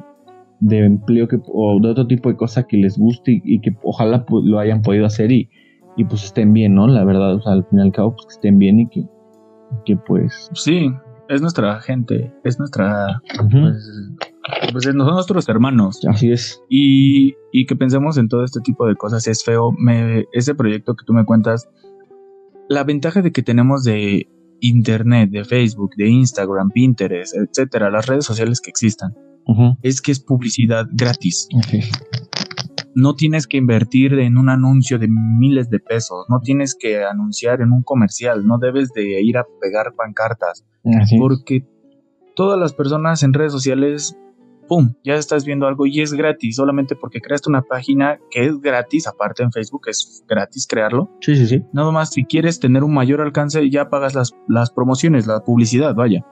de 0.61 0.85
empleo 0.85 1.29
que, 1.29 1.38
o 1.47 1.79
de 1.81 1.90
otro 1.90 2.07
tipo 2.07 2.29
de 2.29 2.37
cosa 2.37 2.66
que 2.66 2.77
les 2.77 2.99
guste 2.99 3.40
y, 3.45 3.61
que 3.61 3.77
ojalá 3.83 4.25
lo 4.31 4.59
hayan 4.59 4.83
podido 4.83 5.07
hacer 5.07 5.31
y, 5.33 5.51
y, 5.97 6.05
pues 6.05 6.25
estén 6.25 6.53
bien, 6.53 6.75
¿no? 6.75 6.87
La 6.87 7.05
verdad, 7.05 7.35
o 7.35 7.42
sea, 7.42 7.53
al 7.53 7.66
fin 7.66 7.79
y 7.79 7.83
al 7.83 7.92
cabo, 7.92 8.14
pues 8.14 8.27
que 8.27 8.33
estén 8.35 8.59
bien 8.59 8.81
y 8.81 8.88
que, 8.88 9.05
que 9.85 9.97
pues... 9.97 10.51
Sí, 10.55 10.90
es 11.29 11.40
nuestra 11.40 11.81
gente, 11.81 12.33
es 12.45 12.59
nuestra... 12.59 13.21
pues, 13.51 14.12
pues 14.73 14.85
son 14.85 14.97
nuestros 14.97 15.49
hermanos. 15.49 16.01
Así 16.09 16.31
es. 16.31 16.62
Y, 16.69 17.35
y, 17.53 17.66
que 17.66 17.77
pensemos 17.77 18.16
en 18.16 18.29
todo 18.29 18.45
este 18.45 18.61
tipo 18.61 18.87
de 18.87 18.95
cosas 18.95 19.27
es 19.27 19.45
feo. 19.45 19.73
Me, 19.73 20.25
ese 20.33 20.55
proyecto 20.55 20.95
que 20.95 21.05
tú 21.05 21.12
me 21.12 21.25
cuentas, 21.25 21.69
la 22.69 22.85
ventaja 22.85 23.23
de 23.23 23.33
que 23.33 23.42
tenemos 23.42 23.85
de 23.85 24.29
Internet, 24.61 25.31
de 25.31 25.45
Facebook, 25.45 25.90
de 25.97 26.09
Instagram, 26.09 26.71
Pinterest, 26.71 27.35
etcétera, 27.37 27.90
las 27.90 28.07
redes 28.07 28.25
sociales 28.25 28.61
que 28.61 28.71
existan 28.71 29.14
es 29.83 30.01
que 30.01 30.13
es 30.13 30.21
publicidad 30.21 30.87
gratis. 30.93 31.49
No 32.95 33.15
tienes 33.15 33.47
que 33.47 33.59
invertir 33.59 34.15
en 34.15 34.39
un 34.39 34.49
anuncio 34.49 34.99
de 34.99 35.09
miles 35.09 35.69
de 35.69 35.81
pesos, 35.81 36.25
no 36.29 36.41
tienes 36.41 36.75
que 36.75 37.05
anunciar 37.05 37.61
en 37.61 37.73
un 37.73 37.83
comercial, 37.83 38.47
no 38.47 38.59
debes 38.59 38.93
de 38.95 39.23
ir 39.23 39.37
a 39.37 39.45
pegar 39.61 39.95
pancartas, 39.95 40.65
porque 41.19 41.67
todas 42.35 42.59
las 42.59 42.73
personas 42.73 43.23
en 43.23 43.35
redes 43.35 43.53
sociales, 43.53 44.17
¡pum!, 44.67 44.95
ya 45.05 45.15
estás 45.17 45.45
viendo 45.45 45.67
algo 45.67 45.85
y 45.87 46.01
es 46.01 46.15
gratis, 46.15 46.57
solamente 46.57 46.97
porque 46.97 47.21
creaste 47.21 47.51
una 47.51 47.63
página 47.63 48.19
que 48.31 48.47
es 48.47 48.61
gratis, 48.61 49.07
aparte 49.07 49.43
en 49.43 49.53
Facebook 49.53 49.89
es 49.89 50.25
gratis 50.27 50.67
crearlo. 50.67 51.11
Sí, 51.21 51.37
sí, 51.37 51.47
sí. 51.47 51.65
Nada 51.75 51.91
más, 51.93 52.11
si 52.15 52.25
quieres 52.25 52.61
tener 52.61 52.83
un 52.83 52.95
mayor 52.95 53.21
alcance, 53.21 53.69
ya 53.69 53.91
pagas 53.91 54.15
las, 54.15 54.33
las 54.49 54.71
promociones, 54.71 55.27
la 55.27 55.41
publicidad, 55.41 55.95
vaya. 55.95 56.25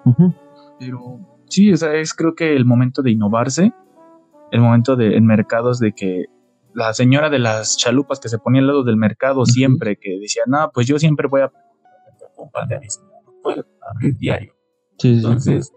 Pero 0.78 1.33
sí, 1.48 1.72
o 1.72 1.76
sea, 1.76 1.94
es 1.94 2.14
creo 2.14 2.34
que 2.34 2.54
el 2.54 2.64
momento 2.64 3.02
de 3.02 3.12
innovarse, 3.12 3.72
el 4.50 4.60
momento 4.60 4.96
de 4.96 5.16
en 5.16 5.26
mercados 5.26 5.78
de 5.78 5.92
que 5.92 6.26
la 6.74 6.92
señora 6.92 7.30
de 7.30 7.38
las 7.38 7.76
chalupas 7.76 8.20
que 8.20 8.28
se 8.28 8.38
ponía 8.38 8.60
al 8.60 8.66
lado 8.66 8.82
del 8.82 8.96
mercado 8.96 9.46
siempre, 9.46 9.96
que 9.96 10.18
decía, 10.18 10.42
no, 10.46 10.70
pues 10.74 10.86
yo 10.86 10.98
siempre 10.98 11.28
voy 11.28 11.42
a 11.42 11.52
de 12.68 12.80
abrir 13.90 14.16
diario. 14.18 14.54
Entonces, 15.02 15.72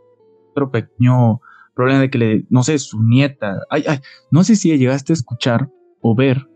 otro 0.52 0.72
pequeño 0.72 1.42
problema 1.76 2.02
de 2.02 2.10
que 2.10 2.18
le, 2.18 2.46
no 2.50 2.64
sé, 2.64 2.80
su 2.80 3.04
nieta, 3.04 3.60
ay, 3.70 3.84
ay, 3.88 4.00
no 4.32 4.44
sé 4.44 4.56
si 4.56 4.76
llegaste 4.78 5.14
a 5.14 5.16
escuchar 5.16 5.70
o 6.02 6.16
ver 6.16 6.48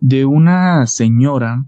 de 0.00 0.24
una 0.24 0.86
señora 0.86 1.64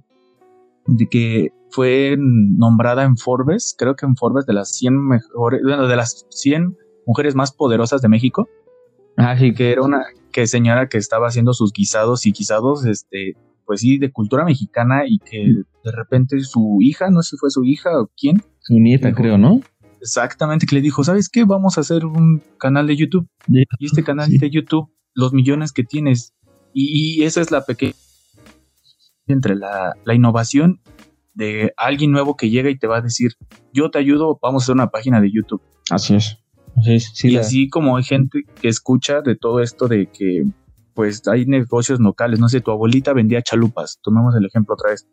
de 0.87 1.07
que 1.09 1.49
fue 1.71 2.17
nombrada 2.19 3.05
en 3.05 3.17
Forbes, 3.17 3.75
creo 3.79 3.95
que 3.97 4.07
en 4.07 4.17
Forbes 4.17 4.47
de 4.47 4.55
las 4.55 4.77
100 4.77 5.07
mejores, 5.07 5.61
bueno, 5.63 5.87
de 5.87 5.97
las 5.97 6.27
100 6.31 6.77
mujeres 7.07 7.35
más 7.35 7.53
poderosas 7.53 8.03
de 8.03 8.09
México. 8.09 8.49
Ah, 9.17 9.37
sí. 9.39 9.55
Que 9.55 9.73
era 9.73 9.83
una 9.83 10.05
que 10.33 10.47
señora 10.47 10.89
que 10.89 10.99
estaba 10.99 11.29
haciendo 11.29 11.55
sus 11.55 11.73
guisados 11.73 12.27
y 12.27 12.33
guisados, 12.33 12.85
este, 12.85 13.35
pues 13.65 13.81
sí, 13.81 13.99
de 13.99 14.13
cultura 14.13 14.45
mexicana 14.45 15.05
y 15.07 15.19
que 15.19 15.63
de 15.85 15.93
repente 15.93 16.39
su 16.41 16.79
hija, 16.83 17.11
no 17.11 17.23
sé 17.23 17.31
si 17.31 17.37
fue 17.39 17.51
su 17.51 17.65
hija 17.65 17.91
o 17.99 18.11
quién. 18.17 18.43
Su 18.61 18.75
nieta, 18.75 19.15
creo, 19.15 19.39
¿no? 19.39 19.61
Exactamente, 20.01 20.67
que 20.67 20.75
le 20.75 20.83
dijo, 20.83 21.03
¿sabes 21.05 21.29
qué? 21.29 21.45
Vamos 21.45 21.79
a 21.79 21.81
hacer 21.81 22.05
un 22.05 22.43
canal 22.59 22.87
de 22.87 22.97
YouTube. 22.97 23.29
Y 23.49 23.65
este 23.87 24.05
canal 24.05 24.31
de 24.31 24.51
YouTube, 24.51 24.91
los 25.15 25.33
millones 25.33 25.73
que 25.73 25.85
tienes, 25.85 26.35
y, 26.75 27.23
esa 27.23 27.41
es 27.41 27.51
la 27.51 27.65
pequeña 27.65 27.95
entre 29.27 29.57
la, 29.57 29.95
la 30.05 30.15
innovación 30.15 30.81
de 31.35 31.73
alguien 31.77 32.13
nuevo 32.13 32.37
que 32.37 32.51
llega 32.51 32.71
y 32.71 32.79
te 32.79 32.87
va 32.87 32.99
a 32.99 33.03
decir, 33.03 33.33
yo 33.73 33.91
te 33.91 33.99
ayudo, 33.99 34.39
vamos 34.41 34.63
a 34.63 34.65
hacer 34.65 34.75
una 34.75 34.91
página 34.91 35.21
de 35.21 35.31
YouTube. 35.33 35.63
Así 35.91 36.15
es. 36.15 36.39
Y 36.85 37.37
así 37.37 37.69
como 37.69 37.97
hay 37.97 38.05
gente 38.05 38.43
que 38.61 38.69
escucha 38.69 39.23
de 39.23 39.37
todo 39.37 39.61
esto 39.61 39.89
de 39.89 40.09
que 40.13 40.45
pues 40.95 41.27
hay 41.29 41.45
negocios 41.47 42.01
locales, 42.01 42.41
no 42.41 42.49
sé, 42.49 42.61
tu 42.61 42.71
abuelita 42.71 43.13
vendía 43.13 43.43
chalupas, 43.43 43.99
tomemos 44.03 44.35
el 44.35 44.47
ejemplo 44.47 44.75
otra 44.75 44.91
vez. 44.91 45.07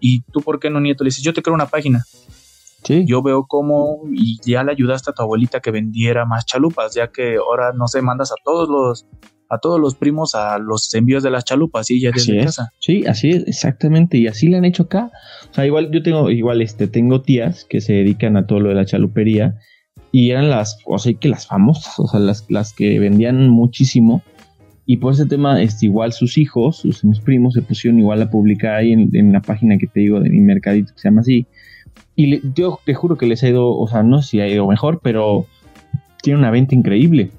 Y 0.00 0.22
tú, 0.32 0.40
¿por 0.40 0.58
qué 0.58 0.70
no, 0.70 0.80
nieto? 0.80 1.04
Le 1.04 1.08
dices, 1.08 1.22
yo 1.22 1.34
te 1.34 1.42
creo 1.42 1.54
una 1.54 1.66
página. 1.66 2.02
Sí. 2.84 3.04
Yo 3.06 3.22
veo 3.22 3.44
cómo 3.46 4.00
y 4.10 4.38
ya 4.42 4.64
le 4.64 4.72
ayudaste 4.72 5.10
a 5.10 5.12
tu 5.12 5.22
abuelita 5.22 5.60
que 5.60 5.70
vendiera 5.70 6.24
más 6.24 6.46
chalupas, 6.46 6.94
ya 6.94 7.08
que 7.08 7.36
ahora, 7.36 7.72
no 7.74 7.86
sé, 7.86 8.00
mandas 8.00 8.32
a 8.32 8.36
todos 8.42 8.68
los 8.70 9.06
a 9.50 9.58
todos 9.58 9.80
los 9.80 9.96
primos 9.96 10.36
a 10.36 10.58
los 10.58 10.94
envíos 10.94 11.24
de 11.24 11.30
las 11.30 11.44
chalupas 11.44 11.90
y 11.90 12.00
ya 12.00 12.12
desde 12.12 12.42
casa. 12.44 12.72
Sí, 12.78 13.04
así 13.06 13.30
es, 13.30 13.46
exactamente, 13.48 14.16
y 14.16 14.28
así 14.28 14.46
le 14.46 14.56
han 14.56 14.64
hecho 14.64 14.84
acá. 14.84 15.10
O 15.50 15.54
sea, 15.54 15.66
igual 15.66 15.90
yo 15.90 16.02
tengo, 16.04 16.30
igual 16.30 16.62
este, 16.62 16.86
tengo 16.86 17.20
tías 17.20 17.66
que 17.68 17.80
se 17.80 17.94
dedican 17.94 18.36
a 18.36 18.46
todo 18.46 18.60
lo 18.60 18.68
de 18.68 18.76
la 18.76 18.86
chalupería 18.86 19.58
y 20.12 20.30
eran 20.30 20.50
las, 20.50 20.78
o 20.86 20.98
sea, 20.98 21.12
que 21.14 21.28
las 21.28 21.46
famosas, 21.46 21.98
o 21.98 22.06
sea, 22.06 22.20
las, 22.20 22.46
las 22.48 22.72
que 22.72 22.98
vendían 22.98 23.48
muchísimo. 23.48 24.22
Y 24.86 24.96
por 24.96 25.12
ese 25.12 25.26
tema, 25.26 25.62
este, 25.62 25.86
igual 25.86 26.12
sus 26.12 26.36
hijos, 26.36 26.78
sus 26.78 27.20
primos, 27.20 27.54
se 27.54 27.62
pusieron 27.62 28.00
igual 28.00 28.20
a 28.22 28.30
publicar 28.30 28.74
ahí 28.74 28.92
en, 28.92 29.10
en 29.14 29.32
la 29.32 29.40
página 29.40 29.78
que 29.78 29.86
te 29.86 30.00
digo 30.00 30.20
de 30.20 30.30
mi 30.30 30.40
mercadito, 30.40 30.92
que 30.92 31.00
se 31.00 31.08
llama 31.08 31.20
así. 31.20 31.46
Y 32.16 32.40
yo 32.54 32.80
te 32.84 32.94
juro 32.94 33.16
que 33.16 33.26
les 33.26 33.42
ha 33.44 33.48
ido, 33.48 33.70
o 33.70 33.86
sea, 33.86 34.02
no 34.02 34.20
sé 34.20 34.28
si 34.28 34.40
ha 34.40 34.48
ido 34.48 34.66
mejor, 34.66 35.00
pero 35.02 35.46
tiene 36.22 36.40
una 36.40 36.50
venta 36.50 36.74
increíble. 36.74 37.30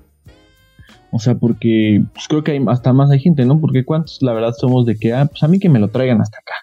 O 1.11 1.19
sea, 1.19 1.35
porque 1.35 2.03
pues, 2.13 2.27
creo 2.29 2.43
que 2.43 2.51
hay 2.53 2.65
hasta 2.67 2.93
más 2.93 3.11
hay 3.11 3.19
gente, 3.19 3.45
¿no? 3.45 3.59
Porque 3.59 3.83
cuántos, 3.83 4.21
la 4.21 4.33
verdad, 4.33 4.53
somos 4.57 4.85
de 4.85 4.95
que, 4.95 5.13
ah, 5.13 5.25
pues 5.25 5.43
a 5.43 5.47
mí 5.47 5.59
que 5.59 5.69
me 5.69 5.79
lo 5.79 5.89
traigan 5.89 6.21
hasta 6.21 6.37
acá. 6.37 6.53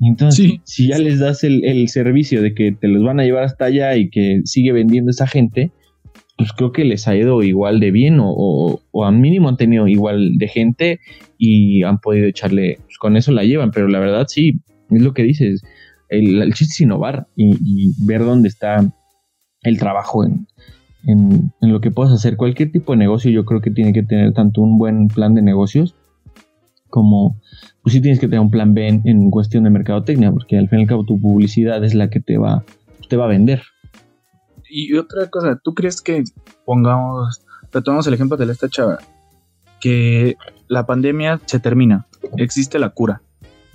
Entonces, 0.00 0.52
si 0.64 0.88
ya 0.88 0.98
les 0.98 1.18
das 1.18 1.44
el, 1.44 1.88
servicio 1.88 2.42
de 2.42 2.54
que 2.54 2.72
te 2.72 2.88
los 2.88 3.02
van 3.04 3.20
a 3.20 3.24
llevar 3.24 3.44
hasta 3.44 3.66
allá 3.66 3.96
y 3.96 4.10
que 4.10 4.42
sigue 4.44 4.72
vendiendo 4.72 5.10
esa 5.10 5.26
gente, 5.26 5.70
pues 6.36 6.52
creo 6.52 6.72
que 6.72 6.84
les 6.84 7.06
ha 7.06 7.16
ido 7.16 7.42
igual 7.42 7.80
de 7.80 7.90
bien 7.90 8.18
o, 8.20 8.80
o, 8.90 9.04
al 9.04 9.16
mínimo 9.16 9.48
han 9.48 9.56
tenido 9.56 9.86
igual 9.86 10.36
de 10.36 10.48
gente 10.48 11.00
y 11.38 11.84
han 11.84 11.98
podido 11.98 12.26
echarle, 12.26 12.78
pues 12.84 12.98
con 12.98 13.16
eso 13.16 13.30
la 13.32 13.44
llevan, 13.44 13.70
pero 13.70 13.88
la 13.88 14.00
verdad 14.00 14.26
sí, 14.28 14.60
es 14.90 15.02
lo 15.02 15.14
que 15.14 15.22
dices, 15.22 15.62
el, 16.08 16.52
chiste 16.54 16.72
es 16.72 16.80
innovar 16.80 17.28
y 17.36 17.92
ver 18.04 18.24
dónde 18.24 18.48
está 18.48 18.84
el 19.62 19.78
trabajo 19.78 20.24
en, 20.24 20.46
en, 21.06 21.52
lo 21.60 21.80
que 21.80 21.90
puedas 21.90 22.12
hacer. 22.12 22.36
Cualquier 22.36 22.72
tipo 22.72 22.92
de 22.92 22.98
negocio 22.98 23.30
yo 23.30 23.44
creo 23.44 23.60
que 23.60 23.70
tiene 23.70 23.92
que 23.92 24.02
tener 24.02 24.32
tanto 24.32 24.60
un 24.62 24.78
buen 24.78 25.08
plan 25.08 25.34
de 25.34 25.42
negocios 25.42 25.94
como 26.94 27.40
pues 27.82 27.92
sí 27.92 28.00
tienes 28.00 28.20
que 28.20 28.28
tener 28.28 28.38
un 28.38 28.52
plan 28.52 28.72
B 28.72 28.86
en, 28.86 29.30
cuestión 29.32 29.64
de 29.64 29.70
mercadotecnia, 29.70 30.30
porque 30.30 30.56
al 30.56 30.68
fin 30.68 30.78
y 30.78 30.82
al 30.82 30.88
cabo 30.88 31.04
tu 31.04 31.20
publicidad 31.20 31.82
es 31.82 31.92
la 31.92 32.08
que 32.08 32.20
te 32.20 32.38
va, 32.38 32.62
te 33.08 33.16
va 33.16 33.24
a 33.24 33.28
vender. 33.28 33.64
Y 34.70 34.94
otra 34.94 35.28
cosa, 35.28 35.58
¿tú 35.60 35.74
crees 35.74 36.00
que 36.00 36.22
pongamos, 36.64 37.44
retomamos 37.72 38.06
el 38.06 38.14
ejemplo 38.14 38.36
de 38.36 38.50
esta 38.50 38.68
chava, 38.68 39.00
que 39.80 40.36
la 40.68 40.86
pandemia 40.86 41.40
se 41.46 41.58
termina, 41.58 42.06
existe 42.36 42.78
la 42.78 42.90
cura? 42.90 43.22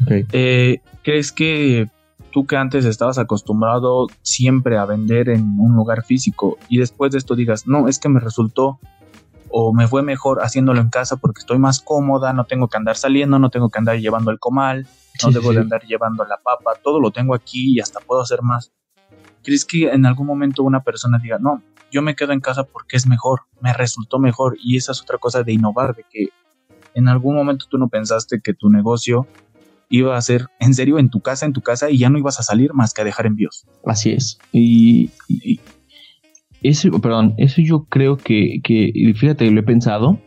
Eh, 0.08 0.80
¿Crees 1.04 1.34
que 1.34 1.90
tú 2.32 2.46
que 2.46 2.56
antes 2.56 2.86
estabas 2.86 3.18
acostumbrado 3.18 4.08
siempre 4.22 4.78
a 4.78 4.86
vender 4.86 5.28
en 5.28 5.60
un 5.60 5.76
lugar 5.76 6.06
físico 6.06 6.58
y 6.70 6.78
después 6.78 7.12
de 7.12 7.18
esto 7.18 7.36
digas, 7.36 7.68
no, 7.68 7.90
es 7.90 8.00
que 8.00 8.08
me 8.08 8.22
resultó 8.22 8.80
o 9.50 9.74
me 9.74 9.88
fue 9.88 10.04
mejor 10.04 10.40
haciéndolo 10.42 10.80
en 10.80 10.90
casa 10.90 11.18
porque 11.18 11.40
estoy 11.40 11.60
más 11.60 11.82
cómoda, 11.82 12.34
no 12.34 12.46
tengo 12.46 12.68
que 12.68 12.78
andar 12.78 12.96
saliendo, 12.96 13.40
no 13.40 13.50
tengo 13.50 13.70
que 13.70 13.80
andar 13.80 13.98
llevando 13.98 14.32
el 14.32 14.40
comal, 14.40 14.88
no 15.24 15.32
debo 15.32 15.52
de 15.52 15.60
andar 15.60 15.84
llevando 15.84 16.24
la 16.26 16.38
papa, 16.38 16.74
todo 16.84 17.00
lo 17.00 17.12
tengo 17.12 17.36
aquí 17.36 17.76
y 17.76 17.80
hasta 17.80 18.00
puedo 18.00 18.22
hacer 18.22 18.42
más. 18.42 18.72
¿Crees 19.44 19.66
que 19.66 19.90
en 19.90 20.06
algún 20.06 20.28
momento 20.28 20.64
una 20.64 20.82
persona 20.82 21.20
diga, 21.22 21.38
no, 21.40 21.62
yo 21.92 22.02
me 22.02 22.16
quedo 22.16 22.34
en 22.34 22.40
casa 22.40 22.64
porque 22.64 22.98
es 22.98 23.08
mejor, 23.08 23.42
me 23.62 23.74
resultó 23.74 24.20
mejor 24.20 24.58
y 24.62 24.78
esa 24.78 24.92
es 24.92 25.02
otra 25.02 25.18
cosa 25.18 25.44
de 25.44 25.54
innovar, 25.54 25.96
de 25.96 26.06
que 26.10 26.30
en 26.94 27.08
algún 27.08 27.36
momento 27.36 27.66
tú 27.70 27.78
no 27.78 27.88
pensaste 27.88 28.42
que 28.42 28.54
tu 28.54 28.70
negocio 28.70 29.28
iba 29.90 30.16
a 30.16 30.22
ser 30.22 30.48
en 30.60 30.74
serio 30.74 31.00
en 31.00 31.10
tu 31.10 31.20
casa, 31.20 31.46
en 31.46 31.54
tu 31.54 31.62
casa 31.62 31.90
y 31.90 31.98
ya 31.98 32.10
no 32.10 32.20
ibas 32.20 32.40
a 32.40 32.44
salir 32.44 32.74
más 32.74 32.94
que 32.94 33.02
a 33.02 33.06
dejar 33.06 33.26
envíos. 33.26 33.66
Así 33.86 34.12
es. 34.12 34.38
Y, 34.52 35.10
eso, 36.64 36.92
perdón, 37.02 37.34
eso 37.38 37.62
yo 37.62 37.86
creo 37.86 38.18
que, 38.18 38.60
que, 38.64 38.92
fíjate, 39.16 39.50
lo 39.52 39.60
he 39.60 39.64
pensado 39.64 40.20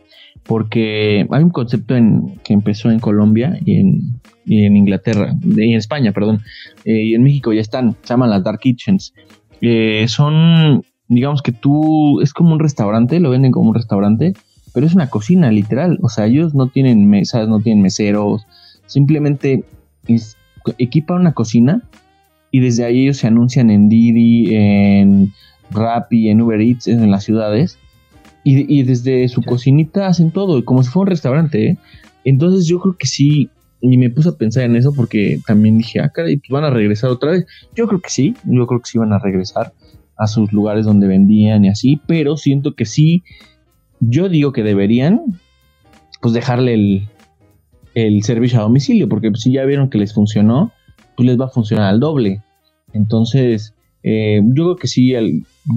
porque 0.43 1.25
hay 1.31 1.43
un 1.43 1.51
concepto 1.51 1.95
en, 1.95 2.39
que 2.43 2.53
empezó 2.53 2.91
en 2.91 2.99
Colombia 2.99 3.57
y 3.63 3.79
en, 3.79 4.01
en 4.47 4.75
Inglaterra, 4.75 5.33
y 5.41 5.71
en 5.71 5.77
España, 5.77 6.11
perdón, 6.11 6.41
eh, 6.83 7.03
y 7.03 7.15
en 7.15 7.23
México 7.23 7.53
ya 7.53 7.61
están, 7.61 7.95
se 8.01 8.09
llaman 8.09 8.29
las 8.29 8.43
Dark 8.43 8.59
Kitchens. 8.59 9.13
Eh, 9.61 10.05
son, 10.09 10.83
digamos 11.07 11.41
que 11.41 11.53
tú, 11.53 12.19
es 12.21 12.33
como 12.33 12.53
un 12.53 12.59
restaurante, 12.59 13.19
lo 13.19 13.29
venden 13.29 13.51
como 13.51 13.69
un 13.69 13.75
restaurante, 13.75 14.33
pero 14.73 14.85
es 14.85 14.95
una 14.95 15.09
cocina 15.09 15.49
literal, 15.51 15.97
o 16.01 16.09
sea, 16.09 16.25
ellos 16.25 16.53
no 16.53 16.67
tienen 16.67 17.07
mesas, 17.07 17.47
no 17.47 17.59
tienen 17.61 17.81
meseros, 17.81 18.45
Simplemente 18.85 19.63
equipa 20.77 21.15
una 21.15 21.33
cocina 21.33 21.81
y 22.51 22.59
desde 22.59 22.85
ahí 22.85 23.03
ellos 23.03 23.17
se 23.17 23.27
anuncian 23.27 23.69
en 23.69 23.89
Didi, 23.89 24.53
en 24.53 25.33
Rappi, 25.71 26.29
en 26.29 26.41
Uber 26.41 26.61
Eats, 26.61 26.87
en 26.87 27.09
las 27.11 27.23
ciudades. 27.23 27.79
Y, 28.45 28.83
desde 28.83 29.29
su 29.29 29.41
cocinita 29.41 30.07
hacen 30.07 30.31
todo, 30.31 30.65
como 30.65 30.83
si 30.83 30.89
fuera 30.89 31.03
un 31.03 31.07
restaurante. 31.07 31.65
¿eh? 31.65 31.77
Entonces 32.25 32.67
yo 32.67 32.79
creo 32.81 32.97
que 32.97 33.07
sí, 33.07 33.49
y 33.79 33.97
me 33.97 34.09
puse 34.09 34.29
a 34.29 34.33
pensar 34.33 34.63
en 34.63 34.75
eso 34.75 34.91
porque 34.93 35.39
también 35.47 35.77
dije, 35.77 36.01
ah, 36.01 36.09
caray, 36.09 36.37
pues 36.37 36.49
van 36.49 36.65
a 36.65 36.69
regresar 36.69 37.09
otra 37.09 37.31
vez. 37.31 37.45
Yo 37.73 37.87
creo 37.87 38.01
que 38.01 38.09
sí, 38.09 38.35
yo 38.43 38.67
creo 38.67 38.81
que 38.81 38.89
sí 38.89 38.97
van 38.97 39.13
a 39.13 39.19
regresar 39.19 39.73
a 40.17 40.27
sus 40.27 40.51
lugares 40.51 40.85
donde 40.85 41.07
vendían 41.07 41.63
y 41.63 41.69
así, 41.69 42.01
pero 42.05 42.35
siento 42.35 42.75
que 42.75 42.85
sí, 42.85 43.23
yo 44.01 44.27
digo 44.27 44.51
que 44.51 44.63
deberían, 44.63 45.21
pues 46.21 46.33
dejarle 46.33 46.73
el, 46.73 47.07
el 47.95 48.23
servicio 48.23 48.59
a 48.59 48.63
domicilio, 48.63 49.07
porque 49.07 49.31
si 49.35 49.53
ya 49.53 49.63
vieron 49.65 49.89
que 49.89 49.97
les 49.97 50.13
funcionó, 50.13 50.71
pues 51.15 51.27
les 51.27 51.39
va 51.39 51.45
a 51.45 51.49
funcionar 51.49 51.87
al 51.87 51.99
doble. 51.99 52.41
Entonces, 52.93 53.73
eh, 54.03 54.41
yo 54.43 54.63
creo 54.65 54.75
que 54.75 54.87
sí, 54.87 55.13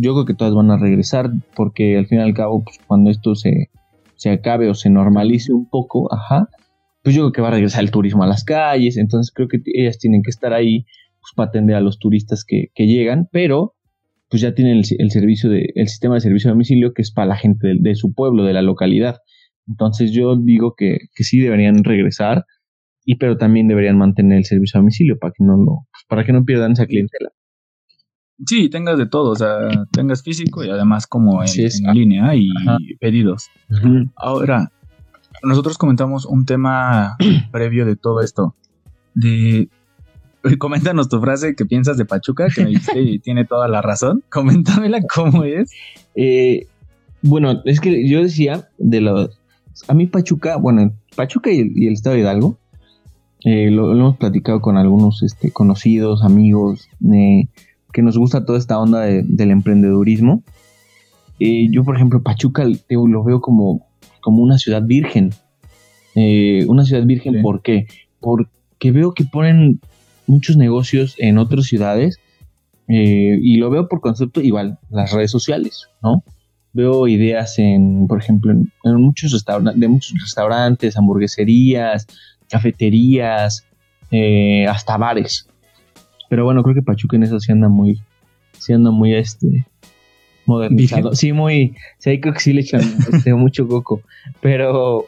yo 0.01 0.13
creo 0.15 0.25
que 0.25 0.35
todas 0.35 0.55
van 0.55 0.71
a 0.71 0.79
regresar, 0.79 1.31
porque 1.55 1.97
al 1.97 2.07
fin 2.07 2.19
y 2.19 2.23
al 2.23 2.35
cabo, 2.35 2.65
pues, 2.65 2.79
cuando 2.87 3.11
esto 3.11 3.35
se, 3.35 3.71
se 4.17 4.31
acabe 4.31 4.69
o 4.69 4.75
se 4.75 4.91
normalice 4.91 5.53
un 5.53 5.69
poco, 5.69 6.13
ajá, 6.13 6.49
pues 7.03 7.15
yo 7.15 7.23
creo 7.23 7.33
que 7.33 7.43
va 7.43 7.49
a 7.49 7.53
regresar 7.53 7.85
el 7.85 7.93
turismo 7.93 8.25
a 8.25 8.27
las 8.27 8.43
calles, 8.43 8.97
entonces 8.97 9.33
creo 9.33 9.47
que 9.47 9.59
ellas 9.75 9.99
tienen 9.99 10.23
que 10.23 10.31
estar 10.31 10.53
ahí 10.53 10.85
pues, 11.21 11.33
para 11.37 11.51
atender 11.51 11.77
a 11.77 11.81
los 11.81 12.01
turistas 12.01 12.45
que, 12.45 12.69
llegan, 12.77 13.29
pero 13.31 13.75
pues 14.29 14.43
ya 14.43 14.57
tienen 14.57 14.79
el, 14.79 15.11
servicio 15.13 15.49
de, 15.49 15.71
el 15.77 15.87
sistema 15.87 16.15
de 16.15 16.21
servicio 16.21 16.51
a 16.51 16.55
domicilio 16.55 16.93
que 16.93 17.03
es 17.03 17.13
para 17.13 17.29
la 17.29 17.37
gente 17.37 17.77
de 17.79 17.95
su 17.95 18.13
pueblo, 18.13 18.43
de 18.43 18.53
la 18.53 18.63
localidad. 18.63 19.19
Entonces 19.69 20.11
yo 20.11 20.37
digo 20.37 20.75
que, 20.77 20.99
sí 21.15 21.39
deberían 21.39 21.85
regresar, 21.85 22.45
y 23.05 23.17
pero 23.19 23.37
también 23.37 23.69
deberían 23.69 23.97
mantener 23.99 24.39
el 24.39 24.45
servicio 24.45 24.79
a 24.79 24.81
domicilio 24.81 25.17
para 25.21 25.33
que 25.33 25.45
no 25.45 25.57
lo, 25.57 25.87
pues, 25.93 26.05
para 26.09 26.25
que 26.25 26.33
no 26.33 26.45
pierdan 26.45 26.73
esa 26.73 26.87
clientela. 26.87 27.31
Sí, 28.45 28.69
tengas 28.69 28.99
de 28.99 29.07
todo, 29.07 29.31
o 29.31 29.37
sea, 29.37 29.57
tengas 29.93 30.23
físico 30.23 30.65
y 30.65 30.69
además 30.69 31.07
como 31.07 31.43
en, 31.43 31.95
línea 31.95 32.35
y 32.35 32.51
pedidos. 33.01 33.49
Ahora, 34.17 34.71
nosotros 35.43 35.79
comentamos 35.79 36.27
un 36.27 36.45
tema 36.45 37.17
previo 37.53 37.87
de 37.87 37.97
todo 37.97 38.21
esto. 38.21 38.55
De 39.15 39.69
coméntanos 40.59 41.09
tu 41.09 41.21
frase 41.21 41.55
que 41.55 41.67
piensas 41.67 41.97
de 41.97 42.05
Pachuca, 42.05 42.49
que 42.55 42.65
me 42.65 42.71
dijiste 42.71 43.01
y 43.01 43.19
tiene 43.19 43.45
toda 43.45 43.69
la 43.69 43.83
razón. 43.83 44.23
Coméntamela 44.31 45.01
cómo 45.03 45.45
es. 45.45 45.71
Eh, 46.15 46.67
bueno, 47.23 47.63
es 47.65 47.81
que 47.81 48.09
yo 48.09 48.23
decía 48.23 48.69
de 48.79 49.01
los 49.01 49.41
a 49.89 49.95
mí 49.95 50.07
Pachuca, 50.07 50.57
bueno, 50.57 50.93
Pachuca 51.17 51.51
y 51.51 51.61
el, 51.61 51.93
estado 51.93 52.15
de 52.15 52.23
Hidalgo, 52.23 52.57
eh, 53.45 53.71
lo, 53.71 53.93
hemos 53.93 54.17
platicado 54.17 54.61
con 54.61 54.79
algunos 54.79 55.23
este, 55.23 55.51
conocidos, 55.51 56.25
amigos, 56.25 56.89
eh, 57.13 57.49
que 57.97 58.03
nos 58.03 58.19
gusta 58.19 58.45
toda 58.45 58.59
esta 58.59 58.79
onda 58.79 59.01
del 59.01 59.51
emprendedurismo. 59.51 60.43
Eh, 61.41 61.69
yo, 61.71 61.83
por 61.83 61.97
ejemplo, 61.97 62.23
Pachuca 62.23 62.67
lo 62.91 63.25
veo 63.25 63.41
como, 63.41 63.87
como 64.21 64.43
una 64.43 64.59
ciudad 64.59 64.83
virgen. 64.83 65.31
una 66.15 66.85
ciudad 66.85 67.07
virgen, 67.07 67.41
¿por 67.41 67.63
qué? 67.63 67.87
Porque 68.21 68.93
veo 68.93 69.15
que 69.15 69.25
ponen 69.25 69.81
muchos 70.27 70.59
negocios 70.59 71.15
en 71.17 71.39
otras 71.39 71.65
ciudades 71.65 72.21
y 72.87 73.57
lo 73.57 73.71
veo 73.71 73.89
por 73.89 74.03
concepto 74.03 74.43
igual, 74.43 74.79
las 74.91 75.13
redes 75.13 75.31
sociales, 75.31 75.89
¿no? 76.03 76.23
veo 76.75 77.09
ideas 77.09 77.59
en, 77.59 78.07
por 78.07 78.19
ejemplo, 78.19 78.53
en, 78.53 78.71
muchos 79.01 79.33
restaurantes, 79.33 79.81
de 79.81 79.89
muchos 79.89 80.21
restaurantes, 80.21 80.99
hamburgueserías, 80.99 82.07
cafeterías, 82.51 83.65
eh, 84.11 84.67
hasta 84.67 84.99
bares. 84.99 85.49
Pero 86.29 86.45
bueno, 86.45 86.63
creo 86.63 86.75
que 86.75 86.83
Pachuca 86.83 87.17
en 87.17 87.25
eso 87.25 87.41
sí 87.41 87.53
anda 87.53 87.69
muy, 87.69 88.01
sí 88.59 88.73
anda 88.73 88.91
muy 88.91 89.15
este 89.15 89.67
modernizado. 90.47 91.15
Sí, 91.15 91.33
muy, 91.33 91.75
sí, 91.99 92.21
creo 92.21 92.35
que 92.35 92.41
sí 92.41 92.53
le 92.53 92.63
echan 92.63 92.81
este, 93.13 93.35
mucho 93.35 93.69
coco. 93.69 94.01
Pero, 94.41 95.07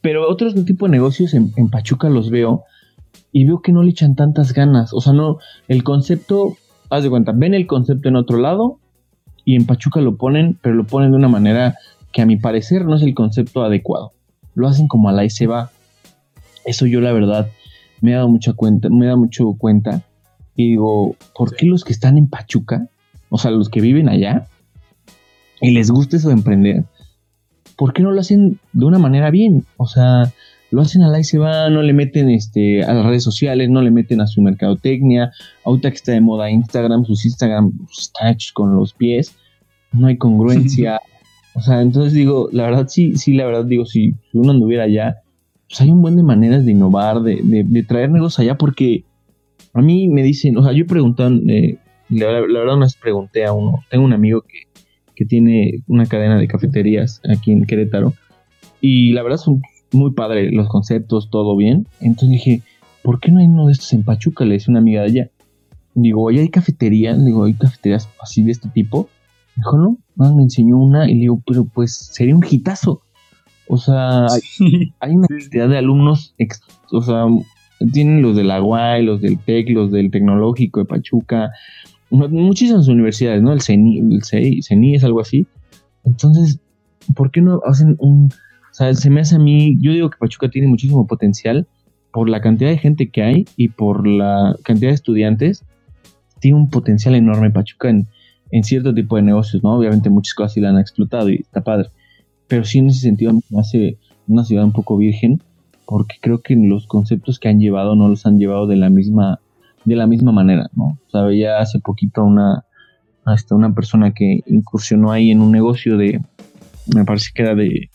pero 0.00 0.28
otros 0.28 0.54
tipo 0.64 0.86
de 0.86 0.92
negocios 0.92 1.34
en, 1.34 1.50
Pachuca 1.70 2.08
los 2.08 2.30
veo 2.30 2.64
y 3.32 3.44
veo 3.44 3.62
que 3.62 3.72
no 3.72 3.82
le 3.82 3.90
echan 3.90 4.14
tantas 4.14 4.52
ganas. 4.52 4.92
O 4.92 5.00
sea, 5.00 5.12
no, 5.12 5.38
el 5.68 5.82
concepto, 5.82 6.56
haz 6.90 7.02
de 7.02 7.10
cuenta, 7.10 7.32
ven 7.34 7.54
el 7.54 7.66
concepto 7.66 8.08
en 8.08 8.16
otro 8.16 8.38
lado 8.38 8.78
y 9.44 9.56
en 9.56 9.66
Pachuca 9.66 10.00
lo 10.00 10.16
ponen, 10.16 10.58
pero 10.62 10.74
lo 10.74 10.84
ponen 10.84 11.10
de 11.10 11.16
una 11.16 11.28
manera 11.28 11.76
que 12.12 12.22
a 12.22 12.26
mi 12.26 12.36
parecer 12.36 12.84
no 12.84 12.94
es 12.96 13.02
el 13.02 13.14
concepto 13.14 13.64
adecuado. 13.64 14.12
Lo 14.54 14.68
hacen 14.68 14.86
como 14.86 15.08
a 15.08 15.12
la 15.12 15.24
y 15.24 15.30
se 15.30 15.46
va. 15.46 15.70
Eso 16.64 16.86
yo 16.86 17.00
la 17.00 17.12
verdad 17.12 17.50
me 18.00 18.12
he 18.12 18.14
dado 18.14 18.28
mucha 18.28 18.52
cuenta, 18.52 18.88
me 18.88 19.06
da 19.06 19.16
mucho 19.16 19.54
cuenta 19.58 20.02
y 20.56 20.70
digo, 20.70 21.16
¿por 21.36 21.56
qué 21.56 21.66
los 21.66 21.84
que 21.84 21.92
están 21.92 22.18
en 22.18 22.28
Pachuca, 22.28 22.88
o 23.28 23.38
sea, 23.38 23.50
los 23.50 23.68
que 23.68 23.80
viven 23.80 24.08
allá 24.08 24.46
y 25.60 25.70
les 25.70 25.90
gusta 25.90 26.16
eso 26.16 26.28
de 26.28 26.34
emprender, 26.34 26.84
¿por 27.76 27.92
qué 27.92 28.02
no 28.02 28.12
lo 28.12 28.20
hacen 28.20 28.58
de 28.72 28.84
una 28.84 28.98
manera 28.98 29.30
bien? 29.30 29.64
O 29.76 29.86
sea, 29.86 30.32
lo 30.70 30.82
hacen 30.82 31.02
a 31.02 31.08
la 31.08 31.20
y 31.20 31.24
se 31.24 31.38
va, 31.38 31.70
no 31.70 31.82
le 31.82 31.92
meten 31.92 32.30
este, 32.30 32.82
a 32.82 32.92
las 32.92 33.06
redes 33.06 33.22
sociales, 33.22 33.70
no 33.70 33.80
le 33.80 33.90
meten 33.90 34.20
a 34.20 34.26
su 34.26 34.42
mercadotecnia. 34.42 35.32
Ahorita 35.64 35.90
que 35.90 35.96
está 35.96 36.12
de 36.12 36.20
moda 36.20 36.50
Instagram, 36.50 37.04
sus 37.04 37.24
Instagram 37.24 37.72
están 37.96 38.32
hechos 38.32 38.52
con 38.52 38.74
los 38.74 38.92
pies, 38.92 39.36
no 39.92 40.08
hay 40.08 40.16
congruencia. 40.16 41.00
o 41.54 41.60
sea, 41.60 41.80
entonces 41.80 42.12
digo, 42.12 42.48
la 42.52 42.64
verdad 42.64 42.86
sí, 42.88 43.16
sí, 43.16 43.34
la 43.34 43.46
verdad 43.46 43.64
digo, 43.64 43.86
si, 43.86 44.14
uno 44.32 44.50
anduviera 44.50 44.84
allá, 44.84 45.22
pues 45.68 45.80
hay 45.80 45.90
un 45.90 46.02
buen 46.02 46.16
de 46.16 46.22
maneras 46.22 46.64
de 46.64 46.72
innovar, 46.72 47.22
de, 47.22 47.40
de, 47.42 47.82
traer 47.84 48.10
negocios 48.10 48.40
allá, 48.40 48.58
porque 48.58 49.04
a 49.74 49.82
mí 49.82 50.08
me 50.08 50.22
dicen, 50.22 50.56
o 50.56 50.62
sea, 50.62 50.72
yo 50.72 50.86
preguntan, 50.86 51.42
eh, 51.50 51.78
la, 52.08 52.32
la, 52.32 52.40
verdad 52.40 52.76
una 52.76 52.86
vez 52.86 52.96
pregunté 52.96 53.44
a 53.44 53.52
uno, 53.52 53.84
tengo 53.90 54.04
un 54.04 54.12
amigo 54.12 54.42
que 54.42 54.74
que 55.14 55.24
tiene 55.24 55.82
una 55.86 56.06
cadena 56.06 56.38
de 56.38 56.48
cafeterías 56.48 57.20
aquí 57.28 57.52
en 57.52 57.64
Querétaro. 57.64 58.14
Y 58.80 59.12
la 59.12 59.22
verdad 59.22 59.38
son 59.38 59.62
muy 59.92 60.12
padres 60.12 60.52
los 60.52 60.68
conceptos, 60.68 61.30
todo 61.30 61.56
bien. 61.56 61.86
Entonces 62.00 62.30
dije, 62.30 62.62
¿por 63.02 63.20
qué 63.20 63.30
no 63.30 63.40
hay 63.40 63.46
uno 63.46 63.66
de 63.66 63.72
estos 63.72 63.92
en 63.92 64.02
Pachuca? 64.02 64.44
Le 64.44 64.54
decía 64.54 64.72
una 64.72 64.80
amiga 64.80 65.02
de 65.02 65.06
allá. 65.06 65.30
Digo, 65.94 66.30
¿y 66.30 66.38
hay 66.38 66.48
cafeterías? 66.48 67.24
Digo, 67.24 67.44
¿hay 67.44 67.54
cafeterías 67.54 68.08
así 68.20 68.42
de 68.42 68.52
este 68.52 68.68
tipo? 68.68 69.08
Dijo, 69.56 69.78
no, 69.78 69.98
me 70.16 70.42
enseñó 70.42 70.76
una 70.78 71.08
y 71.08 71.14
le 71.14 71.20
digo, 71.20 71.40
pero 71.46 71.64
pues 71.64 72.10
sería 72.12 72.34
un 72.34 72.44
hitazo. 72.48 73.02
O 73.68 73.78
sea, 73.78 74.26
hay, 75.00 75.16
una 75.16 75.28
cantidad 75.28 75.68
de 75.68 75.78
alumnos, 75.78 76.34
o 76.90 77.00
sea, 77.00 77.24
tienen 77.92 78.22
los 78.22 78.36
del 78.36 78.50
Aguay, 78.50 79.04
los 79.04 79.20
del 79.20 79.38
TEC, 79.38 79.70
los 79.70 79.90
del 79.90 80.10
Tecnológico 80.10 80.80
de 80.80 80.86
Pachuca, 80.86 81.50
muchísimas 82.10 82.88
universidades, 82.88 83.42
¿no? 83.42 83.52
El 83.52 83.60
CENI, 83.60 83.98
el 83.98 84.22
CENI, 84.22 84.94
es 84.94 85.04
algo 85.04 85.20
así. 85.20 85.46
Entonces, 86.04 86.60
¿por 87.14 87.30
qué 87.30 87.40
no 87.40 87.60
hacen 87.66 87.96
un... 87.98 88.30
O 88.70 88.74
sea, 88.74 88.92
se 88.94 89.10
me 89.10 89.20
hace 89.20 89.36
a 89.36 89.38
mí, 89.38 89.76
yo 89.80 89.92
digo 89.92 90.10
que 90.10 90.18
Pachuca 90.18 90.48
tiene 90.48 90.68
muchísimo 90.68 91.06
potencial 91.06 91.66
por 92.12 92.28
la 92.28 92.40
cantidad 92.40 92.70
de 92.70 92.78
gente 92.78 93.08
que 93.08 93.22
hay 93.22 93.44
y 93.56 93.68
por 93.68 94.06
la 94.06 94.56
cantidad 94.64 94.90
de 94.90 94.96
estudiantes. 94.96 95.64
Tiene 96.40 96.56
un 96.58 96.70
potencial 96.70 97.14
enorme 97.14 97.50
Pachuca 97.50 97.88
en, 97.88 98.08
en 98.50 98.64
cierto 98.64 98.92
tipo 98.92 99.16
de 99.16 99.22
negocios, 99.22 99.62
¿no? 99.62 99.76
Obviamente 99.76 100.10
muchas 100.10 100.34
cosas 100.34 100.54
sí 100.54 100.60
la 100.60 100.70
han 100.70 100.78
explotado 100.78 101.30
y 101.30 101.36
está 101.36 101.62
padre. 101.62 101.88
Pero 102.48 102.64
sí 102.64 102.78
en 102.78 102.88
ese 102.88 103.00
sentido 103.00 103.32
me 103.50 103.60
hace 103.60 103.96
una 104.26 104.44
ciudad 104.44 104.64
un 104.64 104.72
poco 104.72 104.96
virgen 104.96 105.40
porque 105.86 106.16
creo 106.20 106.40
que 106.40 106.56
los 106.56 106.86
conceptos 106.86 107.38
que 107.38 107.48
han 107.48 107.60
llevado 107.60 107.94
no 107.96 108.08
los 108.08 108.26
han 108.26 108.38
llevado 108.38 108.66
de 108.66 108.76
la 108.76 108.90
misma 108.90 109.40
de 109.84 109.96
la 109.96 110.06
misma 110.06 110.32
manera, 110.32 110.70
¿no? 110.74 110.98
O 111.06 111.10
sea, 111.10 111.22
veía 111.22 111.58
hace 111.58 111.78
poquito 111.78 112.24
una, 112.24 112.64
hasta 113.24 113.54
una 113.54 113.74
persona 113.74 114.12
que 114.12 114.40
incursionó 114.46 115.12
ahí 115.12 115.30
en 115.30 115.40
un 115.40 115.52
negocio 115.52 115.96
de, 115.96 116.20
me 116.94 117.04
parece 117.04 117.30
que 117.34 117.42
era 117.42 117.54
de, 117.54 117.90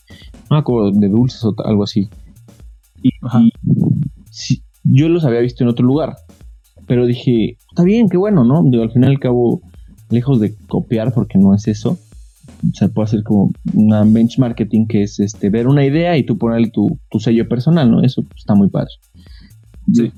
no 0.50 0.58
acuerdo, 0.58 0.92
de 0.92 1.08
dulces 1.08 1.44
o 1.44 1.56
algo 1.66 1.84
así. 1.84 2.10
Y, 3.02 3.12
yo 4.84 5.10
los 5.10 5.26
había 5.26 5.40
visto 5.40 5.64
en 5.64 5.70
otro 5.70 5.86
lugar, 5.86 6.16
pero 6.88 7.06
dije, 7.06 7.58
está 7.70 7.84
bien, 7.84 8.10
qué 8.10 8.18
bueno, 8.18 8.44
¿no? 8.44 8.64
Digo, 8.64 8.84
al 8.84 8.92
final 8.92 9.12
y 9.12 9.16
al 9.16 9.20
cabo, 9.20 9.62
lejos 10.10 10.40
de 10.40 10.56
copiar, 10.68 11.14
porque 11.14 11.38
no 11.38 11.54
es 11.54 11.68
eso, 11.68 11.98
se 12.74 12.90
puede 12.90 13.06
hacer 13.06 13.24
como 13.24 13.52
una 13.74 14.04
benchmarking 14.04 14.88
que 14.88 15.04
es 15.04 15.20
este 15.20 15.50
ver 15.50 15.68
una 15.68 15.86
idea 15.86 16.18
y 16.18 16.24
tú 16.24 16.38
ponerle 16.38 16.70
tu, 16.70 17.00
tu 17.10 17.20
sello 17.20 17.48
personal, 17.48 17.90
¿no? 17.90 18.02
Eso 18.02 18.24
está 18.36 18.56
muy 18.56 18.70
padre. 18.70 18.92
Sí. 19.94 20.12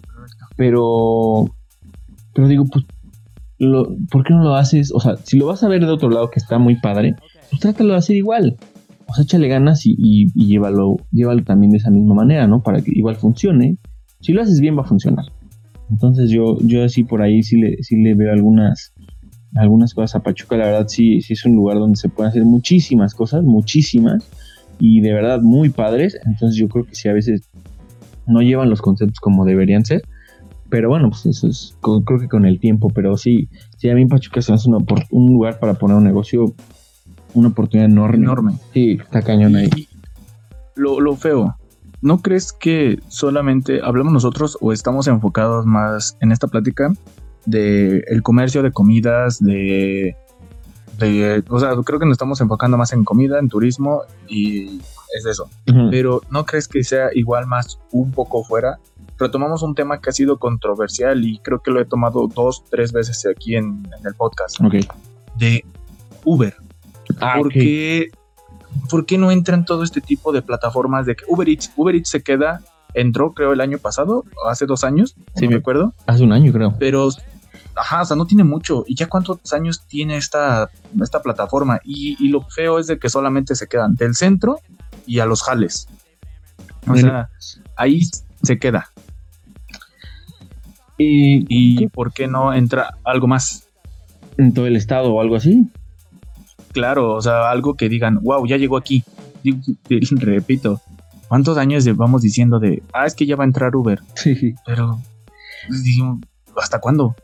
Pero 0.58 1.50
pero 2.34 2.48
digo, 2.48 2.66
pues, 2.66 2.86
lo, 3.60 3.96
¿por 4.10 4.24
qué 4.24 4.34
no 4.34 4.44
lo 4.44 4.56
haces? 4.56 4.92
O 4.94 5.00
sea, 5.00 5.18
si 5.18 5.38
lo 5.38 5.48
vas 5.48 5.64
a 5.64 5.68
ver 5.68 5.82
de 5.82 5.92
otro 5.92 6.10
lado 6.10 6.30
que 6.30 6.40
está 6.40 6.58
muy 6.58 6.76
padre, 6.80 7.16
pues 7.50 7.62
trátalo 7.62 7.94
de 7.94 8.00
hacer 8.00 8.16
igual. 8.16 8.58
O 9.08 9.14
sea, 9.14 9.24
échale 9.24 9.48
ganas 9.48 9.86
y, 9.86 9.96
y, 9.98 10.32
llévalo, 10.34 10.98
llévalo 11.12 11.44
también 11.44 11.72
de 11.72 11.78
esa 11.78 11.92
misma 11.92 12.16
manera, 12.16 12.48
¿no? 12.48 12.64
Para 12.64 12.82
que 12.82 12.92
igual 12.94 13.18
funcione. 13.18 13.78
Si 14.22 14.34
lo 14.34 14.42
haces 14.42 14.60
bien, 14.60 14.78
va 14.78 14.82
a 14.82 14.86
funcionar. 14.86 15.26
Entonces 15.90 16.30
yo, 16.30 16.58
yo 16.62 16.86
así 16.86 17.04
por 17.04 17.22
ahí 17.22 17.44
sí 17.44 17.60
le, 17.60 17.78
sí 17.84 18.02
le 18.02 18.16
veo 18.16 18.32
algunas, 18.32 18.94
algunas 19.56 19.94
cosas 19.94 20.16
a 20.16 20.24
Pachuca. 20.24 20.58
La 20.58 20.66
verdad 20.66 20.88
sí, 20.88 21.22
sí 21.22 21.34
es 21.34 21.46
un 21.46 21.56
lugar 21.56 21.78
donde 21.78 21.98
se 21.98 22.10
pueden 22.10 22.30
hacer 22.30 22.44
muchísimas 22.44 23.14
cosas, 23.14 23.44
muchísimas. 23.44 24.30
Y 24.80 25.02
de 25.02 25.14
verdad 25.14 25.42
muy 25.42 25.70
padres. 25.70 26.18
Entonces 26.26 26.58
yo 26.58 26.68
creo 26.68 26.86
que 26.86 26.96
si 26.96 27.10
a 27.10 27.14
veces 27.14 27.44
no 28.28 28.42
llevan 28.42 28.70
los 28.70 28.82
conceptos 28.82 29.20
como 29.20 29.46
deberían 29.46 29.86
ser, 29.86 30.04
pero 30.70 30.88
bueno, 30.88 31.10
pues 31.10 31.26
eso 31.26 31.48
es, 31.50 31.76
creo 31.82 32.20
que 32.20 32.30
con 32.30 32.46
el 32.46 32.60
tiempo, 32.60 32.90
pero 32.90 33.18
sí, 33.18 33.50
sí, 33.78 33.90
a 33.90 33.96
mí 33.96 34.06
Pachuca 34.06 34.42
se 34.42 34.54
hace 34.54 34.70
un 34.70 35.34
lugar 35.34 35.60
para 35.60 35.74
poner 35.74 35.98
un 35.98 36.06
negocio, 36.06 36.54
una 37.34 37.50
oportunidad 37.50 37.90
enorme. 37.90 38.24
Enorme. 38.24 38.54
Sí, 38.74 38.98
está 39.02 39.22
cañón 39.22 39.58
ahí. 39.58 39.70
lo, 40.76 41.02
lo 41.02 41.18
feo, 41.18 41.58
¿no 42.02 42.22
crees 42.22 42.54
que 42.54 43.00
solamente 43.10 43.82
hablamos 43.84 44.14
nosotros 44.14 44.58
o 44.62 44.72
estamos 44.72 45.08
enfocados 45.08 45.66
más 45.66 46.18
en 46.22 46.32
esta 46.32 46.48
plática 46.48 46.94
de 47.46 48.04
el 48.08 48.22
comercio 48.22 48.64
de 48.64 48.72
comidas, 48.72 49.44
de, 49.44 50.16
de, 50.98 51.44
o 51.50 51.60
sea, 51.60 51.76
creo 51.84 52.00
que 52.00 52.06
nos 52.06 52.14
estamos 52.14 52.42
enfocando 52.42 52.78
más 52.78 52.94
en 52.94 53.04
comida, 53.04 53.40
en 53.40 53.50
turismo 53.50 54.04
y 54.28 54.80
es 55.18 55.26
eso. 55.26 55.50
Pero 55.90 56.22
¿no 56.30 56.46
crees 56.46 56.68
que 56.68 56.84
sea 56.84 57.10
igual 57.14 57.48
más 57.48 57.80
un 57.92 58.12
poco 58.12 58.44
fuera 58.44 58.80
retomamos 59.22 59.62
un 59.62 59.76
tema 59.76 60.02
que 60.02 60.10
ha 60.10 60.14
sido 60.14 60.38
controversial 60.38 61.24
y 61.24 61.38
creo 61.38 61.62
que 61.62 61.72
lo 61.72 61.80
he 61.80 61.86
tomado 61.86 62.28
dos, 62.28 62.64
tres 62.70 62.92
veces 62.92 63.26
aquí 63.26 63.56
en, 63.56 63.88
el 64.04 64.16
podcast. 64.16 64.60
De 65.38 65.64
Uber. 66.26 66.56
Ah, 67.20 67.36
¿Por, 67.38 69.06
qué, 69.06 69.18
no 69.18 69.32
entran 69.32 69.64
todo 69.64 69.84
este 69.84 70.02
tipo 70.02 70.32
de 70.32 70.42
plataformas 70.42 71.06
de 71.06 71.16
que 71.16 71.24
Uber 71.28 71.48
Eats, 71.48 71.72
Uber 71.76 71.96
Eats 71.96 72.10
se 72.10 72.24
queda, 72.24 72.62
entró 72.94 73.34
creo 73.34 73.54
el 73.54 73.62
año 73.62 73.78
pasado, 73.78 74.26
hace 74.50 74.66
dos 74.66 74.84
años, 74.84 75.16
si 75.36 75.48
me 75.48 75.56
acuerdo. 75.56 75.94
Hace 76.08 76.24
un 76.24 76.32
año 76.34 76.52
creo. 76.52 76.76
Pero, 76.80 77.10
ajá, 77.76 78.02
o 78.02 78.06
sea, 78.06 78.18
no 78.18 78.26
tiene 78.26 78.44
mucho. 78.44 78.84
¿Y 78.88 78.96
ya 78.96 79.08
cuántos 79.08 79.54
años 79.54 79.86
tiene 79.88 80.18
esta, 80.18 80.70
esta 81.02 81.22
plataforma? 81.22 81.80
Y, 81.84 82.18
y 82.20 82.30
lo 82.30 82.42
feo 82.42 82.80
es 82.80 82.88
de 82.88 83.00
que 83.00 83.10
solamente 83.10 83.56
se 83.56 83.68
quedan 83.68 83.96
del 83.96 84.16
centro 84.16 84.60
y 85.06 85.20
a 85.20 85.26
los 85.26 85.44
jales. 85.44 85.88
O 86.88 86.96
sea, 86.96 87.30
ahí 87.76 88.02
se 88.44 88.60
queda. 88.60 88.90
¿Y, 90.98 91.88
por 91.88 92.14
qué 92.14 92.28
no 92.28 92.54
entra 92.54 92.98
algo 93.04 93.28
más? 93.28 93.68
¿En 94.38 94.54
todo 94.54 94.68
el 94.68 94.76
estado 94.76 95.14
o 95.14 95.22
algo 95.22 95.36
así? 95.36 95.68
Claro, 96.74 97.14
o 97.14 97.22
sea, 97.22 97.50
algo 97.50 97.76
que 97.76 97.90
digan, 97.90 98.20
wow, 98.22 98.46
ya 98.46 98.58
llegó 98.58 98.78
aquí. 98.78 99.04
repito, 100.12 100.80
¿cuántos 101.28 101.58
años 101.58 101.86
vamos 101.96 102.22
diciendo 102.22 102.60
de, 102.60 102.84
ah, 102.94 103.06
es 103.06 103.16
que 103.16 103.26
ya 103.26 103.36
va 103.36 103.44
a 103.44 103.48
entrar 103.48 103.76
Uber? 103.76 104.00
Sí. 104.16 104.54
Pero, 104.66 105.02
pues, 105.68 105.84
¿hasta 106.58 106.80
cuándo? 106.80 107.16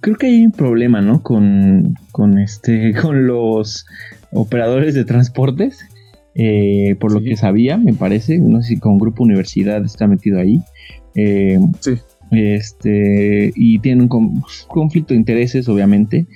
Creo 0.00 0.16
que 0.16 0.26
hay 0.26 0.46
un 0.46 0.52
problema, 0.52 1.00
¿no? 1.00 1.22
Con, 1.22 1.94
con, 2.12 2.38
este, 2.38 2.94
con 3.02 3.26
los 3.26 3.86
operadores 4.32 4.94
de 4.94 5.04
transportes. 5.04 5.80
Eh, 6.34 6.96
por 7.00 7.12
lo 7.12 7.20
que 7.20 7.36
sabía, 7.36 7.76
me 7.76 7.92
parece, 7.92 8.38
no 8.38 8.62
sé 8.62 8.68
si 8.68 8.78
con 8.78 8.98
Grupo 8.98 9.24
Universidad 9.24 9.84
está 9.84 10.06
metido 10.06 10.38
ahí. 10.38 10.60
Eh, 11.14 11.58
sí. 11.80 11.98
Este, 12.30 13.52
y 13.56 13.80
tienen 13.80 14.08
un 14.10 14.42
conflicto 14.68 15.14
de 15.14 15.18
intereses, 15.18 15.68
obviamente. 15.68 16.26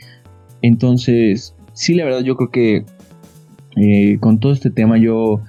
Entonces, 0.62 1.54
sí, 1.72 1.94
la 1.94 2.04
verdad, 2.04 2.22
yo 2.22 2.36
creo 2.36 2.50
que 2.50 2.84
eh, 3.76 4.18
con 4.20 4.40
todo 4.40 4.52
este 4.52 4.70
tema, 4.70 4.98
yo 4.98 5.42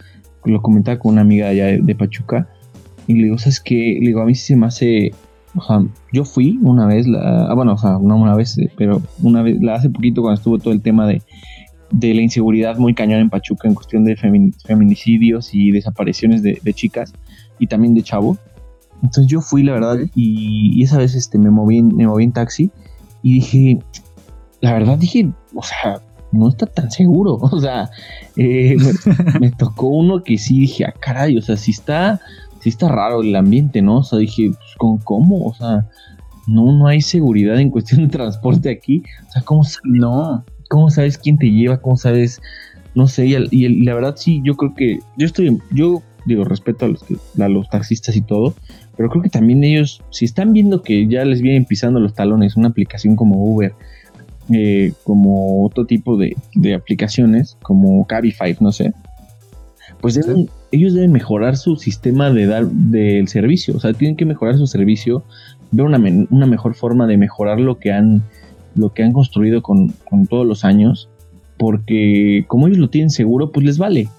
lo 0.46 0.62
comentaba 0.62 1.00
con 1.00 1.14
una 1.14 1.22
amiga 1.22 1.50
allá 1.50 1.66
de, 1.78 1.96
Pachuca. 1.96 2.48
Y 3.08 3.16
le 3.16 3.24
digo, 3.24 3.38
¿sabes 3.38 3.60
qué? 3.60 3.98
Le 4.00 4.08
digo, 4.08 4.22
a 4.22 4.26
mí 4.26 4.36
sí 4.36 4.48
se 4.48 4.56
me 4.56 4.68
hace. 4.68 5.14
O 5.56 5.62
sea, 5.62 5.84
yo 6.12 6.26
fui 6.26 6.60
una 6.62 6.86
vez, 6.86 7.08
la, 7.08 7.48
ah, 7.48 7.54
bueno, 7.54 7.74
o 7.74 7.78
sea, 7.78 7.98
no 8.02 8.18
una 8.18 8.36
vez, 8.36 8.58
eh, 8.58 8.72
pero 8.78 9.02
una 9.22 9.42
vez, 9.42 9.62
la 9.62 9.76
hace 9.76 9.90
poquito 9.90 10.22
cuando 10.22 10.38
estuvo 10.38 10.58
todo 10.60 10.74
el 10.74 10.82
tema 10.82 11.08
de, 11.08 11.22
de 11.92 12.14
la 12.14 12.22
inseguridad 12.22 12.78
muy 12.78 12.94
cañón 12.94 13.22
en 13.22 13.30
Pachuca 13.30 13.68
en 13.68 13.76
cuestión 13.76 14.04
de 14.04 14.16
feminicidios 14.16 15.54
y 15.54 15.72
desapariciones 15.72 16.44
de, 16.44 16.60
de 16.62 16.74
chicas 16.74 17.14
y 17.60 17.68
también 17.68 17.94
de 17.94 18.04
chavos. 18.04 18.38
Entonces 19.04 19.28
yo 19.28 19.42
fui, 19.42 19.64
la 19.64 19.74
verdad, 19.74 19.98
y, 20.16 20.82
esa 20.84 20.98
vez 20.98 21.16
este, 21.16 21.38
me, 21.38 21.50
moví 21.50 21.78
en, 21.78 21.96
me 21.96 22.08
moví 22.08 22.24
en 22.24 22.32
taxi 22.32 22.72
y 23.22 23.36
dije, 23.36 23.80
la 24.62 24.74
verdad 24.74 24.98
dije, 24.98 25.30
o 25.54 25.64
sea, 25.64 26.02
no 26.32 26.50
está 26.50 26.66
tan 26.66 26.92
seguro. 26.92 27.38
O 27.42 27.60
sea, 27.60 27.90
eh, 28.36 28.76
me, 29.40 29.52
tocó 29.52 29.88
uno 29.88 30.24
que 30.24 30.38
sí 30.38 30.62
dije, 30.62 30.86
ah, 30.86 30.94
caray, 31.00 31.38
o 31.38 31.42
sea, 31.42 31.58
si 31.58 31.72
está, 31.72 32.20
sí 32.66 32.70
está 32.70 32.90
raro 32.90 33.22
el 33.22 33.36
ambiente, 33.36 33.84
¿no? 33.84 34.00
O 34.00 34.04
sea, 34.04 34.18
dije, 34.18 34.50
pues, 34.50 34.76
¿con 34.80 34.98
cómo? 34.98 35.46
O 35.46 35.54
sea, 35.54 35.88
no, 36.48 36.72
no 36.72 36.88
hay 36.88 37.00
seguridad 37.00 37.60
en 37.60 37.70
cuestión 37.70 38.02
de 38.02 38.08
transporte 38.08 38.72
aquí. 38.72 39.04
O 39.28 39.32
sea, 39.32 39.44
¿cómo, 39.44 39.62
no. 39.84 40.44
¿cómo 40.68 40.90
sabes 40.90 41.20
quién 41.20 41.38
te 41.38 41.52
lleva? 41.52 41.78
¿Cómo 41.78 41.96
sabes? 41.96 42.42
No 42.96 43.08
sé, 43.08 43.28
y, 43.28 43.84
la 43.84 43.94
verdad 43.94 44.16
sí, 44.18 44.42
yo 44.44 44.56
creo 44.56 44.74
que 44.74 44.98
yo 45.16 45.28
estoy, 45.28 45.56
yo 45.72 46.02
digo, 46.26 46.44
respeto 46.44 46.86
a 46.86 46.88
los, 46.88 47.04
que, 47.04 47.18
a 47.40 47.48
los 47.50 47.70
taxistas 47.70 48.16
y 48.16 48.22
todo, 48.22 48.56
pero 48.98 49.12
creo 49.12 49.22
que 49.22 49.30
también 49.30 49.64
ellos, 49.64 50.02
si 50.10 50.26
están 50.26 50.54
viendo 50.54 50.82
que 50.82 51.06
ya 51.08 51.24
les 51.24 51.44
vienen 51.44 51.66
pisando 51.66 52.00
los 52.00 52.16
talones 52.16 52.56
una 52.56 52.70
aplicación 52.70 53.16
como 53.16 53.44
Uber, 53.44 53.76
eh, 54.52 54.92
como 55.04 55.64
otro 55.64 55.86
tipo 55.86 56.18
de, 56.18 56.36
aplicaciones, 56.74 57.58
como 57.62 58.08
Cabify, 58.08 58.58
no 58.60 58.72
sé, 58.72 58.92
pues 60.02 60.20
ellos 60.72 60.94
deben 60.94 61.12
mejorar 61.12 61.58
su 61.58 61.76
sistema 61.78 62.32
de 62.32 62.46
dar 62.46 62.68
del 62.68 63.28
servicio, 63.28 63.76
o 63.76 63.80
sea, 63.80 63.94
tienen 63.94 64.16
que 64.16 64.26
mejorar 64.26 64.58
su 64.58 64.68
servicio, 64.68 65.24
ver 65.72 65.86
una, 65.86 65.98
una 66.30 66.46
mejor 66.46 66.76
forma 66.76 67.08
de 67.08 67.18
mejorar 67.18 67.60
lo 67.60 67.80
que 67.80 67.92
han, 67.92 68.22
lo 68.76 68.94
que 68.94 69.04
han 69.04 69.14
construido 69.14 69.62
con, 69.62 69.90
con 70.10 70.28
todos 70.28 70.46
los 70.46 70.66
años, 70.66 71.10
porque 71.58 72.46
como 72.48 72.68
ellos 72.68 72.80
lo 72.80 72.90
tienen 72.90 73.10
seguro, 73.10 73.52
pues 73.52 73.66
les 73.66 73.78
vale. 73.78 74.10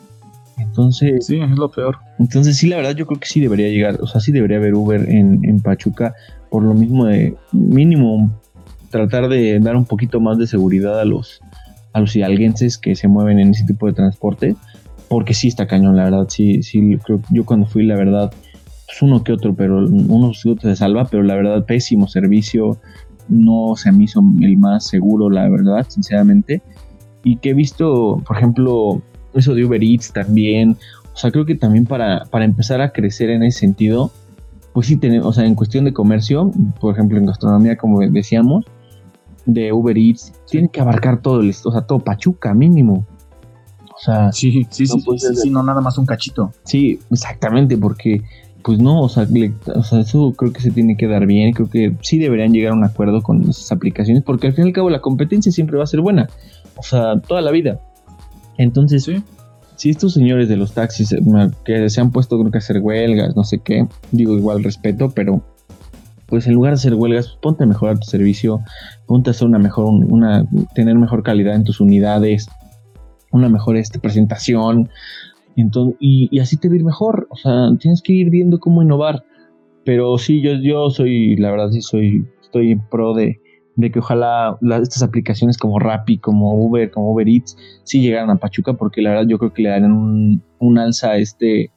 Entonces. 0.58 1.26
Sí, 1.26 1.38
es 1.38 1.50
lo 1.50 1.70
peor. 1.70 1.98
Entonces, 2.18 2.56
sí, 2.56 2.66
la 2.68 2.76
verdad, 2.76 2.94
yo 2.96 3.06
creo 3.06 3.20
que 3.20 3.26
sí 3.26 3.40
debería 3.40 3.68
llegar. 3.68 3.98
O 4.00 4.06
sea, 4.06 4.20
sí 4.20 4.32
debería 4.32 4.56
haber 4.56 4.74
Uber 4.74 5.08
en, 5.08 5.44
en 5.44 5.60
Pachuca. 5.60 6.14
Por 6.50 6.62
lo 6.62 6.74
mismo 6.74 7.06
de 7.06 7.34
mínimo 7.52 8.30
tratar 8.90 9.28
de 9.28 9.58
dar 9.60 9.76
un 9.76 9.84
poquito 9.84 10.20
más 10.20 10.38
de 10.38 10.46
seguridad 10.46 10.98
a 11.00 11.04
los, 11.04 11.40
a 11.92 12.00
los 12.00 12.14
hidalguenses 12.16 12.78
que 12.78 12.94
se 12.96 13.08
mueven 13.08 13.38
en 13.38 13.50
ese 13.50 13.64
tipo 13.64 13.86
de 13.86 13.92
transporte. 13.92 14.56
Porque 15.08 15.34
sí 15.34 15.48
está 15.48 15.66
cañón, 15.66 15.96
la 15.96 16.04
verdad. 16.04 16.26
Sí, 16.28 16.62
sí, 16.62 16.98
creo 17.04 17.20
yo 17.30 17.44
cuando 17.44 17.66
fui, 17.66 17.84
la 17.84 17.96
verdad, 17.96 18.32
pues 18.86 19.02
uno 19.02 19.22
que 19.22 19.32
otro, 19.32 19.54
pero 19.54 19.86
uno 19.86 20.32
se 20.34 20.76
salva, 20.76 21.06
pero 21.06 21.22
la 21.22 21.34
verdad, 21.34 21.64
pésimo 21.64 22.08
servicio. 22.08 22.78
No 23.28 23.74
se 23.76 23.90
me 23.90 24.04
hizo 24.04 24.22
el 24.40 24.56
más 24.56 24.86
seguro, 24.86 25.30
la 25.30 25.48
verdad, 25.48 25.86
sinceramente. 25.88 26.62
Y 27.24 27.36
que 27.38 27.50
he 27.50 27.54
visto, 27.54 28.22
por 28.26 28.36
ejemplo, 28.36 29.02
eso 29.34 29.54
de 29.54 29.64
Uber 29.64 29.82
Eats 29.82 30.12
también. 30.12 30.76
O 31.12 31.16
sea, 31.16 31.30
creo 31.30 31.44
que 31.44 31.54
también 31.54 31.86
para, 31.86 32.24
para 32.26 32.44
empezar 32.44 32.80
a 32.80 32.92
crecer 32.92 33.30
en 33.30 33.42
ese 33.42 33.60
sentido, 33.60 34.12
pues 34.72 34.88
sí 34.88 34.96
tenemos, 34.96 35.26
o 35.26 35.32
sea, 35.32 35.46
en 35.46 35.54
cuestión 35.54 35.86
de 35.86 35.92
comercio, 35.92 36.50
por 36.80 36.92
ejemplo, 36.92 37.18
en 37.18 37.26
gastronomía, 37.26 37.76
como 37.76 38.00
decíamos, 38.00 38.66
de 39.46 39.72
Uber 39.72 39.96
Eats, 39.96 40.34
tiene 40.50 40.68
que 40.68 40.80
abarcar 40.80 41.22
todo 41.22 41.40
el, 41.40 41.50
o 41.64 41.72
sea, 41.72 41.80
todo 41.82 42.00
Pachuca 42.00 42.52
mínimo. 42.52 43.06
O 43.96 43.98
sea, 43.98 44.30
sí, 44.30 44.66
sí, 44.70 44.86
sí, 44.86 45.00
sí, 45.34 45.50
no 45.50 45.62
nada 45.62 45.80
más 45.80 45.96
un 45.96 46.04
cachito. 46.04 46.52
Sí, 46.64 47.00
exactamente, 47.10 47.78
porque 47.78 48.22
pues 48.62 48.80
no, 48.80 49.00
o 49.00 49.08
sea, 49.08 49.28
o 49.76 49.82
sea, 49.84 50.00
eso 50.00 50.34
creo 50.36 50.52
que 50.52 50.60
se 50.60 50.72
tiene 50.72 50.96
que 50.96 51.06
dar 51.06 51.24
bien, 51.24 51.52
creo 51.52 51.70
que 51.70 51.94
sí 52.02 52.18
deberían 52.18 52.52
llegar 52.52 52.72
a 52.72 52.74
un 52.74 52.82
acuerdo 52.82 53.22
con 53.22 53.48
esas 53.48 53.70
aplicaciones, 53.70 54.24
porque 54.24 54.48
al 54.48 54.54
fin 54.54 54.64
y 54.64 54.68
al 54.68 54.74
cabo 54.74 54.90
la 54.90 55.00
competencia 55.00 55.52
siempre 55.52 55.78
va 55.78 55.84
a 55.84 55.86
ser 55.86 56.00
buena, 56.00 56.28
o 56.76 56.82
sea, 56.82 57.20
toda 57.20 57.42
la 57.42 57.52
vida. 57.52 57.80
Entonces, 58.58 59.08
si 59.76 59.90
estos 59.90 60.14
señores 60.14 60.48
de 60.48 60.56
los 60.56 60.72
taxis 60.72 61.12
eh, 61.12 61.20
que 61.64 61.88
se 61.88 62.00
han 62.00 62.10
puesto 62.10 62.40
creo 62.40 62.50
que 62.50 62.58
a 62.58 62.60
hacer 62.60 62.80
huelgas, 62.80 63.36
no 63.36 63.44
sé 63.44 63.58
qué, 63.58 63.86
digo 64.10 64.36
igual 64.36 64.64
respeto, 64.64 65.10
pero 65.14 65.42
pues 66.26 66.48
en 66.48 66.54
lugar 66.54 66.72
de 66.72 66.78
hacer 66.78 66.94
huelgas, 66.94 67.28
pues, 67.28 67.38
ponte 67.40 67.62
a 67.62 67.66
mejorar 67.68 68.00
tu 68.00 68.10
servicio, 68.10 68.60
ponte 69.06 69.30
a 69.30 69.32
hacer 69.32 69.46
una 69.46 69.60
mejor, 69.60 69.86
una, 69.86 70.44
tener 70.74 70.96
mejor 70.96 71.22
calidad 71.22 71.54
en 71.54 71.62
tus 71.62 71.80
unidades, 71.80 72.48
una 73.36 73.48
mejor 73.48 73.76
este, 73.76 73.98
presentación, 73.98 74.88
y, 76.00 76.38
así 76.38 76.56
te 76.58 76.68
va 76.68 76.76
ir 76.76 76.84
mejor, 76.84 77.28
o 77.30 77.36
sea, 77.36 77.70
tienes 77.78 78.02
que 78.02 78.12
ir 78.12 78.30
viendo 78.30 78.58
cómo 78.58 78.82
innovar, 78.82 79.24
pero 79.84 80.18
sí, 80.18 80.42
yo, 80.42 80.52
yo 80.54 80.90
soy, 80.90 81.36
la 81.36 81.50
verdad 81.50 81.70
sí 81.70 81.80
soy, 81.80 82.26
estoy 82.42 82.72
en 82.72 82.80
pro 82.88 83.14
de, 83.14 83.40
de 83.76 83.90
que 83.90 84.00
ojalá 84.00 84.58
estas 84.82 85.02
aplicaciones 85.02 85.56
como 85.56 85.78
Rappi, 85.78 86.18
como 86.18 86.54
Uber, 86.54 86.90
como 86.90 87.12
Uber 87.12 87.28
Eats, 87.28 87.56
sí 87.84 88.02
llegaran 88.02 88.30
a 88.30 88.36
Pachuca, 88.36 88.74
porque 88.74 89.00
la 89.00 89.10
verdad 89.10 89.26
yo 89.28 89.38
creo 89.38 89.52
que 89.52 89.62
le 89.62 89.68
darían 89.70 89.92
un, 89.92 90.42
un 90.58 90.78
alza 90.78 91.12
a 91.12 91.16
este, 91.18 91.70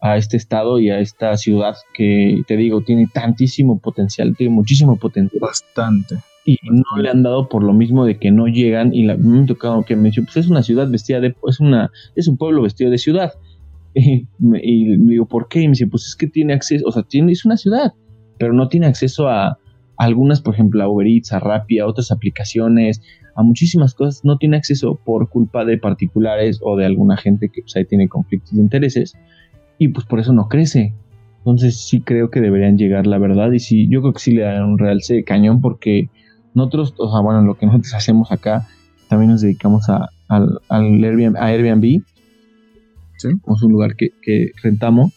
a 0.00 0.16
este 0.16 0.36
estado 0.36 0.78
y 0.78 0.90
a 0.90 0.98
esta 0.98 1.36
ciudad 1.36 1.76
que, 1.94 2.42
te 2.46 2.56
digo, 2.56 2.82
tiene 2.82 3.06
tantísimo 3.12 3.78
potencial, 3.78 4.34
tiene 4.36 4.52
muchísimo 4.52 4.96
potencial. 4.96 5.40
Bastante. 5.40 6.16
Y 6.44 6.58
no 6.70 7.02
le 7.02 7.10
han 7.10 7.22
dado 7.22 7.48
por 7.48 7.62
lo 7.62 7.72
mismo 7.72 8.04
de 8.04 8.18
que 8.18 8.30
no 8.30 8.46
llegan 8.46 8.94
y 8.94 9.04
la, 9.04 9.16
me 9.16 9.46
tocado 9.46 9.84
que 9.84 9.94
me 9.96 10.08
dicho, 10.08 10.22
pues 10.24 10.38
es 10.38 10.48
una 10.48 10.62
ciudad 10.62 10.88
vestida 10.90 11.20
de, 11.20 11.34
es 11.46 11.60
una, 11.60 11.90
es 12.16 12.28
un 12.28 12.36
pueblo 12.36 12.62
vestido 12.62 12.90
de 12.90 12.98
ciudad. 12.98 13.32
Y, 13.92 14.28
y 14.62 14.96
digo, 14.98 15.26
¿por 15.26 15.48
qué? 15.48 15.62
Y 15.62 15.66
me 15.66 15.72
dice, 15.72 15.88
pues 15.88 16.06
es 16.06 16.14
que 16.14 16.28
tiene 16.28 16.52
acceso, 16.52 16.86
o 16.86 16.92
sea, 16.92 17.02
tiene, 17.02 17.32
es 17.32 17.44
una 17.44 17.56
ciudad, 17.56 17.92
pero 18.38 18.52
no 18.52 18.68
tiene 18.68 18.86
acceso 18.86 19.28
a, 19.28 19.58
algunas, 20.00 20.40
por 20.40 20.54
ejemplo, 20.54 20.82
a 20.82 20.88
Uber 20.88 21.06
Eats, 21.06 21.30
a 21.34 21.40
Rappi, 21.40 21.78
a 21.78 21.86
otras 21.86 22.10
aplicaciones, 22.10 23.02
a 23.36 23.42
muchísimas 23.42 23.92
cosas, 23.92 24.24
no 24.24 24.38
tiene 24.38 24.56
acceso 24.56 24.98
por 25.04 25.28
culpa 25.28 25.66
de 25.66 25.76
particulares 25.76 26.58
o 26.62 26.74
de 26.74 26.86
alguna 26.86 27.18
gente 27.18 27.50
que 27.50 27.60
pues, 27.60 27.76
ahí 27.76 27.84
tiene 27.84 28.08
conflictos 28.08 28.54
de 28.54 28.62
intereses 28.62 29.14
y 29.76 29.88
pues 29.88 30.06
por 30.06 30.18
eso 30.18 30.32
no 30.32 30.48
crece. 30.48 30.94
Entonces 31.40 31.86
sí 31.86 32.00
creo 32.00 32.30
que 32.30 32.40
deberían 32.40 32.78
llegar, 32.78 33.06
la 33.06 33.18
verdad, 33.18 33.52
y 33.52 33.58
sí, 33.58 33.88
yo 33.90 34.00
creo 34.00 34.14
que 34.14 34.20
sí 34.20 34.32
le 34.32 34.40
dan 34.40 34.64
un 34.64 34.78
realce 34.78 35.16
de 35.16 35.24
cañón 35.24 35.60
porque 35.60 36.08
nosotros, 36.54 36.94
o 36.98 37.10
sea, 37.10 37.20
bueno, 37.20 37.42
lo 37.42 37.56
que 37.56 37.66
nosotros 37.66 37.94
hacemos 37.94 38.32
acá, 38.32 38.66
también 39.08 39.30
nos 39.30 39.40
dedicamos 39.40 39.88
a, 39.88 40.10
al, 40.28 40.60
Airbnb, 40.68 41.36
a 41.36 41.46
Airbnb. 41.46 42.02
¿Sí? 43.16 43.28
Es 43.28 43.62
un 43.62 43.72
lugar 43.72 43.96
que, 43.96 44.10
que 44.22 44.52
rentamos. 44.62 45.12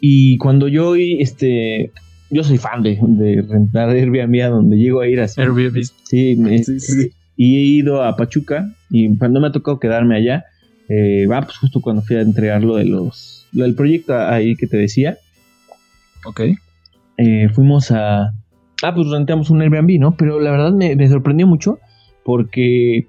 Y 0.00 0.38
cuando 0.38 0.68
yo 0.68 0.94
este, 0.96 1.92
yo 2.30 2.42
soy 2.42 2.58
fan 2.58 2.82
de, 2.82 2.98
de 3.00 3.42
rentar 3.42 3.90
Airbnb 3.90 4.42
a 4.42 4.48
donde 4.48 4.76
llego 4.76 5.00
a 5.00 5.08
ir 5.08 5.20
así. 5.20 5.40
Airbnb. 5.40 5.82
Sí, 5.82 6.36
sí, 6.78 7.10
Y 7.36 7.56
he 7.56 7.60
ido 7.60 8.02
a 8.02 8.16
Pachuca 8.16 8.72
y 8.90 9.16
cuando 9.16 9.40
me 9.40 9.48
ha 9.48 9.52
tocado 9.52 9.78
quedarme 9.78 10.16
allá, 10.16 10.44
eh, 10.88 11.26
va, 11.26 11.42
pues 11.42 11.56
justo 11.58 11.80
cuando 11.80 12.02
fui 12.02 12.16
a 12.16 12.20
entregar 12.20 12.62
lo 12.62 12.76
de 12.76 12.84
los, 12.84 13.46
lo 13.52 13.64
del 13.64 13.74
proyecto 13.74 14.16
ahí 14.16 14.56
que 14.56 14.66
te 14.66 14.76
decía. 14.76 15.18
Ok. 16.24 16.40
Eh, 17.16 17.48
fuimos 17.54 17.90
a, 17.90 18.32
ah, 18.84 18.94
pues 18.94 19.08
rentamos 19.08 19.50
un 19.50 19.62
Airbnb, 19.62 19.98
¿no? 19.98 20.16
Pero 20.16 20.40
la 20.40 20.50
verdad 20.50 20.72
me, 20.72 20.94
me 20.96 21.08
sorprendió 21.08 21.46
mucho 21.46 21.78
porque 22.24 23.06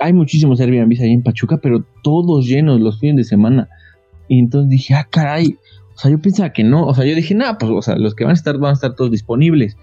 hay 0.00 0.12
muchísimos 0.12 0.60
Airbnbs 0.60 1.00
ahí 1.00 1.12
en 1.12 1.22
Pachuca, 1.22 1.58
pero 1.62 1.84
todos 2.02 2.46
llenos 2.46 2.80
los 2.80 2.98
fines 2.98 3.16
de 3.16 3.24
semana. 3.24 3.68
Y 4.28 4.38
entonces 4.38 4.70
dije, 4.70 4.94
ah, 4.94 5.06
caray, 5.10 5.56
o 5.94 5.98
sea, 5.98 6.10
yo 6.10 6.18
pensaba 6.20 6.52
que 6.52 6.64
no. 6.64 6.86
O 6.86 6.94
sea, 6.94 7.04
yo 7.06 7.14
dije, 7.14 7.34
nada, 7.34 7.58
pues, 7.58 7.72
o 7.72 7.82
sea, 7.82 7.96
los 7.96 8.14
que 8.14 8.24
van 8.24 8.32
a 8.32 8.34
estar 8.34 8.58
van 8.58 8.70
a 8.70 8.74
estar 8.74 8.94
todos 8.94 9.10
disponibles. 9.10 9.76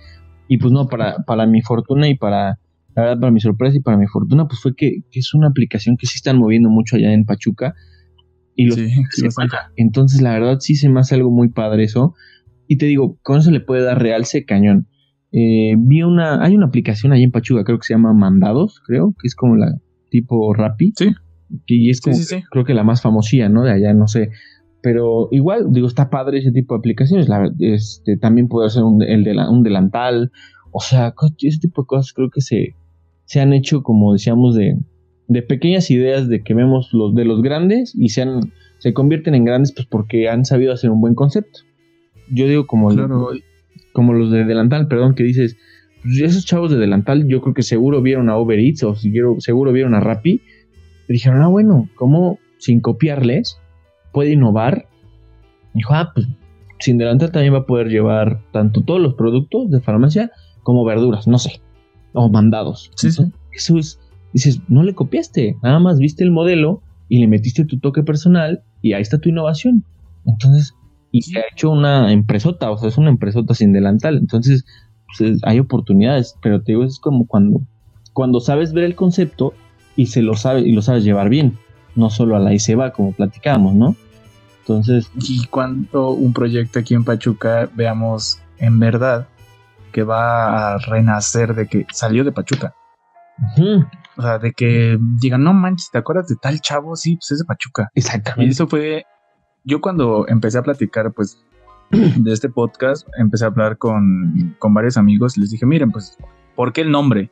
Y 0.48 0.58
pues 0.58 0.72
no, 0.72 0.88
para, 0.88 1.24
para 1.26 1.48
mi 1.48 1.62
fortuna 1.62 2.08
y 2.08 2.16
para, 2.16 2.60
la 2.96 3.02
verdad, 3.04 3.20
para 3.20 3.32
mi 3.32 3.40
sorpresa 3.40 3.78
y 3.78 3.82
para 3.82 3.98
mi 3.98 4.08
fortuna, 4.08 4.48
pues 4.48 4.60
fue 4.62 4.76
que, 4.76 5.04
es 5.12 5.34
una 5.34 5.48
aplicación 5.48 5.98
que 5.98 6.06
sí 6.06 6.18
están 6.18 6.38
moviendo 6.38 6.70
mucho 6.70 6.98
allá 6.98 7.14
en 7.14 7.26
Pachuca. 7.26 7.74
Y 8.56 8.66
lo, 8.66 8.76
sí, 8.76 8.90
sí 9.10 9.28
Entonces, 9.76 10.22
la 10.22 10.34
verdad, 10.34 10.60
sí 10.60 10.76
se 10.76 10.90
me 10.90 11.00
hace 11.00 11.16
algo 11.16 11.32
muy 11.32 11.50
padre 11.50 11.86
eso. 11.86 12.14
Y 12.68 12.78
te 12.78 12.86
digo, 12.86 13.18
con 13.24 13.40
eso 13.40 13.50
le 13.50 13.62
puede 13.62 13.84
dar 13.84 14.02
realce 14.02 14.46
cañón. 14.46 14.88
Eh, 15.36 15.74
vi 15.78 16.04
una, 16.04 16.44
hay 16.44 16.56
una 16.56 16.68
aplicación 16.68 17.12
ahí 17.12 17.24
en 17.24 17.32
Pachuca, 17.32 17.64
creo 17.64 17.80
que 17.80 17.88
se 17.88 17.96
llama 17.96 18.14
Mandados, 18.14 18.80
creo, 18.86 19.16
que 19.20 19.28
es 19.28 19.36
como 19.36 19.56
la 19.56 19.80
tipo 20.10 20.54
Rappi. 20.54 20.94
Sí. 20.96 21.10
Y 21.66 21.90
es 21.90 22.02
como, 22.02 22.16
creo 22.52 22.66
que 22.66 22.76
la 22.76 22.84
más 22.84 23.02
famosilla, 23.02 23.50
¿no? 23.50 23.64
De 23.64 23.72
allá, 23.72 23.94
no 23.94 24.08
sé. 24.08 24.30
Pero 24.82 25.30
igual, 25.32 25.72
digo, 25.72 25.88
está 25.88 26.10
padre 26.10 26.38
ese 26.38 26.52
tipo 26.52 26.76
de 26.76 26.80
aplicaciones. 26.80 27.28
este, 27.60 28.18
también 28.18 28.48
puede 28.48 28.70
ser 28.70 28.84
un, 28.84 29.02
el 29.02 29.24
de 29.24 29.36
un 29.50 29.64
delantal. 29.64 30.32
O 30.72 30.80
sea, 30.82 31.16
ese 31.40 31.60
tipo 31.60 31.82
de 31.82 31.88
cosas 31.88 32.14
creo 32.14 32.30
que 32.30 32.42
se, 32.42 32.76
se 33.26 33.42
han 33.42 33.54
hecho, 33.54 33.82
como 33.82 34.14
decíamos, 34.14 34.56
de, 34.56 34.78
de 35.28 35.42
pequeñas 35.42 35.90
ideas 35.90 36.28
de 36.28 36.44
que 36.44 36.54
vemos 36.54 36.94
los 36.94 37.16
de 37.16 37.26
los 37.26 37.42
grandes 37.42 37.96
y 37.96 38.10
se, 38.10 38.26
se 38.78 38.94
convierten 38.94 39.34
en 39.34 39.46
grandes 39.46 39.72
pues 39.72 39.88
porque 39.88 40.30
han 40.30 40.46
sabido 40.46 40.74
hacer 40.74 40.92
un 40.92 41.02
buen 41.02 41.16
concepto. 41.16 41.62
Yo 42.30 42.48
digo 42.48 42.68
como, 42.68 42.92
como 43.94 44.14
los 44.14 44.32
de 44.32 44.44
delantal, 44.44 44.88
perdón, 44.88 45.16
que 45.16 45.24
dices, 45.24 45.58
pues 46.02 46.20
esos 46.20 46.46
chavos 46.46 46.72
de 46.72 46.78
delantal 46.78 47.28
yo 47.28 47.42
creo 47.42 47.54
que 47.54 47.64
seguro 47.64 48.02
vieron 48.02 48.30
a 48.30 48.38
Uber 48.38 48.60
Eats 48.60 48.84
o 48.84 48.96
seguro, 48.96 49.72
vieron 49.72 49.94
a 49.96 50.02
Rappi 50.02 50.42
y 51.08 51.14
dijeron, 51.14 51.42
ah, 51.42 51.48
bueno, 51.48 51.88
¿cómo 51.96 52.40
sin 52.58 52.82
copiarles? 52.82 53.60
puede 54.14 54.32
innovar. 54.32 54.88
Dijo, 55.74 55.94
ah, 55.94 56.12
pues 56.14 56.28
sin 56.80 56.98
delantal 56.98 57.32
también 57.32 57.54
va 57.54 57.60
a 57.60 57.66
poder 57.66 57.88
llevar 57.88 58.42
tanto 58.52 58.82
todos 58.82 59.02
los 59.02 59.16
productos 59.16 59.70
de 59.70 59.82
farmacia 59.82 60.32
como 60.62 60.86
verduras, 60.86 61.28
no 61.28 61.40
sé, 61.40 61.62
o 62.14 62.30
mandados. 62.30 62.92
Sí, 62.96 63.12
sí. 63.12 63.24
Eso 63.52 63.78
es, 63.78 64.00
dices, 64.32 64.62
no 64.70 64.84
le 64.84 64.94
copiaste, 64.94 65.58
nada 65.62 65.80
más 65.80 66.00
viste 66.00 66.24
el 66.24 66.32
modelo 66.32 66.82
y 67.10 67.20
le 67.20 67.28
metiste 67.28 67.66
tu 67.66 67.80
toque 67.80 68.04
personal 68.04 68.64
y 68.82 68.94
ahí 68.94 69.02
está 69.02 69.20
tu 69.20 69.30
innovación. 69.30 69.84
Entonces, 70.26 70.74
y 71.14 71.22
se 71.22 71.38
ha 71.40 71.44
hecho 71.50 71.70
una 71.70 72.12
empresota, 72.12 72.72
o 72.72 72.78
sea, 72.78 72.90
es 72.90 72.98
una 72.98 73.12
empresota 73.12 73.54
sin 73.54 73.72
delantal. 73.72 74.18
Entonces, 74.18 74.66
pues, 75.18 75.40
hay 75.44 75.60
oportunidades, 75.60 76.36
pero 76.42 76.62
te 76.64 76.72
digo, 76.72 76.84
es 76.84 77.00
como 77.00 77.28
cuando, 77.28 77.62
cuando 78.14 78.40
sabes 78.40 78.74
ver 78.74 78.84
el 78.84 78.96
concepto 78.96 79.54
y 79.96 80.08
se 80.08 80.24
lo 80.24 80.34
sabe 80.34 80.62
y 80.62 80.72
lo 80.72 80.82
sabes 80.82 81.04
llevar 81.04 81.30
bien 81.30 81.60
no 81.96 82.10
solo 82.10 82.36
a 82.36 82.40
la 82.40 82.52
y 82.52 82.58
se 82.58 82.76
va, 82.76 82.92
como 82.92 83.12
platicábamos, 83.12 83.76
¿no? 83.76 83.96
Entonces. 84.62 85.12
Y 85.22 85.46
cuando 85.46 86.10
un 86.10 86.34
proyecto 86.34 86.80
aquí 86.80 86.96
en 86.96 87.04
Pachuca 87.04 87.70
veamos 87.76 88.40
en 88.58 88.80
verdad 88.80 89.28
que 89.92 90.02
va 90.02 90.74
a 90.74 90.78
renacer 90.80 91.54
de 91.54 91.68
que 91.68 91.86
salió 91.92 92.24
de 92.24 92.32
Pachuca. 92.32 92.74
O 94.18 94.22
sea, 94.22 94.40
de 94.40 94.52
que 94.52 94.98
digan, 95.20 95.44
no 95.44 95.54
manches, 95.54 95.92
¿te 95.92 96.00
acuerdas 96.00 96.28
de 96.28 96.38
tal 96.42 96.60
chavo? 96.60 96.96
Sí, 96.96 97.18
pues 97.18 97.32
es 97.32 97.40
de 97.40 97.46
Pachuca. 97.46 97.90
Exactamente. 97.94 98.46
Y 98.46 98.50
eso 98.50 98.68
fue, 98.68 99.04
yo 99.64 99.82
cuando 99.82 100.26
empecé 100.28 100.58
a 100.58 100.64
platicar, 100.64 101.12
pues, 101.14 101.44
de 101.92 102.32
este 102.34 102.50
podcast, 102.50 103.08
empecé 103.18 103.44
a 103.46 103.48
hablar 103.48 103.78
con, 103.78 104.56
con 104.60 104.74
varios 104.74 104.98
amigos, 104.98 105.38
les 105.38 105.52
dije, 105.52 105.66
miren, 105.66 105.92
pues, 105.92 106.18
¿por 106.56 106.74
qué 106.74 106.82
el 106.82 106.92
nombre? 106.92 107.30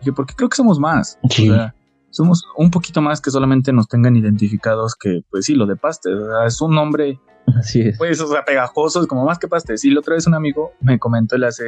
Dije, 0.00 0.12
porque 0.12 0.34
creo 0.34 0.48
que 0.48 0.56
somos 0.56 0.78
más. 0.78 1.18
Sí. 1.30 1.50
O 1.50 1.54
sea, 1.54 1.74
somos 2.10 2.44
un 2.56 2.70
poquito 2.70 3.02
más 3.02 3.20
que 3.20 3.30
solamente 3.30 3.72
nos 3.72 3.86
tengan 3.88 4.16
identificados 4.16 4.94
que, 4.94 5.20
pues 5.30 5.44
sí, 5.44 5.54
lo 5.54 5.66
de 5.66 5.76
Paste. 5.76 6.12
O 6.14 6.26
sea, 6.26 6.46
es 6.46 6.60
un 6.60 6.74
nombre, 6.74 7.20
Así 7.58 7.80
es. 7.82 7.98
pues, 7.98 8.20
o 8.20 8.26
sea, 8.28 8.44
pegajoso, 8.44 9.00
es 9.02 9.06
como 9.06 9.24
más 9.24 9.38
que 9.38 9.46
Paste. 9.48 9.76
Sí, 9.76 9.90
la 9.90 10.00
otra 10.00 10.14
vez 10.14 10.26
un 10.26 10.34
amigo 10.34 10.72
me 10.80 10.98
comentó, 10.98 11.36
él 11.36 11.44
hace, 11.44 11.64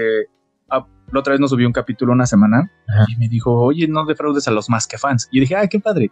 ah, 0.70 0.86
la 1.12 1.20
otra 1.20 1.32
vez 1.32 1.40
nos 1.40 1.50
subió 1.50 1.66
un 1.66 1.72
capítulo 1.74 2.12
una 2.12 2.24
semana 2.26 2.70
Ajá. 2.88 3.04
y 3.08 3.16
me 3.16 3.28
dijo, 3.28 3.52
oye, 3.52 3.86
no 3.88 4.06
defraudes 4.06 4.48
a 4.48 4.50
los 4.50 4.70
más 4.70 4.86
que 4.86 4.96
fans. 4.96 5.28
Y 5.30 5.40
dije, 5.40 5.56
ay, 5.56 5.68
qué 5.68 5.78
padre. 5.80 6.10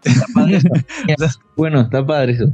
bueno, 1.57 1.81
está 1.81 2.05
padre 2.05 2.33
eso. 2.33 2.53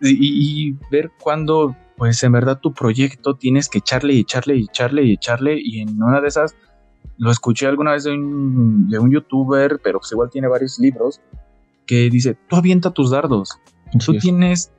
Y, 0.00 0.68
y 0.70 0.76
ver 0.90 1.10
cuándo, 1.20 1.76
pues 1.96 2.22
en 2.22 2.32
verdad 2.32 2.60
tu 2.60 2.72
proyecto 2.72 3.34
tienes 3.34 3.68
que 3.68 3.78
echarle 3.78 4.14
y 4.14 4.20
echarle 4.20 4.56
y 4.56 4.64
echarle 4.64 5.04
y 5.04 5.12
echarle. 5.12 5.58
Y 5.62 5.80
en 5.80 6.02
una 6.02 6.20
de 6.20 6.28
esas, 6.28 6.56
lo 7.16 7.30
escuché 7.30 7.66
alguna 7.66 7.92
vez 7.92 8.04
de 8.04 8.12
un, 8.12 8.88
de 8.88 8.98
un 8.98 9.10
youtuber, 9.10 9.80
pero 9.82 9.98
pues 10.00 10.12
igual 10.12 10.30
tiene 10.30 10.48
varios 10.48 10.78
libros, 10.78 11.20
que 11.86 12.10
dice, 12.10 12.36
tú 12.48 12.56
avienta 12.56 12.90
tus 12.90 13.10
dardos. 13.10 13.58
Tú 14.04 14.18
tienes 14.18 14.70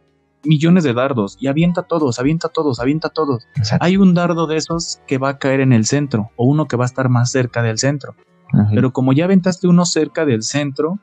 millones 0.43 0.83
de 0.83 0.93
dardos 0.93 1.37
y 1.39 1.47
avienta 1.47 1.83
todos, 1.83 2.19
avienta 2.19 2.49
todos, 2.49 2.79
avienta 2.79 3.09
todos. 3.09 3.47
Exacto. 3.55 3.83
Hay 3.83 3.97
un 3.97 4.13
dardo 4.13 4.47
de 4.47 4.57
esos 4.57 5.01
que 5.07 5.17
va 5.17 5.29
a 5.29 5.37
caer 5.39 5.59
en 5.59 5.73
el 5.73 5.85
centro 5.85 6.31
o 6.35 6.45
uno 6.45 6.67
que 6.67 6.77
va 6.77 6.85
a 6.85 6.87
estar 6.87 7.09
más 7.09 7.31
cerca 7.31 7.61
del 7.61 7.77
centro. 7.77 8.15
Ajá. 8.53 8.69
Pero 8.73 8.93
como 8.93 9.13
ya 9.13 9.25
aventaste 9.25 9.67
uno 9.67 9.85
cerca 9.85 10.25
del 10.25 10.43
centro, 10.43 10.99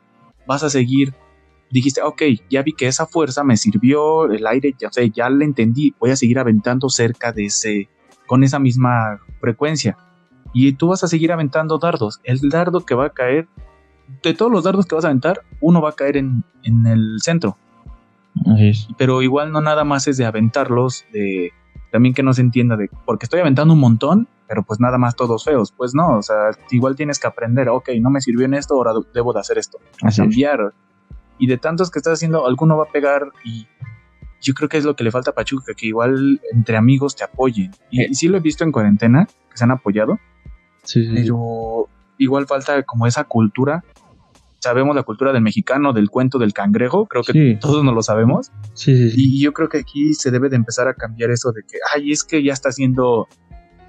vas 0.47 0.63
a 0.63 0.69
seguir. 0.69 1.13
Dijiste, 1.69 2.01
ok, 2.01 2.21
ya 2.49 2.63
vi 2.63 2.73
que 2.73 2.87
esa 2.87 3.05
fuerza 3.05 3.43
me 3.43 3.57
sirvió, 3.57 4.31
el 4.31 4.45
aire, 4.47 4.73
ya, 4.79 4.87
o 4.87 4.91
sea, 4.91 5.05
ya 5.05 5.29
le 5.29 5.45
entendí, 5.45 5.93
voy 5.99 6.11
a 6.11 6.15
seguir 6.15 6.39
aventando 6.39 6.89
cerca 6.89 7.31
de 7.31 7.45
ese, 7.45 7.89
con 8.25 8.43
esa 8.43 8.59
misma 8.59 9.19
frecuencia. 9.41 9.97
Y 10.53 10.71
tú 10.73 10.87
vas 10.87 11.03
a 11.03 11.07
seguir 11.07 11.31
aventando 11.31 11.77
dardos. 11.77 12.19
El 12.23 12.39
dardo 12.49 12.85
que 12.85 12.95
va 12.95 13.07
a 13.07 13.09
caer, 13.09 13.47
de 14.23 14.33
todos 14.33 14.51
los 14.51 14.63
dardos 14.63 14.85
que 14.85 14.95
vas 14.95 15.03
a 15.03 15.09
aventar, 15.09 15.41
uno 15.59 15.81
va 15.81 15.89
a 15.89 15.93
caer 15.93 16.17
en, 16.17 16.43
en 16.63 16.87
el 16.87 17.17
centro. 17.21 17.57
Así 18.45 18.69
es. 18.69 18.87
Pero 18.97 19.21
igual 19.21 19.51
no 19.51 19.61
nada 19.61 19.83
más 19.83 20.07
es 20.07 20.17
de 20.17 20.25
aventarlos, 20.25 21.05
de 21.11 21.51
también 21.91 22.13
que 22.13 22.23
no 22.23 22.33
se 22.33 22.41
entienda 22.41 22.75
de, 22.75 22.89
porque 23.05 23.25
estoy 23.25 23.39
aventando 23.39 23.73
un 23.73 23.79
montón, 23.79 24.27
pero 24.47 24.63
pues 24.63 24.79
nada 24.79 24.97
más 24.97 25.15
todos 25.15 25.43
feos. 25.43 25.71
Pues 25.71 25.93
no, 25.93 26.17
o 26.17 26.21
sea, 26.21 26.51
igual 26.71 26.95
tienes 26.95 27.19
que 27.19 27.27
aprender, 27.27 27.69
ok, 27.69 27.89
no 28.01 28.09
me 28.09 28.21
sirvió 28.21 28.45
en 28.45 28.53
esto, 28.53 28.75
ahora 28.75 28.91
debo 29.13 29.33
de 29.33 29.39
hacer 29.39 29.57
esto. 29.57 29.79
Así 30.01 30.21
es. 30.21 30.27
Y 31.39 31.47
de 31.47 31.57
tantos 31.57 31.91
que 31.91 31.99
estás 31.99 32.13
haciendo, 32.13 32.47
alguno 32.47 32.77
va 32.77 32.85
a 32.85 32.91
pegar 32.91 33.31
y 33.43 33.67
yo 34.41 34.53
creo 34.53 34.69
que 34.69 34.77
es 34.77 34.85
lo 34.85 34.95
que 34.95 35.03
le 35.03 35.11
falta 35.11 35.31
a 35.31 35.33
Pachuca, 35.33 35.73
que 35.75 35.87
igual 35.87 36.39
entre 36.53 36.77
amigos 36.77 37.15
te 37.15 37.23
apoyen. 37.23 37.71
Y, 37.89 38.01
Eh. 38.01 38.07
y 38.11 38.15
sí 38.15 38.27
lo 38.27 38.37
he 38.37 38.39
visto 38.39 38.63
en 38.63 38.71
cuarentena, 38.71 39.25
que 39.25 39.57
se 39.57 39.63
han 39.63 39.71
apoyado, 39.71 40.19
Sí, 40.83 41.05
pero 41.13 41.89
igual 42.17 42.47
falta 42.47 42.81
como 42.83 43.07
esa 43.07 43.25
cultura. 43.25 43.83
Sabemos 44.59 44.95
la 44.95 45.03
cultura 45.03 45.33
del 45.33 45.41
mexicano, 45.43 45.91
del 45.93 46.09
cuento 46.09 46.39
del 46.39 46.53
cangrejo, 46.53 47.05
creo 47.07 47.23
que 47.23 47.33
Sí. 47.33 47.57
todos 47.59 47.83
nos 47.83 47.93
lo 47.93 48.01
sabemos. 48.01 48.51
Sí. 48.73 49.11
Y 49.15 49.41
yo 49.43 49.53
creo 49.53 49.69
que 49.69 49.79
aquí 49.79 50.13
se 50.13 50.31
debe 50.31 50.49
de 50.49 50.55
empezar 50.55 50.87
a 50.87 50.93
cambiar 50.93 51.29
eso 51.31 51.51
de 51.51 51.61
que, 51.63 51.77
ay, 51.95 52.11
es 52.11 52.23
que 52.23 52.41
ya 52.43 52.53
está 52.53 52.69
haciendo, 52.69 53.27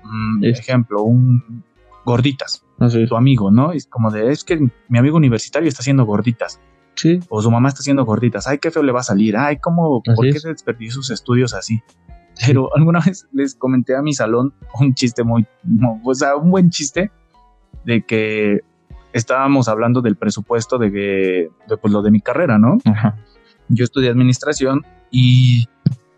mm, 0.05 0.45
ejemplo, 0.45 1.03
un 1.03 1.63
gorditas, 2.05 2.65
tu 3.09 3.17
amigo, 3.17 3.51
¿no? 3.51 3.73
Es 3.73 3.87
como 3.87 4.11
de, 4.11 4.31
es 4.33 4.43
que 4.45 4.59
mi 4.89 4.99
amigo 4.99 5.17
universitario 5.19 5.69
está 5.69 5.81
haciendo 5.81 6.05
gorditas 6.07 6.59
Sí. 6.99 7.21
o 7.29 7.41
su 7.41 7.51
mamá 7.51 7.69
está 7.69 7.79
haciendo 7.81 8.05
gorditas, 8.05 8.47
ay, 8.49 8.59
qué 8.59 8.71
feo 8.71 8.83
le 8.83 8.93
va 8.93 9.01
a 9.01 9.05
salir, 9.05 9.37
ay, 9.37 9.59
¿cómo, 9.59 10.03
Así 10.07 10.15
por 10.17 10.25
qué 10.25 10.31
es. 10.37 10.43
desperdició 10.43 10.93
sus 10.95 11.11
estudios 11.11 11.55
así? 11.55 11.81
Pero 12.47 12.69
alguna 12.77 13.01
vez 13.01 13.27
les 13.33 13.55
comenté 13.55 13.97
a 13.97 14.03
mi 14.03 14.13
salón 14.15 14.53
un 14.81 14.95
chiste 14.95 15.23
muy, 15.25 15.47
no, 15.65 16.01
o 16.05 16.15
sea, 16.15 16.37
un 16.37 16.51
buen 16.51 16.71
chiste 16.71 17.11
de 17.85 18.03
que 18.03 18.61
estábamos 19.13 19.69
hablando 19.69 20.03
del 20.03 20.17
presupuesto 20.17 20.77
de, 20.79 20.93
que- 20.93 21.49
de 21.69 21.77
pues, 21.81 21.93
lo 21.93 22.03
de 22.03 22.11
mi 22.11 22.21
carrera, 22.21 22.59
¿no? 22.59 22.79
Ajá. 22.85 23.17
Yo 23.69 23.85
estudié 23.85 24.11
administración 24.11 24.85
y 25.11 25.67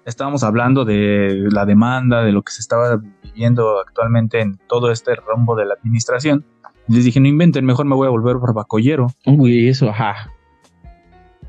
estábamos 0.05 0.43
hablando 0.43 0.85
de 0.85 1.47
la 1.53 1.66
demanda, 1.66 2.22
de 2.22 2.33
lo 2.33 2.43
que 2.43 2.53
se 2.53 2.61
estaba 2.61 3.01
viviendo 3.22 3.78
actualmente 3.81 4.41
en 4.41 4.59
todo 4.68 4.91
este 4.91 5.14
rombo 5.14 5.55
de 5.57 5.66
la 5.66 5.74
administración. 5.74 6.45
Les 6.89 7.05
dije, 7.05 7.20
no 7.20 7.28
inventen, 7.28 7.64
mejor 7.64 7.87
me 7.87 7.95
voy 7.95 8.07
a 8.09 8.11
volver 8.11 8.37
barbacollero. 8.39 9.09
Uy, 9.26 9.68
eso, 9.68 9.89
ajá. 9.91 10.33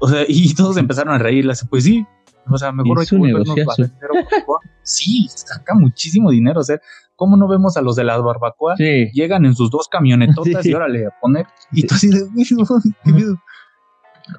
O 0.02 0.08
sea, 0.10 0.26
y 0.28 0.54
todos 0.56 0.76
empezaron 0.78 1.14
a 1.14 1.18
reírlas. 1.18 1.66
Pues 1.70 1.84
sí, 1.86 2.06
o 2.50 2.58
sea, 2.58 2.72
mejor 2.72 2.98
barbacoa. 2.98 4.60
Sí, 4.84 5.28
saca 5.30 5.74
muchísimo 5.76 6.32
dinero. 6.32 6.60
O 6.60 6.64
sea, 6.64 6.80
¿cómo 7.16 7.38
no 7.38 7.48
vemos 7.48 7.78
a 7.78 7.82
los 7.82 7.96
de 7.96 8.04
la 8.04 8.18
barbacoa? 8.18 8.76
Sí. 8.78 9.10
Llegan 9.14 9.46
en 9.46 9.56
sus 9.56 9.70
dos 9.72 9.88
camionetotas 9.88 10.44
Sí. 10.64 10.72
y 10.72 10.74
órale 10.74 11.06
a 11.06 11.12
poner. 11.22 11.46
Y 11.72 11.86
tú 11.88 11.96
así 11.96 12.10
de. 12.10 12.28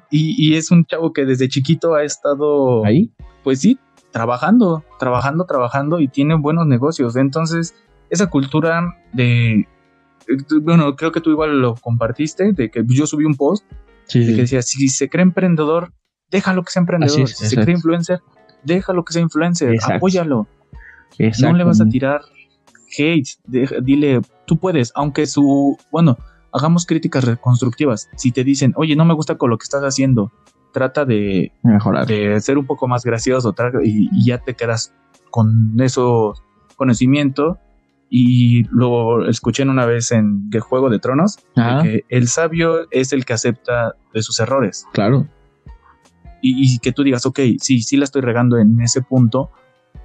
Y, 0.09 0.35
y 0.37 0.55
es 0.55 0.71
un 0.71 0.85
chavo 0.85 1.13
que 1.13 1.25
desde 1.25 1.49
chiquito 1.49 1.93
ha 1.93 2.03
estado, 2.03 2.83
Ahí. 2.85 3.11
pues 3.43 3.59
sí, 3.59 3.77
trabajando, 4.11 4.83
trabajando, 4.97 5.45
trabajando 5.45 5.99
y 5.99 6.07
tiene 6.07 6.35
buenos 6.35 6.65
negocios. 6.65 7.15
Entonces, 7.15 7.75
esa 8.09 8.29
cultura 8.29 8.95
de, 9.11 9.59
eh, 9.59 9.67
bueno, 10.61 10.95
creo 10.95 11.11
que 11.11 11.19
tú 11.21 11.29
igual 11.31 11.59
lo 11.59 11.75
compartiste, 11.75 12.53
de 12.53 12.71
que 12.71 12.83
yo 12.87 13.05
subí 13.05 13.25
un 13.25 13.35
post 13.35 13.65
Sí, 14.07 14.25
que 14.25 14.41
decía, 14.41 14.61
si 14.61 14.87
se 14.89 15.09
cree 15.09 15.23
emprendedor, 15.23 15.93
déjalo 16.29 16.63
que 16.63 16.71
sea 16.71 16.81
emprendedor. 16.81 17.21
Es, 17.21 17.37
si 17.37 17.45
se 17.47 17.55
cree 17.55 17.75
influencer, 17.75 18.19
déjalo 18.63 19.03
que 19.05 19.13
sea 19.13 19.21
influencer, 19.21 19.73
Exacto. 19.73 19.95
apóyalo. 19.97 20.47
No 21.41 21.53
le 21.53 21.63
vas 21.63 21.79
a 21.81 21.85
tirar 21.85 22.21
hate, 22.97 23.27
de- 23.45 23.79
dile, 23.83 24.21
tú 24.45 24.57
puedes, 24.59 24.91
aunque 24.95 25.25
su, 25.25 25.77
bueno, 25.91 26.17
hagamos 26.51 26.85
críticas 26.85 27.23
reconstructivas. 27.23 28.09
Si 28.15 28.31
te 28.31 28.43
dicen, 28.43 28.73
oye, 28.75 28.95
no 28.95 29.05
me 29.05 29.13
gusta 29.13 29.35
con 29.35 29.49
lo 29.49 29.57
que 29.57 29.63
estás 29.63 29.81
haciendo, 29.83 30.31
trata 30.73 31.05
de, 31.05 31.51
mejorar. 31.63 32.05
de 32.07 32.39
ser 32.41 32.57
un 32.57 32.65
poco 32.65 32.87
más 32.87 33.03
gracioso 33.03 33.53
y, 33.83 34.09
y 34.11 34.25
ya 34.25 34.39
te 34.39 34.55
quedas 34.55 34.93
con 35.29 35.79
eso 35.79 36.33
conocimiento. 36.75 37.59
Y 38.09 38.63
lo 38.69 39.27
escuché 39.27 39.63
en 39.63 39.69
una 39.69 39.85
vez 39.85 40.11
en 40.11 40.49
que 40.51 40.59
Juego 40.59 40.89
de 40.89 40.99
Tronos, 40.99 41.37
de 41.55 41.63
que 41.81 42.05
el 42.09 42.27
sabio 42.27 42.87
es 42.91 43.11
el 43.11 43.25
que 43.25 43.33
acepta 43.33 43.95
de 44.13 44.21
sus 44.21 44.39
errores 44.39 44.85
Claro. 44.93 45.27
y, 46.41 46.75
y 46.75 46.77
que 46.79 46.91
tú 46.91 47.03
digas, 47.03 47.25
ok, 47.25 47.39
sí, 47.59 47.81
sí 47.81 47.97
la 47.97 48.03
estoy 48.03 48.21
regando 48.21 48.57
en 48.59 48.79
ese 48.81 49.01
punto, 49.01 49.49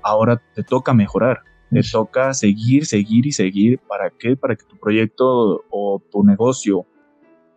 ahora 0.02 0.40
te 0.54 0.62
toca 0.62 0.94
mejorar, 0.94 1.40
te 1.70 1.82
Sí. 1.82 1.92
toca 1.92 2.32
seguir, 2.32 2.86
seguir 2.86 3.26
y 3.26 3.32
seguir. 3.32 3.78
¿Para 3.86 4.10
qué? 4.10 4.36
Para 4.36 4.56
que 4.56 4.64
tu 4.64 4.78
proyecto 4.78 5.64
o 5.70 6.02
tu 6.10 6.24
negocio 6.24 6.86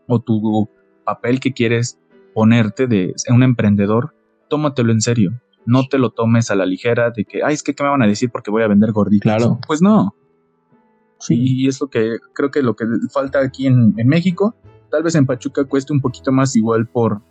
o 0.08 0.20
tu 0.20 0.68
papel 1.06 1.40
que 1.40 1.54
quieres 1.54 1.98
ponerte 2.34 2.88
de 2.88 3.14
un 3.30 3.44
emprendedor, 3.44 4.14
tómatelo 4.50 4.92
en 4.92 5.00
serio. 5.00 5.32
No 5.66 5.86
te 5.88 5.98
lo 5.98 6.10
tomes 6.10 6.52
a 6.52 6.56
la 6.56 6.66
ligera 6.66 7.12
de 7.12 7.24
que, 7.24 7.42
ay, 7.44 7.54
es 7.54 7.64
que, 7.64 7.74
¿qué 7.74 7.84
me 7.84 7.90
van 7.90 8.02
a 8.02 8.08
decir 8.08 8.30
porque 8.32 8.52
voy 8.52 8.64
a 8.64 8.68
vender 8.68 8.92
gorditas? 8.92 9.22
Claro. 9.38 9.60
Pues 9.66 9.82
no. 9.82 10.14
Sí. 11.22 11.36
Y 11.38 11.68
es 11.68 11.80
lo 11.80 11.88
que 11.88 12.18
creo 12.34 12.52
que 12.52 12.62
lo 12.62 12.76
que 12.76 12.86
falta 13.14 13.40
aquí 13.40 13.68
en, 13.68 13.94
en 13.98 14.08
México. 14.08 14.56
Tal 14.90 15.04
vez 15.04 15.16
en 15.16 15.26
Pachuca 15.26 15.64
cueste 15.64 15.94
un 15.94 16.02
poquito 16.02 16.32
más 16.32 16.56
igual 16.56 16.88
por, 16.88 17.22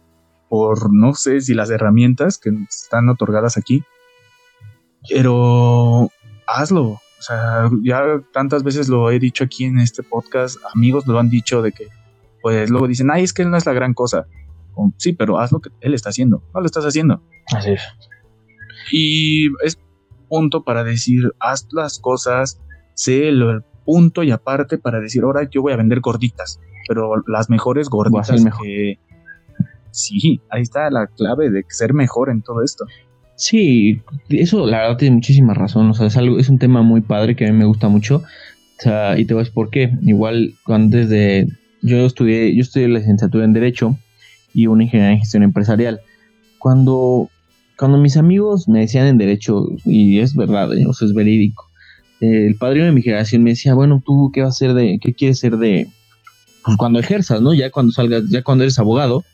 por 0.48 0.92
no 0.92 1.14
sé 1.14 1.40
si 1.40 1.54
las 1.54 1.70
herramientas 1.70 2.38
que 2.38 2.50
están 2.68 3.08
otorgadas 3.08 3.56
aquí. 3.56 3.82
Pero 5.08 6.10
hazlo. 6.46 7.00
O 7.20 7.22
sea, 7.22 7.68
ya 7.82 8.22
tantas 8.32 8.62
veces 8.62 8.88
lo 8.88 9.10
he 9.10 9.18
dicho 9.18 9.44
aquí 9.44 9.64
en 9.64 9.78
este 9.78 10.02
podcast, 10.02 10.58
amigos 10.74 11.06
lo 11.06 11.18
han 11.18 11.28
dicho 11.28 11.60
de 11.60 11.72
que, 11.72 11.88
pues 12.40 12.70
luego 12.70 12.88
dicen, 12.88 13.10
ay, 13.10 13.24
es 13.24 13.34
que 13.34 13.42
él 13.42 13.50
no 13.50 13.58
es 13.58 13.66
la 13.66 13.74
gran 13.74 13.92
cosa. 13.92 14.26
O, 14.74 14.90
sí, 14.96 15.12
pero 15.12 15.38
haz 15.38 15.52
lo 15.52 15.60
que 15.60 15.68
él 15.80 15.92
está 15.92 16.08
haciendo. 16.08 16.42
No 16.54 16.60
lo 16.60 16.66
estás 16.66 16.84
haciendo. 16.84 17.22
Así 17.54 17.72
es. 17.72 17.82
Y 18.90 19.48
es 19.62 19.78
punto 20.30 20.64
para 20.64 20.82
decir, 20.82 21.30
haz 21.40 21.68
las 21.72 21.98
cosas, 21.98 22.58
sé 22.94 23.28
el 23.28 23.62
punto 23.90 24.22
y 24.22 24.30
aparte 24.30 24.78
para 24.78 25.00
decir, 25.00 25.24
ahora 25.24 25.48
yo 25.50 25.62
voy 25.62 25.72
a 25.72 25.76
vender 25.76 25.98
gorditas, 25.98 26.60
pero 26.86 27.10
las 27.26 27.50
mejores 27.50 27.88
gorditas 27.88 28.40
mejor. 28.40 28.62
que... 28.64 28.98
Sí, 29.90 30.40
ahí 30.48 30.62
está 30.62 30.88
la 30.90 31.08
clave 31.08 31.50
de 31.50 31.64
ser 31.68 31.92
mejor 31.92 32.30
en 32.30 32.42
todo 32.42 32.62
esto. 32.62 32.84
Sí, 33.34 34.00
eso 34.28 34.64
la 34.64 34.82
verdad 34.82 34.96
tiene 34.96 35.16
muchísima 35.16 35.54
razón. 35.54 35.90
O 35.90 35.94
sea, 35.94 36.06
es 36.06 36.16
algo, 36.16 36.38
es 36.38 36.48
un 36.48 36.60
tema 36.60 36.82
muy 36.82 37.00
padre 37.00 37.34
que 37.34 37.46
a 37.46 37.50
mí 37.50 37.58
me 37.58 37.64
gusta 37.64 37.88
mucho. 37.88 38.18
O 38.18 38.82
sea, 38.82 39.18
y 39.18 39.24
te 39.24 39.34
voy 39.34 39.40
a 39.40 39.42
decir 39.42 39.54
por 39.54 39.70
qué. 39.70 39.90
Igual 40.02 40.54
antes 40.66 41.08
de. 41.08 41.48
Yo 41.82 41.96
estudié, 42.06 42.54
yo 42.54 42.60
estudié 42.60 42.86
la 42.86 43.00
licenciatura 43.00 43.44
en 43.44 43.52
Derecho 43.52 43.98
y 44.54 44.68
una 44.68 44.84
ingeniería 44.84 45.14
en 45.14 45.18
gestión 45.18 45.42
empresarial. 45.42 46.00
Cuando 46.60 47.28
cuando 47.80 47.96
mis 47.96 48.18
amigos 48.18 48.68
me 48.68 48.80
decían 48.80 49.06
en 49.06 49.16
derecho, 49.16 49.66
y 49.86 50.20
es 50.20 50.36
verdad, 50.36 50.70
¿eh? 50.76 50.84
o 50.86 50.92
sea, 50.92 51.08
es 51.08 51.14
verídico, 51.14 51.69
eh, 52.20 52.46
el 52.46 52.56
padrino 52.56 52.86
de 52.86 52.92
mi 52.92 53.02
generación 53.02 53.42
me 53.42 53.50
decía, 53.50 53.74
bueno, 53.74 54.02
tú 54.04 54.30
qué 54.32 54.42
vas 54.42 54.48
a 54.48 54.56
hacer 54.56 54.74
de, 54.74 54.98
qué 55.00 55.14
quieres 55.14 55.38
ser 55.38 55.56
de, 55.56 55.88
pues 56.64 56.76
cuando 56.76 56.98
ejerzas, 56.98 57.40
¿no? 57.40 57.54
Ya 57.54 57.70
cuando 57.70 57.92
salgas, 57.92 58.24
ya 58.28 58.42
cuando 58.42 58.64
eres 58.64 58.78
abogado. 58.78 59.24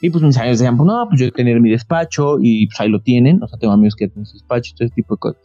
Y 0.00 0.10
pues 0.10 0.22
mis 0.22 0.36
amigos 0.36 0.58
decían, 0.60 0.76
pues 0.76 0.86
no, 0.86 1.06
pues 1.08 1.20
yo 1.20 1.32
tener 1.32 1.60
mi 1.60 1.70
despacho 1.70 2.38
y 2.40 2.68
pues 2.68 2.80
ahí 2.80 2.88
lo 2.88 3.00
tienen, 3.00 3.42
o 3.42 3.48
sea, 3.48 3.58
tengo 3.58 3.72
amigos 3.72 3.96
que 3.96 4.06
tienen 4.06 4.26
su 4.26 4.34
despacho 4.34 4.70
y 4.72 4.76
todo 4.76 4.86
ese 4.86 4.94
tipo 4.94 5.14
de 5.14 5.18
cosas. 5.18 5.42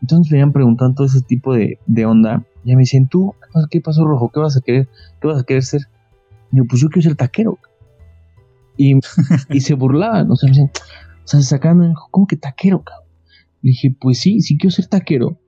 Entonces 0.00 0.30
me 0.30 0.38
iban 0.38 0.52
preguntando 0.52 0.94
todo 0.94 1.06
ese 1.06 1.22
tipo 1.22 1.54
de, 1.54 1.78
onda. 2.06 2.44
Y 2.64 2.74
me 2.76 2.80
dicen, 2.80 3.08
tú, 3.08 3.34
¿qué 3.70 3.80
pasó, 3.80 4.04
Rojo? 4.04 4.30
¿Qué 4.32 4.38
vas 4.38 4.56
a 4.56 4.60
querer? 4.60 4.88
¿Qué 5.20 5.26
vas 5.26 5.40
a 5.40 5.44
querer 5.44 5.64
ser? 5.64 5.82
Y 6.52 6.58
yo, 6.58 6.64
pues 6.66 6.80
yo 6.80 6.88
quiero 6.88 7.08
ser 7.08 7.16
taquero. 7.16 7.58
Y, 8.76 9.00
y 9.50 9.60
se 9.60 9.74
burlaban, 9.74 10.30
o 10.30 10.36
sea, 10.36 10.48
me 10.48 10.52
dicen, 10.52 10.70
o 11.24 11.26
sea, 11.26 11.40
sacando, 11.40 11.92
¿cómo 12.12 12.26
que 12.26 12.36
taquero, 12.36 12.82
cabrón? 12.84 13.08
Le 13.62 13.70
dije, 13.70 13.96
pues 13.98 14.20
sí, 14.20 14.40
sí 14.42 14.56
quiero 14.56 14.70
ser 14.70 14.86
taquero. 14.86 15.40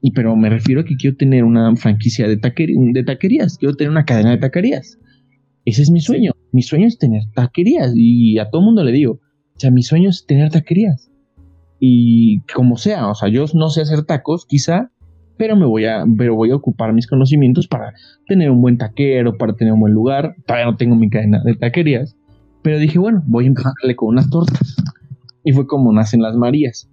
Y 0.00 0.12
pero 0.12 0.36
me 0.36 0.48
refiero 0.48 0.82
a 0.82 0.84
que 0.84 0.96
quiero 0.96 1.16
tener 1.16 1.44
una 1.44 1.74
franquicia 1.76 2.28
de, 2.28 2.36
de 2.36 3.04
taquerías, 3.04 3.58
quiero 3.58 3.74
tener 3.74 3.90
una 3.90 4.04
cadena 4.04 4.30
de 4.30 4.38
taquerías. 4.38 4.98
Ese 5.64 5.82
es 5.82 5.90
mi 5.90 6.00
sueño. 6.00 6.32
Mi 6.52 6.62
sueño 6.62 6.86
es 6.86 6.98
tener 6.98 7.22
taquerías. 7.34 7.92
Y 7.94 8.38
a 8.38 8.48
todo 8.48 8.62
mundo 8.62 8.84
le 8.84 8.92
digo, 8.92 9.14
o 9.14 9.60
sea, 9.60 9.70
mi 9.70 9.82
sueño 9.82 10.08
es 10.08 10.24
tener 10.24 10.50
taquerías. 10.50 11.10
Y 11.80 12.40
como 12.54 12.76
sea, 12.76 13.08
o 13.08 13.14
sea, 13.14 13.28
yo 13.28 13.44
no 13.54 13.68
sé 13.70 13.82
hacer 13.82 14.04
tacos, 14.04 14.46
quizá, 14.46 14.90
pero 15.36 15.56
me 15.56 15.66
voy 15.66 15.84
a, 15.84 16.04
pero 16.16 16.34
voy 16.34 16.50
a 16.50 16.56
ocupar 16.56 16.92
mis 16.92 17.06
conocimientos 17.06 17.68
para 17.68 17.92
tener 18.26 18.50
un 18.50 18.60
buen 18.60 18.78
taquero, 18.78 19.36
para 19.36 19.54
tener 19.54 19.72
un 19.72 19.80
buen 19.80 19.92
lugar. 19.92 20.34
Todavía 20.46 20.70
no 20.70 20.76
tengo 20.76 20.96
mi 20.96 21.10
cadena 21.10 21.42
de 21.44 21.54
taquerías, 21.54 22.16
pero 22.62 22.78
dije, 22.78 22.98
bueno, 22.98 23.22
voy 23.26 23.44
a 23.44 23.48
empezarle 23.48 23.94
con 23.94 24.08
unas 24.08 24.30
tortas. 24.30 24.76
Y 25.44 25.52
fue 25.52 25.66
como 25.66 25.92
nacen 25.92 26.20
las 26.20 26.34
Marías. 26.34 26.87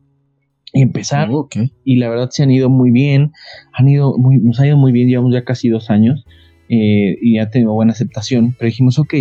Empezar. 0.78 1.30
Oh, 1.32 1.47
y 1.86 1.95
la 1.95 2.09
verdad 2.09 2.30
se 2.32 2.43
han 2.43 2.51
ido 2.51 2.69
muy 2.69 2.91
bien. 2.91 3.32
Han 3.71 3.88
ido 3.88 4.17
muy, 4.17 4.39
nos 4.39 4.59
ha 4.59 4.67
ido 4.67 4.76
muy 4.76 4.91
bien. 4.91 5.07
Llevamos 5.07 5.34
ya 5.34 5.45
casi 5.45 5.69
dos 5.69 5.89
años. 5.89 6.26
Eh, 6.67 7.17
y 7.21 7.38
ha 7.38 7.49
tenido 7.49 7.73
buena 7.73 7.93
aceptación. 7.93 8.55
Pero 8.59 8.67
dijimos, 8.67 8.99
ok, 8.99 9.13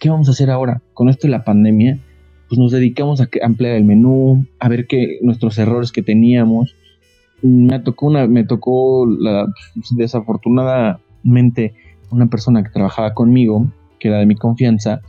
¿qué 0.00 0.08
vamos 0.08 0.28
a 0.28 0.32
hacer 0.32 0.50
ahora? 0.50 0.82
Con 0.94 1.10
esto 1.10 1.26
de 1.26 1.32
la 1.32 1.44
pandemia, 1.44 1.98
pues 2.48 2.58
nos 2.58 2.72
dedicamos 2.72 3.20
a 3.20 3.28
ampliar 3.42 3.74
el 3.74 3.84
menú, 3.84 4.46
a 4.58 4.68
ver 4.68 4.86
qué 4.86 5.18
nuestros 5.20 5.58
errores 5.58 5.92
que 5.92 6.02
teníamos. 6.02 6.74
Me 7.42 7.78
tocó 7.80 8.06
una, 8.06 8.26
me 8.26 8.44
tocó 8.44 9.06
la, 9.06 9.46
desafortunadamente 9.90 11.74
una 12.10 12.28
persona 12.28 12.62
que 12.62 12.70
trabajaba 12.70 13.12
conmigo, 13.12 13.70
que 13.98 14.08
era 14.08 14.18
de 14.18 14.26
mi 14.26 14.36
confianza. 14.36 15.02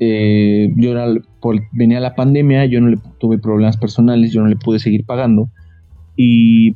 Eh, 0.00 0.72
yo 0.76 0.90
era, 0.92 1.06
por, 1.40 1.60
venía 1.72 2.00
la 2.00 2.14
pandemia, 2.14 2.66
yo 2.66 2.80
no 2.80 2.88
le 2.88 2.98
tuve 3.18 3.38
problemas 3.38 3.76
personales, 3.76 4.32
yo 4.32 4.42
no 4.42 4.48
le 4.48 4.56
pude 4.56 4.78
seguir 4.78 5.04
pagando 5.04 5.50
y 6.16 6.74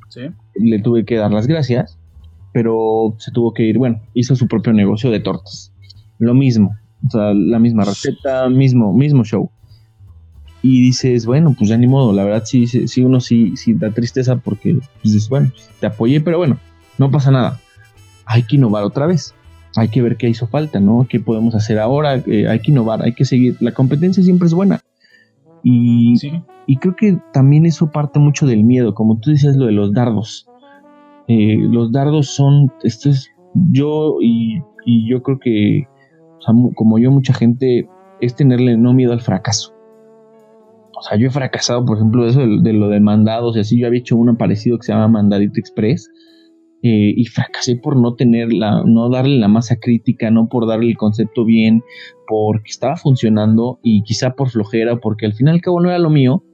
le 0.54 0.78
tuve 0.80 1.04
que 1.04 1.16
dar 1.16 1.32
las 1.32 1.46
gracias, 1.46 1.98
pero 2.52 3.14
se 3.18 3.32
tuvo 3.32 3.52
que 3.54 3.64
ir, 3.64 3.78
bueno, 3.78 4.00
hizo 4.14 4.36
su 4.36 4.46
propio 4.46 4.72
negocio 4.72 5.10
de 5.10 5.20
tortas. 5.20 5.72
Lo 6.18 6.34
mismo, 6.34 6.76
o 7.06 7.10
sea, 7.10 7.34
la 7.34 7.58
misma 7.58 7.84
receta, 7.84 8.48
mismo, 8.48 8.92
mismo 8.92 9.24
show 9.24 9.50
y 10.62 10.80
dices, 10.82 11.26
bueno, 11.26 11.54
pues 11.56 11.70
ya 11.70 11.76
ni 11.76 11.86
modo, 11.86 12.12
la 12.12 12.24
verdad 12.24 12.42
sí, 12.44 12.66
sí 12.66 13.02
uno 13.02 13.20
sí, 13.20 13.56
sí 13.56 13.74
da 13.74 13.90
tristeza 13.90 14.36
porque 14.36 14.74
pues 14.74 15.14
dices, 15.14 15.28
bueno, 15.28 15.52
te 15.80 15.86
apoyé, 15.86 16.20
pero 16.20 16.38
bueno, 16.38 16.58
no 16.98 17.10
pasa 17.10 17.30
nada. 17.30 17.60
Hay 18.24 18.42
que 18.42 18.56
innovar 18.56 18.84
otra 18.84 19.06
vez. 19.06 19.34
Hay 19.78 19.88
que 19.88 20.02
ver 20.02 20.16
qué 20.16 20.28
hizo 20.28 20.46
falta, 20.46 20.80
¿no? 20.80 21.06
¿Qué 21.08 21.20
podemos 21.20 21.54
hacer 21.54 21.78
ahora? 21.78 22.16
Eh, 22.26 22.48
hay 22.48 22.60
que 22.60 22.70
innovar, 22.70 23.02
hay 23.02 23.12
que 23.12 23.24
seguir. 23.24 23.56
La 23.60 23.72
competencia 23.72 24.22
siempre 24.22 24.46
es 24.46 24.54
buena. 24.54 24.80
Y, 25.62 26.14
y 26.66 26.76
creo 26.76 26.94
que 26.96 27.18
también 27.32 27.66
eso 27.66 27.90
parte 27.90 28.18
mucho 28.18 28.46
del 28.46 28.64
miedo, 28.64 28.94
como 28.94 29.18
tú 29.18 29.30
dices, 29.30 29.56
lo 29.56 29.66
de 29.66 29.72
los 29.72 29.92
dardos. 29.92 30.46
Eh, 31.26 31.56
los 31.58 31.92
dardos 31.92 32.28
son, 32.28 32.72
esto 32.82 33.10
es, 33.10 33.30
yo 33.70 34.16
y, 34.20 34.62
y 34.86 35.10
yo 35.10 35.22
creo 35.22 35.38
que, 35.38 35.86
como 36.74 36.98
yo, 36.98 37.10
mucha 37.10 37.34
gente, 37.34 37.88
es 38.20 38.34
tenerle 38.34 38.76
no 38.76 38.94
miedo 38.94 39.12
al 39.12 39.20
fracaso 39.20 39.78
o 40.98 41.02
sea, 41.02 41.16
yo 41.16 41.28
he 41.28 41.30
fracasado, 41.30 41.84
por 41.84 41.96
ejemplo, 41.96 42.26
eso 42.26 42.40
de, 42.40 42.72
lo 42.72 42.88
de 42.88 42.98
mandados 42.98 43.56
y 43.56 43.60
así. 43.60 43.78
Yo 43.78 43.86
había 43.86 44.00
hecho 44.00 44.16
uno 44.16 44.36
parecido 44.36 44.78
que 44.78 44.86
se 44.86 44.92
llama 44.92 45.06
Mandadito 45.06 45.60
Express. 45.60 46.10
Eh, 46.82 47.12
y 47.16 47.24
fracasé 47.24 47.74
por 47.74 47.96
no 47.96 48.14
tener 48.14 48.52
la, 48.52 48.84
no 48.84 49.10
darle 49.10 49.36
la 49.38 49.48
masa 49.48 49.80
crítica, 49.80 50.30
no 50.30 50.48
por 50.48 50.66
darle 50.68 50.90
el 50.90 50.96
concepto 50.96 51.44
bien, 51.44 51.82
porque 52.28 52.70
estaba 52.70 52.96
funcionando 52.96 53.80
y 53.82 54.02
quizá 54.02 54.34
por 54.34 54.50
flojera, 54.50 55.00
porque 55.00 55.26
al 55.26 55.34
final 55.34 55.54
y 55.54 55.58
al 55.58 55.62
cabo 55.62 55.80
no 55.80 55.88
era 55.88 55.98
lo 55.98 56.10
mío 56.10 56.44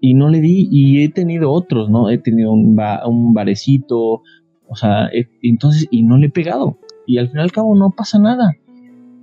y 0.00 0.14
no 0.14 0.30
le 0.30 0.40
di 0.40 0.66
y 0.70 1.04
he 1.04 1.10
tenido 1.10 1.52
otros, 1.52 1.90
¿no? 1.90 2.08
He 2.08 2.16
tenido 2.16 2.52
un, 2.52 2.74
un 3.06 3.34
barecito, 3.34 4.22
o 4.66 4.76
sea, 4.76 5.10
entonces 5.42 5.86
y 5.90 6.04
no 6.04 6.16
le 6.16 6.28
he 6.28 6.30
pegado 6.30 6.78
y 7.06 7.18
al 7.18 7.28
final 7.28 7.44
y 7.44 7.48
al 7.48 7.52
cabo 7.52 7.74
no 7.74 7.90
pasa 7.90 8.18
nada 8.18 8.52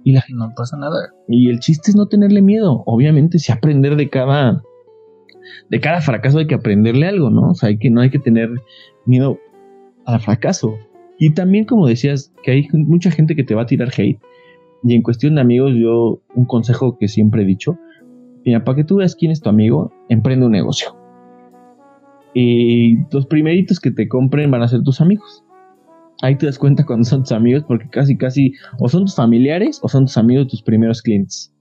y 0.03 0.11
la 0.11 0.21
gente 0.21 0.39
no 0.39 0.53
pasa 0.55 0.77
nada. 0.77 1.13
Y 1.27 1.49
el 1.49 1.59
chiste 1.59 1.91
es 1.91 1.97
no 1.97 2.07
tenerle 2.07 2.41
miedo. 2.41 2.83
Obviamente, 2.85 3.39
si 3.39 3.51
aprender 3.51 3.95
de 3.95 4.09
cada 4.09 4.61
de 5.69 5.79
cada 5.79 6.01
fracaso 6.01 6.39
hay 6.39 6.47
que 6.47 6.55
aprenderle 6.55 7.07
algo, 7.07 7.29
¿no? 7.29 7.51
O 7.51 7.53
sea, 7.55 7.69
hay 7.69 7.77
que 7.77 7.89
no 7.89 8.01
hay 8.01 8.09
que 8.09 8.19
tener 8.19 8.49
miedo 9.05 9.39
al 10.07 10.19
fracaso. 10.19 10.75
Y 11.19 11.33
también 11.33 11.65
como 11.65 11.87
decías 11.87 12.33
que 12.43 12.51
hay 12.51 12.67
mucha 12.73 13.11
gente 13.11 13.35
que 13.35 13.43
te 13.43 13.55
va 13.55 13.63
a 13.63 13.65
tirar 13.65 13.89
hate. 13.95 14.19
Y 14.83 14.95
en 14.95 15.01
cuestión 15.01 15.35
de 15.35 15.41
amigos, 15.41 15.73
yo 15.75 16.21
un 16.35 16.45
consejo 16.45 16.97
que 16.97 17.07
siempre 17.07 17.43
he 17.43 17.45
dicho, 17.45 17.77
mira, 18.45 18.63
para 18.63 18.77
que 18.77 18.83
tú 18.83 18.97
veas 18.97 19.15
quién 19.15 19.31
es 19.31 19.41
tu 19.41 19.49
amigo, 19.49 19.91
emprende 20.09 20.45
un 20.45 20.51
negocio. 20.51 20.95
Y 22.33 22.97
los 23.11 23.25
primeritos 23.25 23.79
que 23.79 23.91
te 23.91 24.07
compren 24.07 24.51
van 24.51 24.61
a 24.61 24.67
ser 24.67 24.83
tus 24.83 25.01
amigos 25.01 25.43
ahí 26.21 26.35
te 26.35 26.45
das 26.45 26.57
cuenta 26.57 26.85
cuando 26.85 27.05
son 27.05 27.21
tus 27.21 27.31
amigos, 27.31 27.63
porque 27.67 27.87
casi, 27.89 28.17
casi, 28.17 28.53
o 28.79 28.89
son 28.89 29.05
tus 29.05 29.15
familiares 29.15 29.79
o 29.83 29.89
son 29.89 30.05
tus 30.05 30.17
amigos 30.17 30.47
tus 30.47 30.63
primeros 30.63 31.01
clientes. 31.01 31.53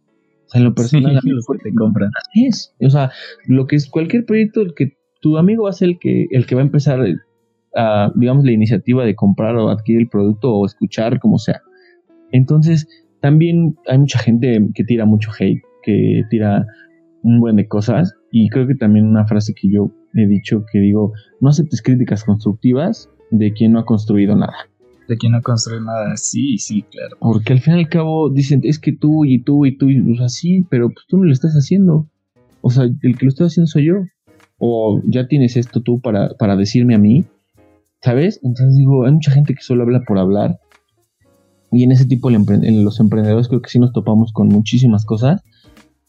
O 0.46 0.48
sea, 0.48 0.60
en 0.60 0.64
lo 0.64 0.74
personal, 0.74 1.20
sí, 1.22 1.30
que 1.30 1.70
te 1.70 1.74
compran. 1.74 2.10
Así 2.20 2.46
es. 2.46 2.74
O 2.80 2.90
sea, 2.90 3.10
lo 3.46 3.66
que 3.66 3.76
es 3.76 3.88
cualquier 3.88 4.24
proyecto, 4.24 4.62
el 4.62 4.74
que 4.74 4.96
tu 5.20 5.38
amigo 5.38 5.64
va 5.64 5.70
a 5.70 5.74
ser 5.74 5.88
el 5.90 5.98
que, 5.98 6.26
el 6.30 6.46
que 6.46 6.54
va 6.54 6.60
a 6.60 6.64
empezar 6.64 7.00
digamos, 8.14 8.44
la 8.44 8.52
iniciativa 8.52 9.04
de 9.04 9.14
comprar 9.14 9.56
o 9.56 9.68
adquirir 9.68 10.02
el 10.02 10.08
producto 10.08 10.52
o 10.52 10.66
escuchar, 10.66 11.18
como 11.18 11.38
sea. 11.38 11.60
Entonces, 12.32 12.88
también 13.20 13.76
hay 13.86 13.98
mucha 13.98 14.18
gente 14.18 14.68
que 14.74 14.84
tira 14.84 15.04
mucho 15.04 15.30
hate, 15.38 15.62
que 15.82 16.22
tira 16.30 16.66
un 17.22 17.40
buen 17.40 17.56
de 17.56 17.66
cosas. 17.66 18.14
Y 18.30 18.48
creo 18.48 18.66
que 18.66 18.74
también 18.74 19.06
una 19.06 19.26
frase 19.26 19.54
que 19.54 19.70
yo 19.70 19.90
he 20.14 20.26
dicho 20.26 20.64
que 20.70 20.78
digo, 20.78 21.12
no 21.40 21.50
aceptes 21.50 21.82
críticas 21.82 22.24
constructivas 22.24 23.10
de 23.30 23.52
quien 23.52 23.72
no 23.72 23.80
ha 23.80 23.84
construido 23.84 24.34
nada. 24.36 24.56
De 25.08 25.16
quien 25.16 25.32
no 25.32 25.38
ha 25.38 25.42
construido 25.42 25.84
nada, 25.84 26.16
sí, 26.16 26.58
sí, 26.58 26.82
claro. 26.82 27.16
Porque 27.20 27.52
al 27.52 27.60
fin 27.60 27.74
y 27.74 27.78
al 27.80 27.88
cabo 27.88 28.30
dicen, 28.30 28.60
es 28.64 28.78
que 28.78 28.92
tú 28.92 29.24
y 29.24 29.42
tú 29.42 29.66
y 29.66 29.76
tú, 29.76 29.88
o 29.88 30.16
sea, 30.16 30.28
sí, 30.28 30.66
pero 30.68 30.88
pues 30.88 31.06
tú 31.08 31.18
no 31.18 31.24
lo 31.24 31.32
estás 31.32 31.52
haciendo. 31.54 32.08
O 32.60 32.70
sea, 32.70 32.84
el 32.84 33.16
que 33.16 33.26
lo 33.26 33.28
está 33.28 33.44
haciendo 33.44 33.66
soy 33.66 33.86
yo. 33.86 33.94
O 34.58 35.02
ya 35.04 35.28
tienes 35.28 35.56
esto 35.56 35.82
tú 35.82 36.00
para, 36.00 36.30
para 36.38 36.56
decirme 36.56 36.94
a 36.94 36.98
mí, 36.98 37.24
¿sabes? 38.02 38.40
Entonces 38.42 38.76
digo, 38.76 39.04
hay 39.04 39.12
mucha 39.12 39.32
gente 39.32 39.54
que 39.54 39.62
solo 39.62 39.82
habla 39.82 40.02
por 40.06 40.18
hablar. 40.18 40.58
Y 41.72 41.82
en 41.82 41.92
ese 41.92 42.06
tipo, 42.06 42.30
en 42.30 42.84
los 42.84 43.00
emprendedores, 43.00 43.48
creo 43.48 43.60
que 43.60 43.68
sí 43.68 43.78
nos 43.78 43.92
topamos 43.92 44.32
con 44.32 44.48
muchísimas 44.48 45.04
cosas. 45.04 45.42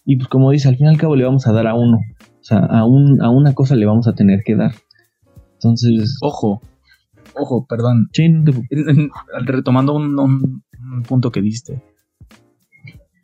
Y 0.06 0.16
pues 0.16 0.30
como 0.30 0.52
dice, 0.52 0.70
al 0.70 0.78
fin 0.78 0.86
y 0.86 0.90
al 0.90 0.98
cabo 0.98 1.16
le 1.16 1.26
vamos 1.26 1.48
a 1.48 1.52
dar 1.52 1.68
a 1.68 1.76
uno. 1.76 1.98
O 1.98 2.44
sea, 2.44 2.60
a, 2.60 2.86
un, 2.86 3.22
a 3.22 3.30
una 3.30 3.54
cosa 3.54 3.76
le 3.76 3.86
vamos 3.86 4.08
a 4.08 4.14
tener 4.14 4.42
que 4.46 4.56
dar. 4.56 4.72
Entonces... 5.54 6.18
Ojo, 6.22 6.62
ojo, 7.36 7.66
perdón. 7.68 8.10
Retomando 9.46 9.96
un, 9.96 10.64
punto 11.08 11.32
que 11.32 11.42
diste. 11.42 11.84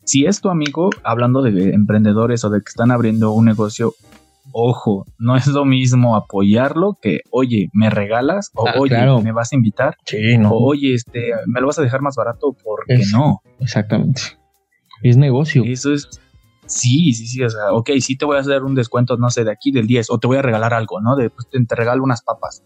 Si 0.04 0.26
es 0.26 0.42
tu 0.42 0.50
amigo, 0.50 0.90
hablando 1.04 1.42
de 1.42 1.70
emprendedores 1.70 2.44
o 2.44 2.50
de 2.50 2.60
que 2.60 2.68
están 2.68 2.92
abriendo 2.92 3.32
un 3.32 3.46
negocio, 3.46 3.94
ojo, 4.54 5.06
no 5.18 5.36
es 5.36 5.48
lo 5.48 5.66
mismo 5.66 6.16
apoyarlo 6.16 6.98
que, 7.02 7.22
oye, 7.32 7.70
me 7.74 7.90
regalas, 7.90 8.52
o 8.56 8.68
ah, 8.68 8.74
oye, 8.78 8.96
me 9.22 9.32
vas 9.32 9.52
a 9.52 9.56
invitar, 9.56 9.98
sí, 10.06 10.38
no. 10.38 10.52
o 10.52 10.70
oye, 10.70 10.94
este, 10.94 11.32
me 11.48 11.60
lo 11.60 11.68
vas 11.68 11.80
a 11.80 11.82
dejar 11.82 12.02
más 12.02 12.16
barato 12.16 12.56
porque 12.64 13.02
no. 13.12 13.42
Exactamente. 13.60 14.22
Es 15.02 15.18
negocio. 15.18 15.64
Eso 15.66 15.94
es, 15.94 16.08
sí, 16.66 17.14
sí, 17.14 17.28
sí, 17.28 17.44
o 17.44 17.50
sea, 17.50 17.74
ok, 17.74 17.90
sí 18.00 18.16
te 18.16 18.26
voy 18.26 18.38
a 18.38 18.42
hacer 18.42 18.64
un 18.64 18.76
descuento, 18.76 19.18
no 19.18 19.30
sé, 19.30 19.44
de 19.44 19.52
aquí 19.52 19.72
del 19.72 19.88
10, 19.88 20.10
o 20.12 20.20
te 20.20 20.28
voy 20.28 20.38
a 20.38 20.42
regalar 20.42 20.74
algo, 20.74 21.02
¿no? 21.02 21.16
De, 21.16 21.30
pues, 21.30 21.48
te 21.50 21.76
regalo 21.76 22.04
unas 22.04 22.22
papas 22.22 22.64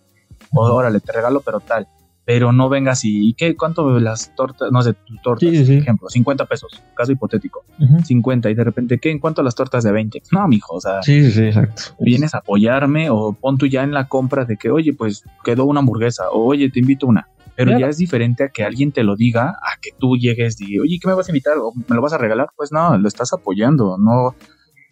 o 0.53 0.61
órale, 0.61 0.99
te 0.99 1.11
regalo, 1.11 1.41
pero 1.41 1.59
tal. 1.59 1.87
Pero 2.27 2.51
no 2.51 2.67
vengas 2.67 3.05
y, 3.05 3.33
¿qué? 3.35 3.55
¿Cuánto 3.55 4.01
las 4.01 4.35
tortas? 4.35 4.69
No 4.69 4.81
sé, 4.81 4.95
tortas, 5.23 5.49
por 5.49 5.71
ejemplo, 5.71 6.09
50 6.09 6.45
pesos, 6.45 6.83
caso 6.93 7.13
hipotético, 7.13 7.63
50, 8.03 8.49
y 8.49 8.53
de 8.53 8.65
repente, 8.65 8.99
¿qué? 8.99 9.11
¿En 9.11 9.19
cuánto 9.19 9.41
las 9.43 9.55
tortas 9.55 9.85
de 9.85 9.93
20? 9.93 10.23
No, 10.33 10.45
mijo, 10.45 10.75
o 10.75 10.81
sea, 10.81 11.01
sí, 11.03 11.31
sí, 11.31 11.45
exacto. 11.45 11.83
Vienes 12.01 12.35
a 12.35 12.39
apoyarme 12.39 13.09
o 13.09 13.31
pon 13.31 13.57
tú 13.57 13.65
ya 13.65 13.83
en 13.83 13.93
la 13.93 14.09
compra 14.09 14.43
de 14.43 14.57
que, 14.57 14.69
oye, 14.69 14.91
pues 14.91 15.23
quedó 15.45 15.63
una 15.63 15.79
hamburguesa, 15.79 16.29
o 16.29 16.43
oye, 16.43 16.69
te 16.69 16.81
invito 16.81 17.07
una. 17.07 17.29
Pero 17.55 17.79
ya 17.79 17.87
es 17.87 17.95
diferente 17.97 18.43
a 18.43 18.49
que 18.49 18.65
alguien 18.65 18.91
te 18.91 19.03
lo 19.03 19.15
diga, 19.15 19.51
a 19.51 19.79
que 19.81 19.91
tú 19.97 20.17
llegues 20.17 20.59
y, 20.59 20.79
oye, 20.79 20.99
¿qué 21.01 21.07
me 21.07 21.13
vas 21.13 21.29
a 21.29 21.31
invitar? 21.31 21.57
¿O 21.59 21.71
me 21.87 21.95
lo 21.95 22.01
vas 22.01 22.11
a 22.11 22.17
regalar? 22.17 22.49
Pues 22.57 22.73
no, 22.73 22.97
lo 22.97 23.07
estás 23.07 23.31
apoyando, 23.31 23.97
no, 23.97 24.35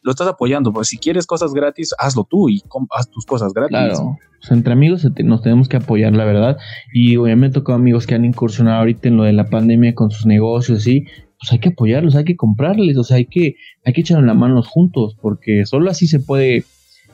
lo 0.05 0.11
estás 0.11 0.27
apoyando. 0.27 0.71
Pues 0.71 0.87
si 0.87 0.97
quieres 0.99 1.25
cosas 1.25 1.51
gratis, 1.51 1.93
hazlo 1.97 2.25
tú 2.29 2.47
y 2.47 2.61
haz 2.91 3.09
tus 3.09 3.25
cosas 3.25 3.53
gratis. 3.53 3.75
Claro, 3.75 4.17
entre 4.51 4.71
amigos 4.71 5.03
nos 5.23 5.41
tenemos 5.41 5.67
que 5.67 5.77
apoyar, 5.77 6.13
la 6.13 6.25
verdad. 6.25 6.57
Y 6.93 7.17
obviamente 7.17 7.57
me 7.57 7.61
tocó 7.61 7.73
amigos 7.73 8.05
que 8.05 8.13
han 8.13 8.23
incursionado 8.23 8.79
ahorita 8.79 9.09
en 9.09 9.17
lo 9.17 9.23
de 9.23 9.33
la 9.33 9.49
pandemia 9.49 9.95
con 9.95 10.11
sus 10.11 10.27
negocios, 10.27 10.77
así. 10.77 11.05
Pues 11.39 11.51
hay 11.51 11.59
que 11.59 11.69
apoyarlos, 11.69 12.15
hay 12.15 12.23
que 12.23 12.37
comprarles, 12.37 12.97
o 12.97 13.03
sea, 13.03 13.17
hay 13.17 13.25
que, 13.25 13.55
hay 13.83 13.93
que 13.93 14.01
echar 14.01 14.23
la 14.23 14.35
mano 14.35 14.61
juntos, 14.61 15.17
porque 15.19 15.65
solo 15.65 15.89
así 15.89 16.07
se 16.07 16.19
puede, 16.19 16.63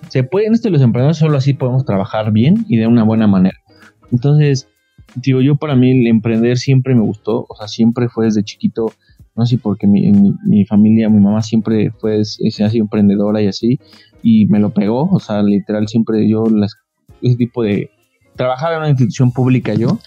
se 0.10 0.24
puede, 0.24 0.48
en 0.48 0.54
esto 0.54 0.70
los 0.70 0.82
emprendedores, 0.82 1.18
solo 1.18 1.38
así 1.38 1.54
podemos 1.54 1.86
trabajar 1.86 2.32
bien 2.32 2.66
y 2.68 2.78
de 2.78 2.88
una 2.88 3.04
buena 3.04 3.26
manera. 3.26 3.58
Entonces, 4.12 4.70
digo, 5.16 5.42
yo 5.42 5.56
para 5.56 5.76
mí 5.76 5.92
el 5.92 6.08
emprender 6.08 6.58
siempre 6.58 6.94
me 6.94 7.02
gustó, 7.02 7.46
o 7.50 7.56
sea, 7.56 7.68
siempre 7.68 8.10
fue 8.10 8.26
desde 8.26 8.44
chiquito, 8.44 8.92
no 9.36 9.46
sé, 9.46 9.58
porque 9.58 9.88
mi, 9.88 10.12
mi, 10.46 10.66
familia, 10.66 11.10
mi 11.10 11.20
mamá 11.20 11.42
siempre 11.42 11.92
fue, 12.00 12.24
se 12.26 12.64
ha 12.64 12.70
sido 12.70 12.84
emprendedora 12.84 13.42
y 13.42 13.48
así, 13.48 13.80
y 14.22 14.46
me 14.48 14.60
lo 14.60 14.72
pegó, 14.72 15.10
o 15.10 15.20
sea, 15.20 15.42
literal, 15.42 15.88
siempre 15.88 16.28
yo 16.30 16.44
ese 17.22 17.36
tipo 17.36 17.64
de... 17.64 17.90
Trabajaba 18.36 18.76
en 18.76 18.80
una 18.80 18.90
institución 18.90 19.34
pública 19.34 19.74
yo, 19.74 20.00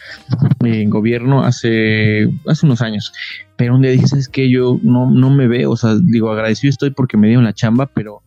en 0.65 0.89
gobierno, 0.89 1.45
hace, 1.45 2.27
hace 2.47 2.67
unos 2.67 2.81
años, 2.81 3.13
pero 3.57 3.75
un 3.75 3.83
día 3.83 3.91
dije, 3.91 4.07
es 4.17 4.29
que 4.29 4.51
Yo 4.51 4.81
no, 4.83 5.11
no 5.11 5.31
me 5.31 5.47
veo, 5.47 5.71
o 5.71 5.77
sea, 5.77 5.95
digo, 6.03 6.31
agradecido 6.31 6.71
estoy 6.71 6.91
porque 6.91 7.17
me 7.17 7.29
dieron 7.29 7.45
la 7.45 7.53
chamba, 7.53 7.87
pero 7.87 8.23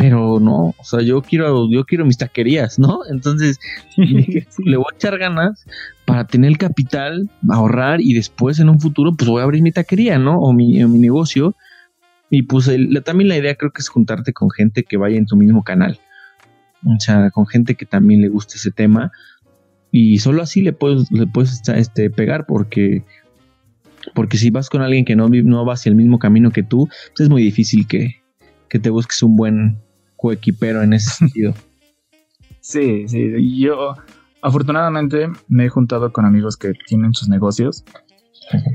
pero 0.00 0.40
no, 0.40 0.74
o 0.78 0.82
sea, 0.82 1.02
yo 1.02 1.20
quiero, 1.20 1.70
yo 1.70 1.84
quiero 1.84 2.06
mis 2.06 2.16
taquerías, 2.16 2.78
¿no? 2.78 3.00
Entonces, 3.10 3.60
le 3.96 4.76
voy 4.78 4.86
a 4.90 4.94
echar 4.94 5.18
ganas 5.18 5.66
para 6.06 6.26
tener 6.26 6.52
el 6.52 6.56
capital, 6.56 7.28
ahorrar 7.50 8.00
y 8.00 8.14
después 8.14 8.58
en 8.60 8.70
un 8.70 8.80
futuro, 8.80 9.14
pues 9.14 9.28
voy 9.28 9.42
a 9.42 9.44
abrir 9.44 9.62
mi 9.62 9.72
taquería, 9.72 10.18
¿no? 10.18 10.40
O 10.40 10.54
mi, 10.54 10.82
mi 10.86 10.98
negocio. 10.98 11.54
Y 12.30 12.44
pues 12.44 12.70
también 13.04 13.28
la 13.28 13.36
idea 13.36 13.54
creo 13.56 13.72
que 13.72 13.82
es 13.82 13.90
juntarte 13.90 14.32
con 14.32 14.48
gente 14.50 14.84
que 14.84 14.96
vaya 14.96 15.18
en 15.18 15.26
tu 15.26 15.36
mismo 15.36 15.64
canal. 15.64 16.00
O 16.86 16.98
sea, 16.98 17.30
con 17.30 17.46
gente 17.46 17.74
que 17.74 17.84
también 17.84 18.22
le 18.22 18.30
guste 18.30 18.54
ese 18.56 18.70
tema. 18.70 19.12
Y 19.90 20.20
solo 20.20 20.40
así 20.40 20.62
le 20.62 20.72
puedes, 20.72 21.12
le 21.12 21.26
puedes 21.26 21.60
este, 21.68 22.08
pegar 22.08 22.46
porque, 22.46 23.04
porque 24.14 24.38
si 24.38 24.48
vas 24.48 24.70
con 24.70 24.80
alguien 24.80 25.04
que 25.04 25.14
no, 25.14 25.28
no 25.28 25.66
va 25.66 25.74
hacia 25.74 25.90
el 25.90 25.96
mismo 25.96 26.18
camino 26.18 26.52
que 26.52 26.62
tú, 26.62 26.88
pues 26.88 27.20
es 27.20 27.28
muy 27.28 27.42
difícil 27.42 27.86
que, 27.86 28.22
que 28.70 28.78
te 28.78 28.88
busques 28.88 29.22
un 29.22 29.36
buen 29.36 29.76
coequipero 30.20 30.82
en 30.82 30.92
ese 30.92 31.10
sentido. 31.10 31.54
Sí, 32.62 33.08
sí. 33.08 33.58
Yo 33.58 33.94
afortunadamente 34.42 35.28
me 35.48 35.64
he 35.64 35.68
juntado 35.70 36.12
con 36.12 36.26
amigos 36.26 36.58
que 36.58 36.74
tienen 36.86 37.14
sus 37.14 37.28
negocios. 37.28 37.84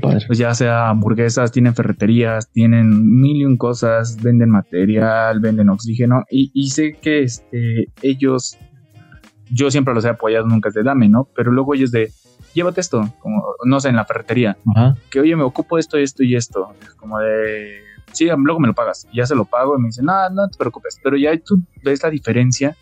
Pues 0.02 0.38
ya 0.38 0.52
sea 0.54 0.88
hamburguesas, 0.88 1.52
tienen 1.52 1.74
ferreterías, 1.74 2.50
tienen 2.50 3.20
mil 3.20 3.36
y 3.36 3.44
un 3.44 3.56
cosas, 3.56 4.20
venden 4.20 4.50
material, 4.50 5.38
venden 5.38 5.68
oxígeno 5.68 6.24
y, 6.28 6.68
sé 6.70 6.94
que 7.00 7.22
este, 7.22 7.86
ellos, 8.02 8.58
yo 9.52 9.70
siempre 9.70 9.94
los 9.94 10.04
he 10.04 10.08
apoyado, 10.08 10.46
nunca 10.46 10.70
es 10.70 10.74
de 10.74 10.82
dame, 10.82 11.08
¿no? 11.08 11.28
Pero 11.36 11.52
luego 11.52 11.74
ellos 11.74 11.92
de, 11.92 12.10
llévate 12.54 12.80
esto, 12.80 13.02
como, 13.20 13.44
no 13.64 13.78
sé, 13.78 13.90
en 13.90 13.96
la 13.96 14.04
ferretería, 14.04 14.56
que 15.10 15.20
oye, 15.20 15.36
me 15.36 15.44
ocupo 15.44 15.78
esto, 15.78 15.96
esto 15.96 16.24
y 16.24 16.34
esto, 16.34 16.74
como 16.96 17.20
de, 17.20 17.85
sí, 18.12 18.28
luego 18.36 18.60
me 18.60 18.68
lo 18.68 18.74
pagas. 18.74 19.06
Y 19.12 19.18
ya 19.18 19.26
se 19.26 19.34
lo 19.34 19.44
pago 19.44 19.76
y 19.76 19.80
me 19.80 19.88
dice, 19.88 20.02
no, 20.02 20.28
no 20.30 20.48
te 20.48 20.56
preocupes. 20.58 20.98
Pero 21.02 21.16
ya 21.16 21.36
tú 21.38 21.62
ves 21.82 22.02
la 22.02 22.10
diferencia 22.10 22.76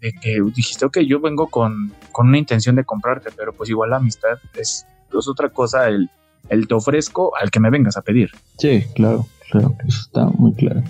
de 0.00 0.12
que 0.12 0.42
dijiste, 0.54 0.84
ok, 0.84 0.98
yo 1.00 1.20
vengo 1.20 1.46
con, 1.46 1.92
con 2.10 2.28
una 2.28 2.38
intención 2.38 2.76
de 2.76 2.84
comprarte, 2.84 3.30
pero 3.36 3.52
pues 3.52 3.70
igual 3.70 3.90
la 3.90 3.96
amistad 3.96 4.38
es, 4.54 4.86
es 5.16 5.28
otra 5.28 5.48
cosa, 5.48 5.88
el, 5.88 6.10
el 6.48 6.66
te 6.66 6.74
ofrezco 6.74 7.36
al 7.36 7.50
que 7.50 7.60
me 7.60 7.70
vengas 7.70 7.96
a 7.96 8.02
pedir. 8.02 8.30
Sí, 8.58 8.84
claro, 8.94 9.26
claro, 9.50 9.76
eso 9.86 10.00
está 10.00 10.26
muy 10.26 10.54
claro. 10.54 10.82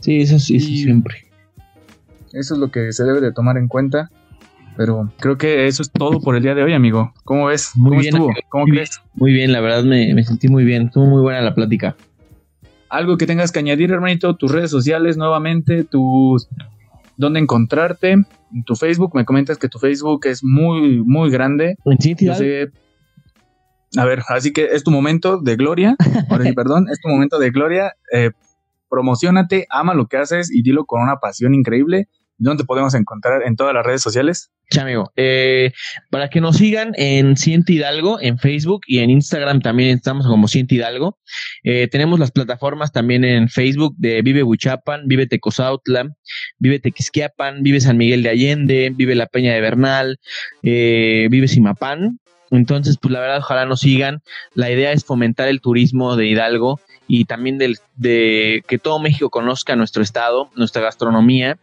Sí, 0.00 0.20
eso 0.20 0.38
sí, 0.38 0.60
siempre. 0.60 1.30
Eso 2.32 2.54
es 2.54 2.60
lo 2.60 2.70
que 2.70 2.92
se 2.92 3.04
debe 3.04 3.20
de 3.20 3.32
tomar 3.32 3.56
en 3.56 3.68
cuenta. 3.68 4.10
Pero 4.74 5.12
creo 5.18 5.36
que 5.36 5.66
eso 5.66 5.82
es 5.82 5.90
todo 5.90 6.20
por 6.20 6.34
el 6.34 6.42
día 6.42 6.54
de 6.54 6.62
hoy, 6.62 6.72
amigo. 6.72 7.12
¿Cómo 7.24 7.46
ves? 7.46 7.72
Muy 7.74 7.98
bien, 7.98 8.14
estuvo? 8.14 8.32
¿Cómo 8.48 8.64
crees? 8.64 9.02
Muy 9.14 9.30
bien, 9.30 9.52
la 9.52 9.60
verdad 9.60 9.84
me, 9.84 10.14
me, 10.14 10.24
sentí 10.24 10.48
muy 10.48 10.64
bien. 10.64 10.86
Estuvo 10.86 11.04
muy 11.04 11.20
buena 11.20 11.42
la 11.42 11.54
plática 11.54 11.94
algo 12.92 13.16
que 13.16 13.26
tengas 13.26 13.52
que 13.52 13.58
añadir, 13.58 13.90
hermanito, 13.90 14.36
tus 14.36 14.52
redes 14.52 14.70
sociales 14.70 15.16
nuevamente, 15.16 15.82
tus 15.82 16.46
dónde 17.16 17.40
encontrarte, 17.40 18.16
tu 18.66 18.76
Facebook, 18.76 19.12
me 19.14 19.24
comentas 19.24 19.56
que 19.56 19.68
tu 19.68 19.78
Facebook 19.78 20.26
es 20.26 20.44
muy, 20.44 21.02
muy 21.02 21.30
grande. 21.30 21.76
a 23.96 24.04
ver, 24.04 24.22
así 24.28 24.52
que 24.52 24.66
es 24.72 24.84
tu 24.84 24.90
momento 24.90 25.38
de 25.38 25.56
gloria, 25.56 25.96
ahora 26.28 26.44
sí, 26.44 26.52
perdón, 26.54 26.88
es 26.90 27.00
tu 27.00 27.08
momento 27.08 27.38
de 27.38 27.50
gloria, 27.50 27.94
eh, 28.12 28.30
promocionate, 28.90 29.66
ama 29.70 29.94
lo 29.94 30.06
que 30.06 30.18
haces 30.18 30.50
y 30.52 30.62
dilo 30.62 30.84
con 30.84 31.00
una 31.00 31.16
pasión 31.16 31.54
increíble. 31.54 32.08
¿Dónde 32.38 32.64
podemos 32.64 32.94
encontrar 32.94 33.42
en 33.44 33.56
todas 33.56 33.74
las 33.74 33.84
redes 33.84 34.02
sociales? 34.02 34.50
Sí, 34.72 34.80
amigo. 34.80 35.12
Eh, 35.16 35.72
para 36.10 36.30
que 36.30 36.40
nos 36.40 36.56
sigan 36.56 36.92
en 36.96 37.36
Ciente 37.36 37.74
Hidalgo, 37.74 38.18
en 38.20 38.38
Facebook 38.38 38.82
y 38.86 39.00
en 39.00 39.10
Instagram 39.10 39.60
también 39.60 39.90
estamos 39.96 40.26
como 40.26 40.48
Ciente 40.48 40.76
Hidalgo. 40.76 41.18
Eh, 41.62 41.88
tenemos 41.88 42.18
las 42.18 42.30
plataformas 42.30 42.90
también 42.90 43.24
en 43.24 43.48
Facebook 43.48 43.94
de 43.98 44.22
Vive 44.22 44.42
Huichapan, 44.42 45.08
Vive 45.08 45.26
Tecozautla, 45.26 46.14
Vive 46.58 46.78
Tequisquiapan, 46.78 47.62
Vive 47.62 47.80
San 47.80 47.98
Miguel 47.98 48.22
de 48.22 48.30
Allende, 48.30 48.92
Vive 48.94 49.14
La 49.14 49.26
Peña 49.26 49.52
de 49.52 49.60
Bernal, 49.60 50.18
eh, 50.62 51.28
Vive 51.30 51.48
Simapán. 51.48 52.18
Entonces, 52.50 52.96
pues 53.00 53.12
la 53.12 53.20
verdad, 53.20 53.38
ojalá 53.38 53.66
nos 53.66 53.80
sigan. 53.80 54.22
La 54.54 54.70
idea 54.70 54.92
es 54.92 55.04
fomentar 55.04 55.48
el 55.48 55.60
turismo 55.60 56.16
de 56.16 56.26
Hidalgo 56.26 56.80
y 57.06 57.26
también 57.26 57.58
de 57.58 58.64
que 58.66 58.78
todo 58.78 58.98
México 59.00 59.28
conozca 59.28 59.76
nuestro 59.76 60.02
estado, 60.02 60.50
nuestra 60.56 60.80
gastronomía 60.80 61.58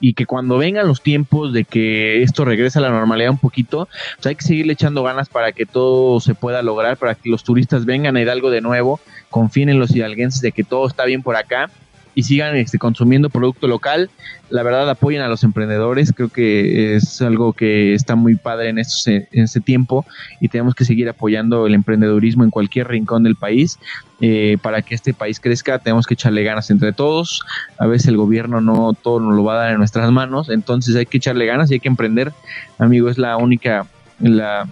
y 0.00 0.14
que 0.14 0.26
cuando 0.26 0.58
vengan 0.58 0.86
los 0.86 1.02
tiempos 1.02 1.52
de 1.52 1.64
que 1.64 2.22
esto 2.22 2.44
regrese 2.44 2.78
a 2.78 2.82
la 2.82 2.90
normalidad 2.90 3.30
un 3.30 3.38
poquito, 3.38 3.88
pues 4.16 4.26
hay 4.26 4.34
que 4.36 4.44
seguirle 4.44 4.72
echando 4.74 5.02
ganas 5.02 5.28
para 5.28 5.52
que 5.52 5.66
todo 5.66 6.20
se 6.20 6.34
pueda 6.34 6.62
lograr, 6.62 6.96
para 6.96 7.14
que 7.14 7.30
los 7.30 7.44
turistas 7.44 7.84
vengan 7.84 8.16
a 8.16 8.20
Hidalgo 8.20 8.50
de 8.50 8.60
nuevo, 8.60 9.00
confíen 9.30 9.68
en 9.68 9.78
los 9.78 9.94
hidalguenses 9.94 10.40
de 10.40 10.52
que 10.52 10.64
todo 10.64 10.86
está 10.86 11.04
bien 11.04 11.22
por 11.22 11.36
acá 11.36 11.70
y 12.14 12.22
sigan 12.22 12.56
este, 12.56 12.78
consumiendo 12.78 13.30
producto 13.30 13.66
local. 13.68 14.10
La 14.50 14.62
verdad, 14.62 14.88
apoyen 14.88 15.22
a 15.22 15.28
los 15.28 15.42
emprendedores. 15.42 16.12
Creo 16.12 16.28
que 16.28 16.94
es 16.96 17.20
algo 17.22 17.52
que 17.52 17.94
está 17.94 18.14
muy 18.14 18.36
padre 18.36 18.68
en, 18.68 18.78
estos, 18.78 19.06
en 19.06 19.26
este 19.32 19.60
tiempo 19.60 20.04
y 20.40 20.48
tenemos 20.48 20.74
que 20.74 20.84
seguir 20.84 21.08
apoyando 21.08 21.66
el 21.66 21.74
emprendedurismo 21.74 22.44
en 22.44 22.50
cualquier 22.50 22.88
rincón 22.88 23.24
del 23.24 23.36
país. 23.36 23.78
Eh, 24.20 24.58
para 24.62 24.80
que 24.80 24.94
este 24.94 25.12
país 25.12 25.40
crezca, 25.40 25.78
tenemos 25.80 26.06
que 26.06 26.14
echarle 26.14 26.44
ganas 26.44 26.70
entre 26.70 26.92
todos. 26.92 27.42
A 27.78 27.86
veces 27.86 28.08
el 28.08 28.16
gobierno 28.16 28.60
no 28.60 28.94
todo 28.94 29.20
nos 29.20 29.34
lo 29.34 29.44
va 29.44 29.54
a 29.54 29.56
dar 29.64 29.72
en 29.72 29.78
nuestras 29.78 30.10
manos, 30.12 30.48
entonces 30.48 30.94
hay 30.96 31.04
que 31.04 31.18
echarle 31.18 31.46
ganas 31.46 31.70
y 31.70 31.74
hay 31.74 31.80
que 31.80 31.88
emprender. 31.88 32.32
Amigo, 32.78 33.10
es 33.10 33.18
la 33.18 33.36
única, 33.36 33.86
la, 34.20 34.68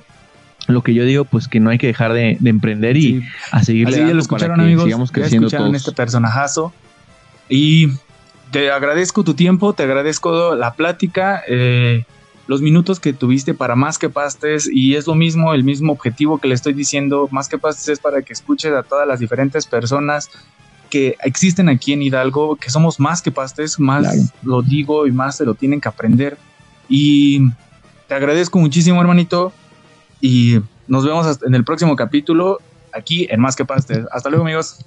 lo 0.69 0.83
que 0.83 0.95
yo 0.95 1.05
digo, 1.05 1.25
pues 1.25 1.49
que 1.49 1.61
no 1.61 1.71
hay 1.71 1.79
que 1.79 1.89
dejar 1.89 2.13
de, 2.13 2.39
emprender 2.45 2.97
y 2.97 3.25
a 3.51 3.63
seguirle 3.65 3.97
Así 3.97 4.07
ya 4.07 4.15
lo 4.15 4.21
escucharon, 4.21 4.61
amigos, 4.61 4.85
sigamos 4.85 5.11
creciendo 5.11 5.49
ya 5.49 5.57
escucharon 5.57 5.75
este 5.75 5.93
personajazo 5.93 6.73
y 7.55 7.89
te 8.51 8.71
agradezco 8.71 9.25
tu 9.25 9.35
tiempo, 9.35 9.75
te 9.75 9.83
agradezco 9.83 10.55
la 10.55 10.73
plática, 10.73 11.43
eh, 11.47 12.05
los 12.47 12.63
minutos 12.63 12.99
que 12.99 13.13
tuviste 13.13 13.53
para 13.53 13.77
Más 13.77 13.99
que 13.99 14.09
Pastes 14.09 14.71
y 14.73 14.97
es 14.97 15.07
lo 15.07 15.15
mismo, 15.15 15.53
el 15.53 15.63
mismo 15.63 15.93
objetivo 15.93 16.39
que 16.39 16.49
le 16.49 16.55
estoy 16.55 16.73
diciendo, 16.73 17.29
Más 17.31 17.51
que 17.51 17.59
Pastes 17.59 17.89
es 17.89 17.99
para 17.99 18.23
que 18.23 18.33
escuches 18.33 18.73
a 18.73 18.83
todas 18.83 19.07
las 19.07 19.21
diferentes 19.21 19.67
personas 19.67 20.31
que 20.89 21.17
existen 21.23 21.69
aquí 21.69 21.93
en 21.93 22.01
Hidalgo, 22.01 22.57
que 22.57 22.71
somos 22.71 22.99
más 22.99 23.21
que 23.23 23.31
pastes, 23.31 23.81
más 23.81 24.31
lo 24.43 24.61
digo 24.61 25.07
y 25.07 25.11
más 25.11 25.37
se 25.37 25.47
lo 25.47 25.55
tienen 25.55 25.81
que 25.81 25.89
aprender. 25.89 26.37
Y 26.87 27.49
te 28.09 28.15
agradezco 28.15 28.59
muchísimo, 28.59 29.01
hermanito. 29.01 29.55
Y 30.21 30.61
nos 30.89 31.07
vemos 31.07 31.39
en 31.47 31.55
el 31.55 31.65
próximo 31.65 31.97
capítulo 31.97 32.61
aquí 32.93 33.27
en 33.31 33.41
Más 33.41 33.57
que 33.57 33.65
Pastes. 33.65 34.05
Hasta 34.13 34.29
luego, 34.29 34.45
amigos. 34.45 34.85